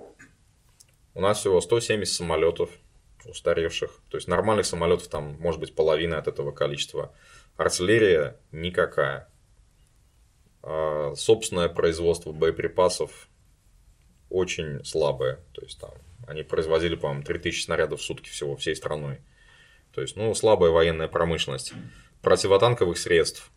[1.15, 2.71] у нас всего 170 самолетов
[3.27, 7.15] устаревших, то есть нормальных самолетов там может быть половина от этого количества,
[7.57, 9.29] артиллерия никакая,
[10.63, 13.29] а собственное производство боеприпасов
[14.31, 15.93] очень слабое, то есть там
[16.29, 19.21] они производили, по-моему, 3000 снарядов в сутки всего всей страной.
[19.95, 21.73] То есть, ну, слабая военная промышленность.
[22.21, 23.51] Противотанковых средств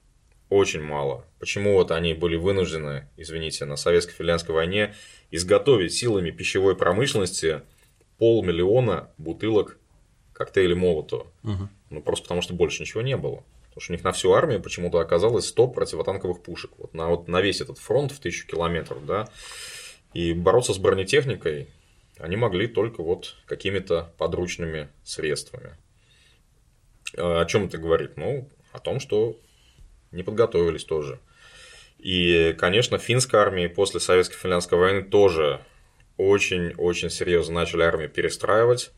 [0.50, 1.26] очень мало.
[1.40, 4.96] Почему вот они были вынуждены, извините, на советско-финляндской войне
[5.32, 7.62] изготовить силами пищевой промышленности
[8.22, 9.80] полмиллиона бутылок
[10.31, 11.26] коктейля Молотова?
[11.43, 11.69] Угу.
[11.89, 13.43] Ну, просто потому что больше ничего не было.
[13.69, 16.69] Потому что у них на всю армию почему-то оказалось 100 противотанковых пушек.
[16.77, 19.27] Вот на, вот на весь этот фронт в тысячу километров, да.
[20.14, 21.69] И бороться с бронетехникой
[22.19, 25.76] они могли только вот какими-то подручными средствами.
[27.18, 28.18] О чем это говорит?
[28.18, 29.35] Ну, о том, что
[30.11, 31.18] не подготовились тоже.
[31.98, 35.65] И, конечно, финская армия после советско-финляндской войны тоже
[36.18, 38.92] очень-очень серьезно начали армию перестраивать.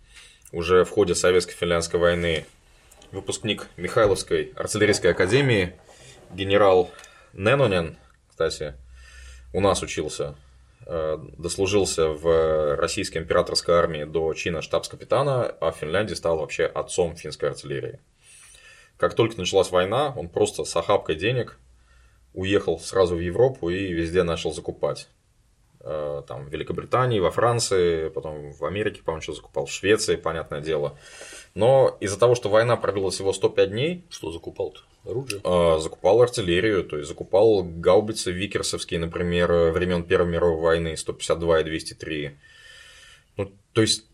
[0.52, 2.46] Уже в ходе советско-финляндской войны
[3.12, 5.74] выпускник Михайловской артиллерийской академии
[6.32, 6.92] генерал
[7.34, 7.98] Ненонен,
[8.30, 8.76] кстати,
[9.54, 10.36] у нас учился,
[10.86, 17.16] э, дослужился в российской императорской армии до чина штабс-капитана, а в Финляндии стал вообще отцом
[17.16, 18.00] финской артиллерии.
[18.98, 21.58] Как только началась война, он просто с охапкой денег
[22.34, 25.08] уехал сразу в Европу и везде начал закупать
[25.84, 30.98] там, в Великобритании, во Франции, потом в Америке, по-моему, что закупал, в Швеции, понятное дело.
[31.56, 34.04] Но из-за того, что война продлилась всего 105 дней...
[34.10, 34.82] Что закупал-то?
[35.10, 35.42] Оружие?
[35.44, 41.64] Э, закупал артиллерию, то есть закупал гаубицы викерсовские, например, времен Первой мировой войны 152 и
[41.64, 42.38] 203.
[43.38, 44.06] Ну, то есть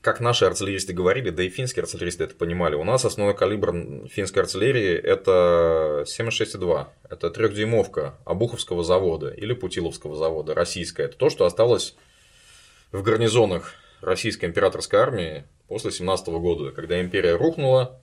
[0.00, 4.42] как наши артиллеристы говорили, да и финские артиллеристы это понимали, у нас основной калибр финской
[4.42, 6.88] артиллерии это 7,62.
[7.08, 11.04] Это трехдюймовка Обуховского завода или Путиловского завода, российская.
[11.04, 11.96] Это то, что осталось
[12.90, 18.00] в гарнизонах российской императорской армии после 17 года, когда империя рухнула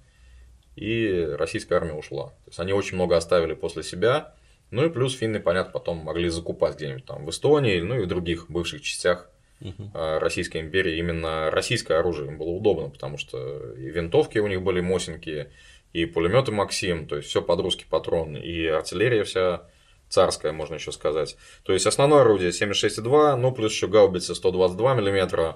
[0.75, 2.27] и российская армия ушла.
[2.27, 4.33] То есть они очень много оставили после себя.
[4.69, 8.07] Ну и плюс финны, понятно, потом могли закупать где-нибудь там в Эстонии, ну и в
[8.07, 9.29] других бывших частях
[9.61, 9.91] угу.
[9.93, 14.81] Российской империи именно российское оружие им было удобно, потому что и винтовки у них были
[14.81, 15.51] мосинки,
[15.93, 19.67] и пулеметы Максим, то есть все под русский патрон, и артиллерия вся
[20.07, 21.37] царская, можно еще сказать.
[21.63, 25.55] То есть основное орудие 76,2, ну плюс еще гаубицы 122 мм,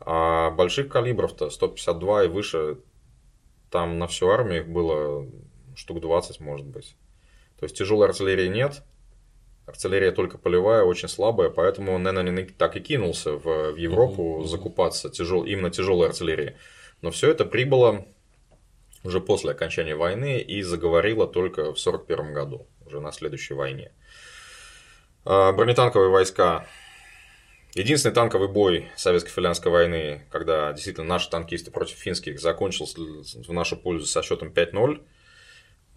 [0.00, 2.78] а больших калибров-то 152 и выше,
[3.70, 5.26] там на всю армию их было
[5.76, 6.96] штук 20, может быть.
[7.58, 8.82] То есть тяжелой артиллерии нет,
[9.68, 14.46] Артиллерия только полевая, очень слабая, поэтому Неннон так и кинулся в, в Европу uh-huh.
[14.46, 16.56] закупаться тяжел, именно тяжелой артиллерией.
[17.02, 18.06] Но все это прибыло
[19.04, 23.92] уже после окончания войны и заговорило только в 1941 году, уже на следующей войне.
[25.26, 26.66] А, бронетанковые войска.
[27.74, 34.06] Единственный танковый бой советско-финляндской войны, когда действительно наши танкисты против финских закончился в нашу пользу
[34.06, 35.02] со счетом 5-0.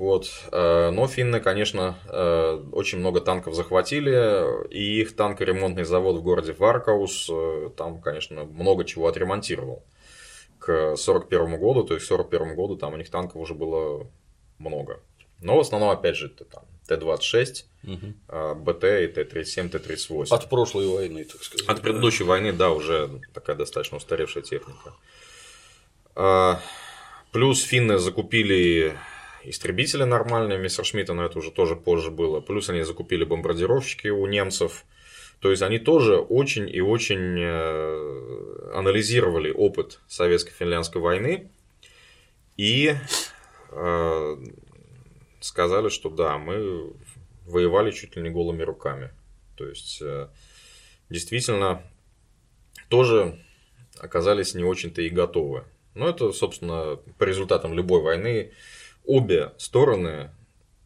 [0.02, 0.32] Вот.
[0.52, 6.54] Э, но финны, конечно, э, очень много танков захватили, и их танкоремонтный завод в городе
[6.54, 9.84] Варкаус э, там, конечно, много чего отремонтировал.
[10.58, 14.08] К 1941 году, то есть к 1941 году там у них танков уже было
[14.58, 15.02] много.
[15.40, 18.56] Но в основном, опять же, это там Т-26, угу.
[18.56, 20.34] БТ и Т-37, Т-38.
[20.34, 21.68] От прошлой войны, так сказать.
[21.68, 24.96] От предыдущей войны, да, уже такая достаточно устаревшая техника.
[27.32, 28.98] Плюс финны закупили
[29.44, 32.42] истребители нормальные Мессершмитта, но это уже тоже позже было.
[32.42, 34.86] Плюс они закупили бомбардировщики у немцев.
[35.40, 41.50] То есть они тоже очень и очень э, анализировали опыт советско-финляндской войны
[42.58, 42.96] и
[43.72, 44.38] э,
[45.40, 46.94] сказали, что да, мы
[47.48, 49.10] воевали чуть ли не голыми руками.
[49.58, 50.28] То есть э,
[51.10, 51.84] действительно
[52.90, 53.40] тоже
[54.00, 55.64] оказались не очень-то и готовы.
[55.96, 58.52] Но это, собственно, по результатам любой войны
[59.06, 60.32] обе стороны,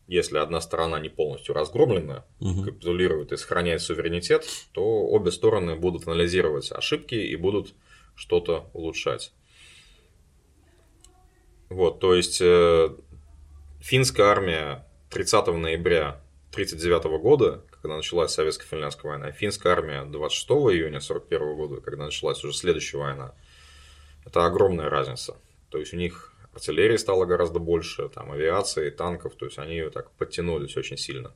[0.07, 2.63] если одна сторона не полностью разгромлена, угу.
[2.63, 7.73] капитулирует и сохраняет суверенитет, то обе стороны будут анализировать ошибки и будут
[8.15, 9.33] что-то улучшать.
[11.69, 12.89] Вот, то есть э,
[13.79, 16.21] финская армия 30 ноября
[16.51, 22.53] 1939 года, когда началась советско-финляндская война, финская армия 26 июня 1941 года, когда началась уже
[22.53, 23.33] следующая война,
[24.25, 25.35] это огромная разница.
[25.69, 30.11] То есть у них артиллерии стало гораздо больше, там, авиации, танков, то есть они так
[30.11, 31.33] подтянулись очень сильно.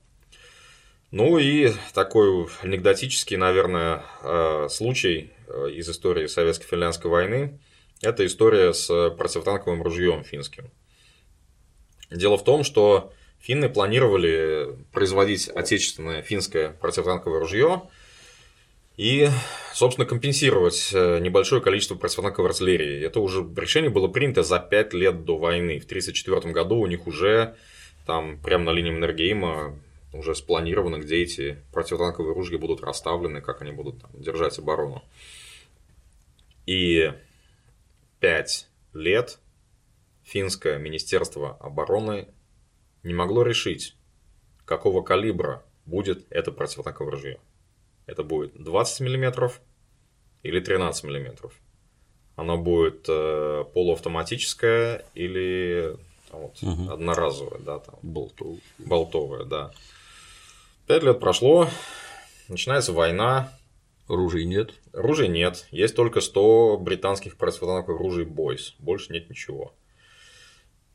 [1.11, 7.59] Ну и такой анекдотический, наверное, э, случай э, из истории Советско-финляндской войны–
[8.01, 8.87] это история с
[9.17, 10.71] противотанковым ружьем финским.
[12.09, 17.89] Дело в том, что финны планировали производить отечественное финское противотанковое ружье
[18.99, 19.29] и,
[19.73, 23.01] собственно, компенсировать э, небольшое количество противотанковой артиллерии.
[23.01, 25.79] Это уже решение было принято за 5 лет до войны.
[25.79, 27.55] В 1934 году у них уже
[28.05, 29.79] там прямо на линии Маннергейма
[30.11, 35.01] уже спланировано, где эти противотанковые ружья будут расставлены, как они будут там, держать оборону.
[36.65, 37.13] И
[38.19, 39.39] 5 лет
[40.23, 42.27] финское министерство обороны
[43.03, 43.95] не могло решить,
[44.65, 47.39] какого калибра будет это противотанковое ружье
[48.09, 49.51] это будет 20 мм
[50.43, 51.51] или 13 мм.
[52.35, 55.97] Оно будет э, полуавтоматическое или
[56.31, 56.91] там, вот, угу.
[56.91, 58.59] одноразовое, да, там, болтовое.
[58.77, 59.71] болтовое, да.
[60.87, 61.69] Пять лет прошло,
[62.47, 63.51] начинается война.
[64.07, 64.73] Ружей нет?
[64.91, 65.67] Ружей нет.
[65.69, 68.73] Есть только 100 британских противотанковых ружей Бойс.
[68.79, 69.73] Больше нет ничего.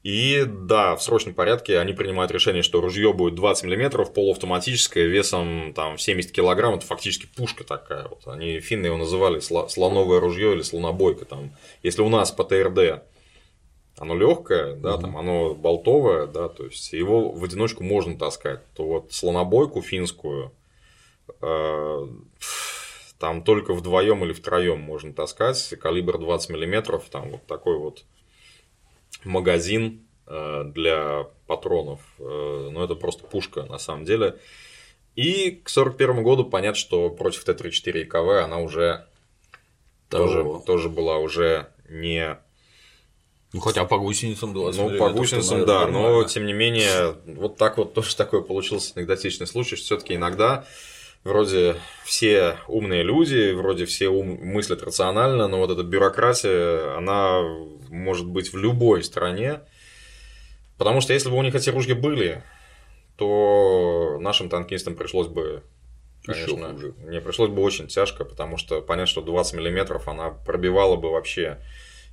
[0.05, 5.72] И да, в срочном порядке они принимают решение, что ружье будет 20 мм, полуавтоматическое, весом
[5.74, 8.06] там 70 кг, это фактически пушка такая.
[8.09, 8.20] Вот.
[8.26, 11.24] Они финны его называли слоновое ружье или слонобойка.
[11.24, 11.56] Там.
[11.82, 13.02] Если у нас по ТРД
[13.97, 15.02] оно легкое, да, угу.
[15.02, 20.52] там оно болтовое, да, то есть его в одиночку можно таскать, то вот слонобойку финскую
[21.40, 22.06] э,
[23.18, 28.05] там только вдвоем или втроем можно таскать, калибр 20 мм, там вот такой вот
[29.24, 32.01] магазин э, для патронов.
[32.18, 34.38] Э, но это просто пушка на самом деле.
[35.16, 39.06] И к 1941 году понятно, что против Т-34 и КВ она уже
[40.09, 42.38] тоже, тоже была уже не
[43.55, 44.72] ну, хотя по гусеницам было.
[44.72, 49.46] Ну, по гусеницам, да, но тем не менее, вот так вот тоже такой получился анекдотичный
[49.46, 50.66] случай, что все-таки иногда
[51.24, 57.42] вроде все умные люди, вроде все ум, мыслят рационально, но вот эта бюрократия, она
[57.88, 59.60] может быть в любой стране.
[60.78, 62.42] Потому что если бы у них эти ружья были,
[63.16, 65.62] то нашим танкистам пришлось бы
[66.24, 66.74] конечно,
[67.06, 71.60] мне пришлось бы очень тяжко, потому что понятно, что 20 миллиметров она пробивала бы вообще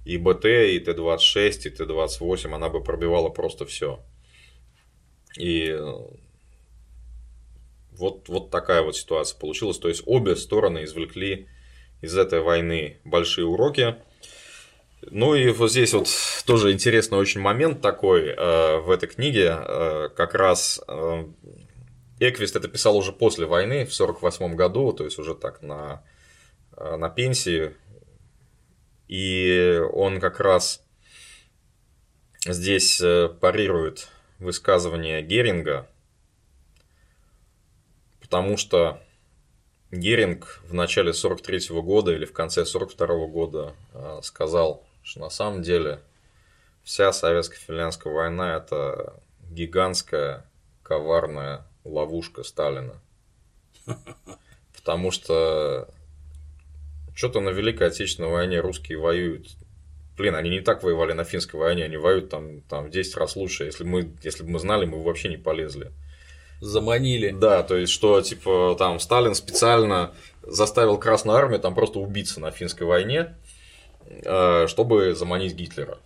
[0.05, 3.99] и БТ, и Т-26, и Т-28, она бы пробивала просто все.
[5.38, 5.77] И
[7.91, 9.77] вот, вот такая вот ситуация получилась.
[9.77, 11.47] То есть обе стороны извлекли
[12.01, 13.95] из этой войны большие уроки.
[15.09, 16.07] Ну и вот здесь вот
[16.45, 19.55] тоже интересный очень момент такой э, в этой книге.
[19.57, 21.26] Э, как раз э,
[22.23, 26.03] Эквист это писал уже после войны, в 1948 году, то есть уже так на,
[26.77, 27.76] э, на пенсии,
[29.07, 30.84] и он как раз
[32.45, 34.07] здесь э, парирует
[34.38, 35.89] высказывание Геринга,
[38.32, 38.98] потому что
[39.91, 45.20] Геринг в начале 43 -го года или в конце 42 -го года э, сказал, что
[45.20, 45.99] на самом деле
[46.82, 50.45] вся советско-финляндская война это гигантская
[50.82, 53.02] коварная ловушка Сталина.
[54.78, 55.90] Потому что
[57.14, 59.58] что-то на Великой Отечественной войне русские воюют.
[60.16, 63.36] Блин, они не так воевали на финской войне, они воюют там, там в 10 раз
[63.36, 63.66] лучше.
[63.66, 65.91] Если, мы, если бы мы знали, мы бы вообще не полезли.
[66.61, 67.31] Заманили.
[67.31, 70.13] Да, то есть, что, типа, там Сталин специально
[70.43, 73.35] заставил Красную Армию там просто убиться на финской войне,
[74.07, 75.97] э, чтобы заманить Гитлера.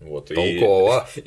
[0.00, 1.06] Вот, Толково.
[1.14, 1.22] И,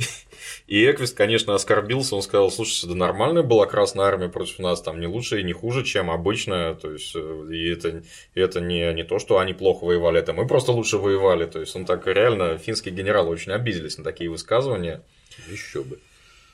[0.67, 2.15] и Эквист, конечно, оскорбился.
[2.15, 5.53] Он сказал, слушайте, да нормальная была Красная Армия против нас, там не лучше и не
[5.53, 6.73] хуже, чем обычная.
[6.73, 10.33] То есть, э, и это, и это не, не то, что они плохо воевали, это
[10.33, 11.45] мы просто лучше воевали.
[11.45, 15.03] То есть, он так реально, финские генералы очень обиделись на такие высказывания.
[15.47, 15.99] Еще бы.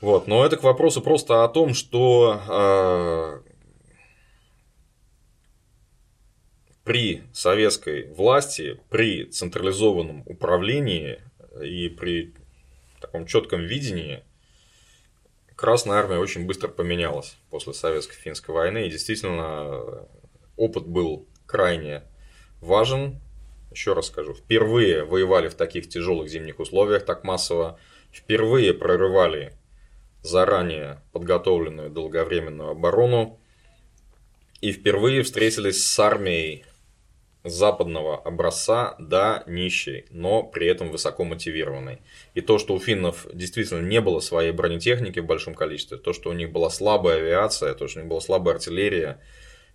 [0.02, 3.50] Вот, но это к вопросу просто о том, что э,
[6.86, 11.22] при советской власти, при централизованном управлении
[11.62, 12.34] и при
[13.02, 14.24] таком четком видении
[15.60, 18.88] Красная Армия очень быстро поменялась после Советско-финской войны.
[18.88, 20.08] И действительно,
[20.56, 22.04] опыт был крайне
[22.62, 23.20] важен.
[23.70, 27.78] Еще раз скажу, впервые воевали в таких тяжелых зимних условиях так массово.
[28.10, 29.59] Впервые прорывали
[30.22, 33.40] заранее подготовленную долговременную оборону.
[34.62, 36.66] И впервые встретились с армией
[37.46, 42.00] западного образца, да, нищий, но при этом высоко мотивированный.
[42.34, 46.30] И то, что у финнов действительно не было своей бронетехники в большом количестве, то, что
[46.30, 49.22] у них была слабая авиация, то, что у них была слабая артиллерия,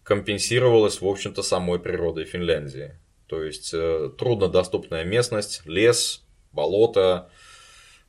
[0.03, 2.99] компенсировалось, в общем-то, самой природой Финляндии.
[3.27, 6.23] То есть, э, труднодоступная местность, лес,
[6.53, 7.31] болото,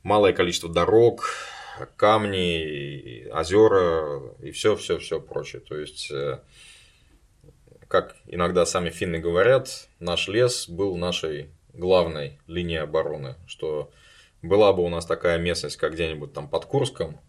[0.02, 1.30] малое количество дорог,
[1.96, 5.60] камни, озера и все-все-все прочее.
[5.60, 6.40] То есть, э,
[7.88, 13.90] как иногда сами финны говорят, наш лес был нашей главной линией обороны, что
[14.42, 17.20] была бы у нас такая местность, как где-нибудь там под Курском,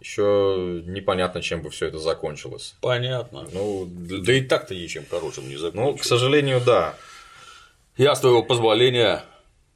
[0.00, 2.74] еще непонятно, чем бы все это закончилось.
[2.80, 3.46] Понятно.
[3.52, 5.94] Ну, да и так-то ничем хорошим не закончилось.
[5.94, 6.96] Ну, к сожалению, да.
[7.96, 9.22] Я, с твоего позволения,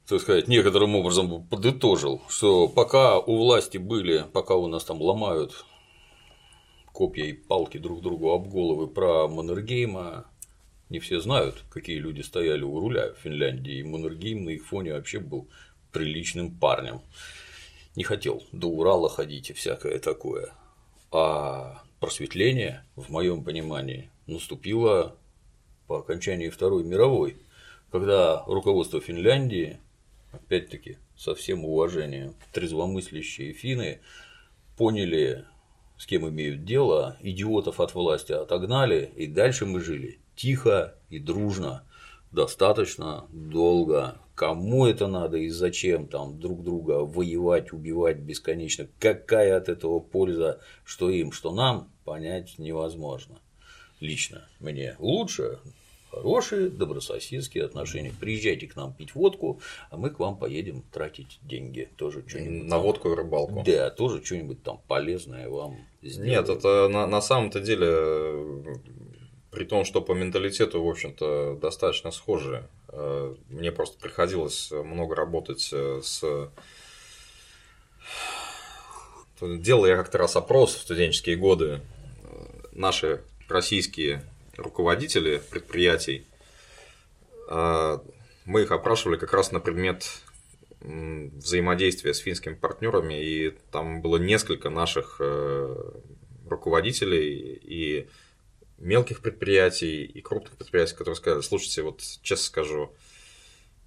[0.07, 5.65] так сказать, некоторым образом подытожил, что пока у власти были, пока у нас там ломают
[6.93, 10.25] копья и палки друг другу об головы про Маннергейма.
[10.89, 14.93] Не все знают, какие люди стояли у руля в Финляндии, и Маннергейм на их фоне
[14.93, 15.49] вообще был
[15.91, 17.01] приличным парнем.
[17.97, 20.53] Не хотел до Урала ходить и всякое такое.
[21.11, 25.17] А просветление, в моем понимании, наступило
[25.87, 27.37] по окончании Второй мировой,
[27.91, 29.79] когда руководство Финляндии,
[30.37, 33.99] опять-таки, со всем уважением, трезвомыслящие финны
[34.77, 35.45] поняли
[35.97, 41.83] с кем имеют дело, идиотов от власти отогнали, и дальше мы жили тихо и дружно,
[42.31, 44.19] достаточно долго.
[44.35, 48.87] Кому это надо и зачем там друг друга воевать, убивать бесконечно?
[48.99, 53.39] Какая от этого польза, что им, что нам, понять невозможно.
[53.99, 55.57] Лично мне лучше
[56.11, 58.13] хорошие добрососедские отношения.
[58.19, 59.59] Приезжайте к нам пить водку,
[59.89, 61.89] а мы к вам поедем тратить деньги.
[61.97, 62.67] Тоже что-нибудь.
[62.67, 63.63] На водку и рыбалку.
[63.65, 66.31] Да, тоже что-нибудь там полезное вам сделаем.
[66.31, 68.73] Нет, это на, на самом-то деле,
[69.51, 72.67] при том, что по менталитету, в общем-то, достаточно схожи.
[72.89, 76.49] Э, мне просто приходилось много работать э, с
[79.39, 81.81] Делал я как-то раз опрос в студенческие годы
[82.71, 84.23] наши российские
[84.57, 86.25] руководители предприятий,
[87.49, 88.03] а,
[88.45, 90.21] мы их опрашивали как раз на предмет
[90.81, 95.75] взаимодействия с финскими партнерами, и там было несколько наших э,
[96.47, 98.07] руководителей и
[98.77, 102.93] мелких предприятий, и крупных предприятий, которые сказали, слушайте, вот честно скажу,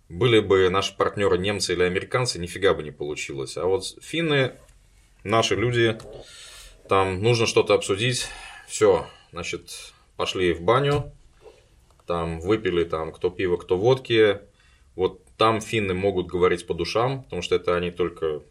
[0.08, 3.56] были бы наши партнеры немцы или американцы, нифига бы не получилось.
[3.56, 4.54] А вот финны,
[5.22, 5.96] наши люди,
[6.88, 8.26] там нужно что-то обсудить,
[8.66, 11.10] все, значит, пошли в баню,
[12.06, 14.40] там выпили там кто пиво, кто водки,
[14.94, 18.42] вот там финны могут говорить по душам, потому что это они только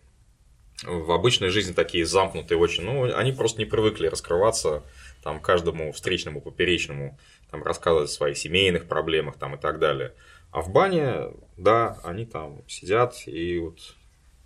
[0.83, 4.81] в обычной жизни такие замкнутые очень, ну, они просто не привыкли раскрываться
[5.21, 7.19] там каждому встречному, поперечному,
[7.51, 10.15] там рассказывать о своих семейных проблемах там и так далее.
[10.49, 13.77] А в бане, да, они там сидят и вот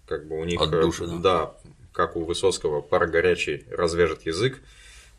[0.07, 1.21] как бы у них, Отдушина.
[1.21, 1.55] да,
[1.93, 4.61] как у Высоцкого, пара горячий развяжет язык,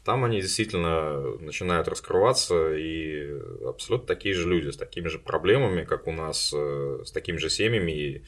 [0.05, 3.27] там они действительно начинают раскрываться, и
[3.67, 7.49] абсолютно такие же люди, с такими же проблемами, как у нас, э, с такими же
[7.49, 7.93] семьями.
[7.93, 8.25] И,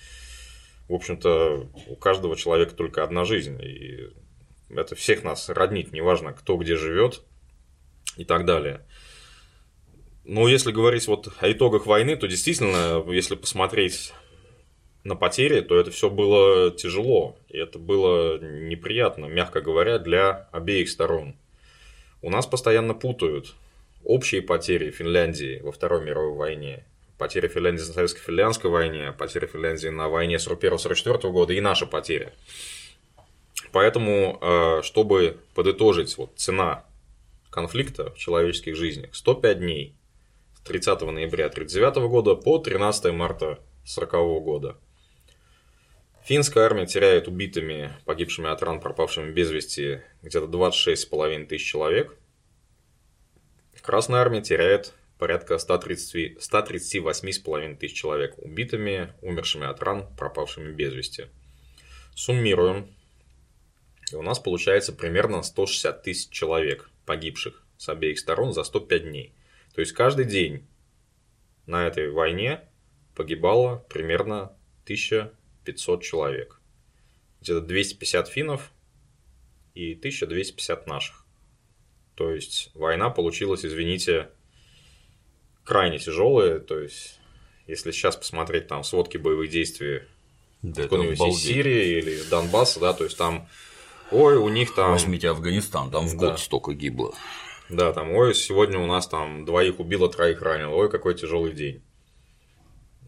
[0.89, 3.61] в общем-то, у каждого человека только одна жизнь.
[3.63, 4.09] И
[4.71, 7.23] это всех нас роднит, неважно, кто где живет
[8.17, 8.87] и так далее.
[10.25, 14.13] Но если говорить вот о итогах войны, то действительно, если посмотреть
[15.05, 17.37] на потери, то это все было тяжело.
[17.49, 21.37] И это было неприятно, мягко говоря, для обеих сторон.
[22.27, 23.55] У нас постоянно путают
[24.03, 26.85] общие потери Финляндии во Второй мировой войне,
[27.19, 32.33] потери Финляндии на Советско-финляндской войне, потери Финляндии на войне 41-44 года и наши потери.
[33.71, 36.85] Поэтому, э, чтобы подытожить вот цена
[37.49, 39.95] конфликта в человеческих жизнях, 105 дней
[40.57, 44.77] с 30 ноября 1939 года по 13 марта 1940 года.
[46.27, 52.17] Финская армия теряет убитыми, погибшими от ран, пропавшими без вести где-то 26,5 тысяч человек.
[53.81, 61.27] Красная армия теряет порядка 138,5 тысяч человек убитыми, умершими от ран, пропавшими без вести.
[62.17, 62.93] Суммируем.
[64.11, 69.33] И у нас получается примерно 160 тысяч человек погибших с обеих сторон за 105 дней.
[69.77, 70.67] То есть каждый день
[71.67, 72.63] на этой войне
[73.15, 75.33] погибало примерно 1000
[75.67, 76.61] 500 человек.
[77.43, 78.73] Где-то 250 финнов
[79.75, 81.27] и 1250 наших.
[82.15, 84.31] То есть война получилась, извините,
[85.65, 86.61] крайне тяжелая.
[86.61, 87.21] То есть,
[87.67, 90.03] если сейчас посмотреть там сводки боевых действий
[90.63, 93.49] да, какой-нибудь Сирии или Донбасса, да, то есть там,
[94.11, 94.93] ой, у них там...
[94.93, 96.31] Возьмите Афганистан, там в да.
[96.31, 97.15] год столько гибло.
[97.69, 101.83] Да, там, ой, сегодня у нас там двоих убило, троих ранило, ой, какой тяжелый день.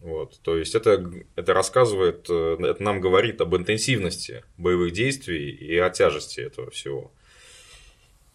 [0.01, 5.77] Вот, то есть это, это рассказывает, э, это нам говорит об интенсивности боевых действий и
[5.77, 7.11] о тяжести этого всего.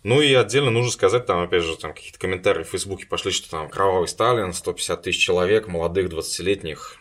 [0.02, 3.50] Ну и отдельно нужно сказать, там, опять же, там какие-то комментарии в Фейсбуке пошли, что
[3.50, 6.98] там кровавый Сталин, 150 тысяч человек, молодых 20-летних.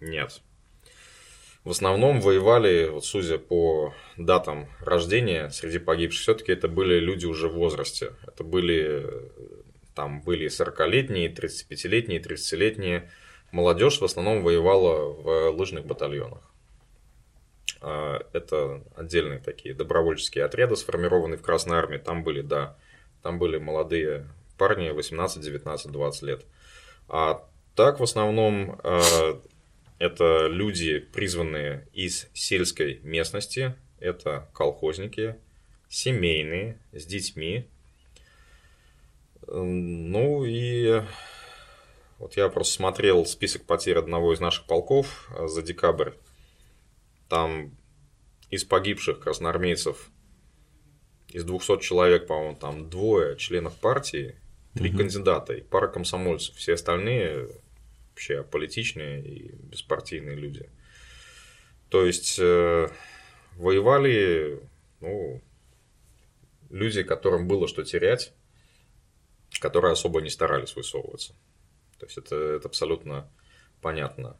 [0.00, 0.42] Нет.
[1.64, 7.48] В основном воевали, вот судя по датам рождения среди погибших, все-таки это были люди уже
[7.48, 8.12] в возрасте.
[8.26, 9.06] Это были,
[9.94, 13.10] там были 40-летние, 35-летние, 30-летние
[13.50, 16.42] молодежь в основном воевала в лыжных батальонах.
[17.80, 21.98] А, это отдельные такие добровольческие отряды, сформированные в Красной Армии.
[21.98, 22.76] Там были, да,
[23.22, 26.44] там были молодые парни 18, 19, 20 лет.
[27.08, 29.40] А так в основном а,
[29.98, 35.36] это люди, призванные из сельской местности, это колхозники,
[35.88, 37.66] семейные, с детьми.
[39.46, 41.02] Ну и
[42.18, 46.12] вот я просто смотрел список потерь одного из наших полков э, за декабрь.
[47.28, 47.76] Там
[48.50, 50.10] из погибших красноармейцев
[51.28, 54.36] из 200 человек, по-моему, там двое членов партии,
[54.74, 54.98] три угу.
[54.98, 56.56] кандидата и пара комсомольцев.
[56.56, 57.48] Все остальные
[58.10, 60.68] вообще политичные и беспартийные люди.
[61.90, 62.88] То есть э,
[63.56, 64.60] воевали
[65.00, 65.40] ну,
[66.70, 68.32] люди, которым было что терять,
[69.60, 71.34] которые особо не старались высовываться.
[71.98, 73.30] То есть это, это абсолютно
[73.80, 74.36] понятно.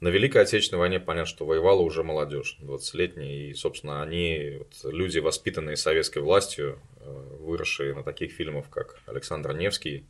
[0.00, 5.18] На Великой Отечественной войне понятно, что воевала уже молодежь 20-летняя, и, собственно, они, вот, люди,
[5.18, 10.06] воспитанные советской властью, э, выросшие на таких фильмах, как Александр Невский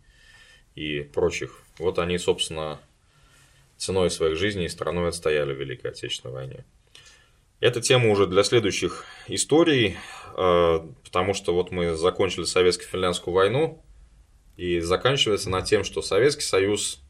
[0.76, 2.80] и прочих, вот они, собственно,
[3.78, 6.64] ценой своих жизней и страной отстояли в Великой Отечественной войне.
[7.58, 9.96] Это тема уже для следующих историй,
[10.36, 13.82] э, потому что вот мы закончили советско-финляндскую войну,
[14.60, 17.02] и заканчивается на тем, что Советский Союз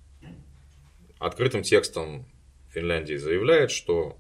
[1.19, 2.25] открытым текстом
[2.69, 4.17] Финляндии заявляет, что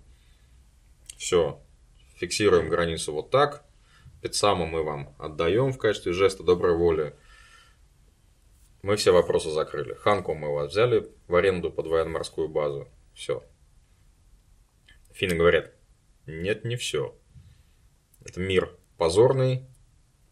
[1.17, 1.63] все,
[2.17, 3.65] фиксируем границу вот так,
[4.19, 7.15] Спецсаму мы вам отдаем в качестве жеста доброй воли.
[8.83, 9.95] Мы все вопросы закрыли.
[9.95, 12.89] Ханку мы вас взяли в аренду под военно-морскую базу.
[13.15, 13.45] Все.
[15.13, 15.73] Финны говорят,
[16.27, 17.17] нет, не все.
[18.25, 19.69] Это мир позорный,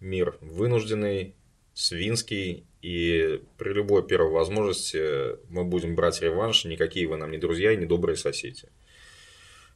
[0.01, 1.37] мир вынужденный,
[1.75, 7.72] свинский, и при любой первой возможности мы будем брать реванш, никакие вы нам не друзья
[7.72, 8.68] и не добрые соседи.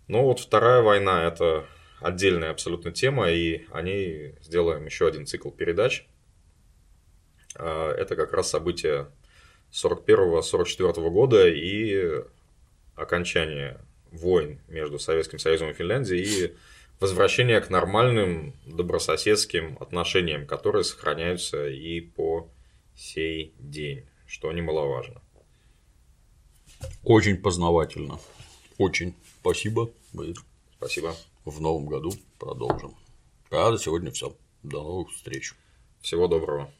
[0.08, 1.66] Но вот вторая война– это
[2.00, 6.06] отдельная абсолютно тема, и о ней сделаем еще один цикл передач.
[7.54, 9.08] А, это как раз события
[9.72, 12.22] 41-44 года и
[12.94, 13.80] окончание
[14.10, 16.54] войн между Советским Союзом и Финляндией и
[17.00, 22.48] возвращение к нормальным добрососедским отношениям, которые сохраняются и по
[23.02, 25.20] сей день, что немаловажно.
[27.02, 28.18] Очень познавательно.
[28.78, 29.14] Очень.
[29.40, 29.90] Спасибо.
[30.76, 31.14] Спасибо.
[31.44, 32.94] В новом году продолжим.
[33.50, 34.36] А на сегодня все.
[34.62, 35.54] До новых встреч.
[36.00, 36.72] Всего доброго.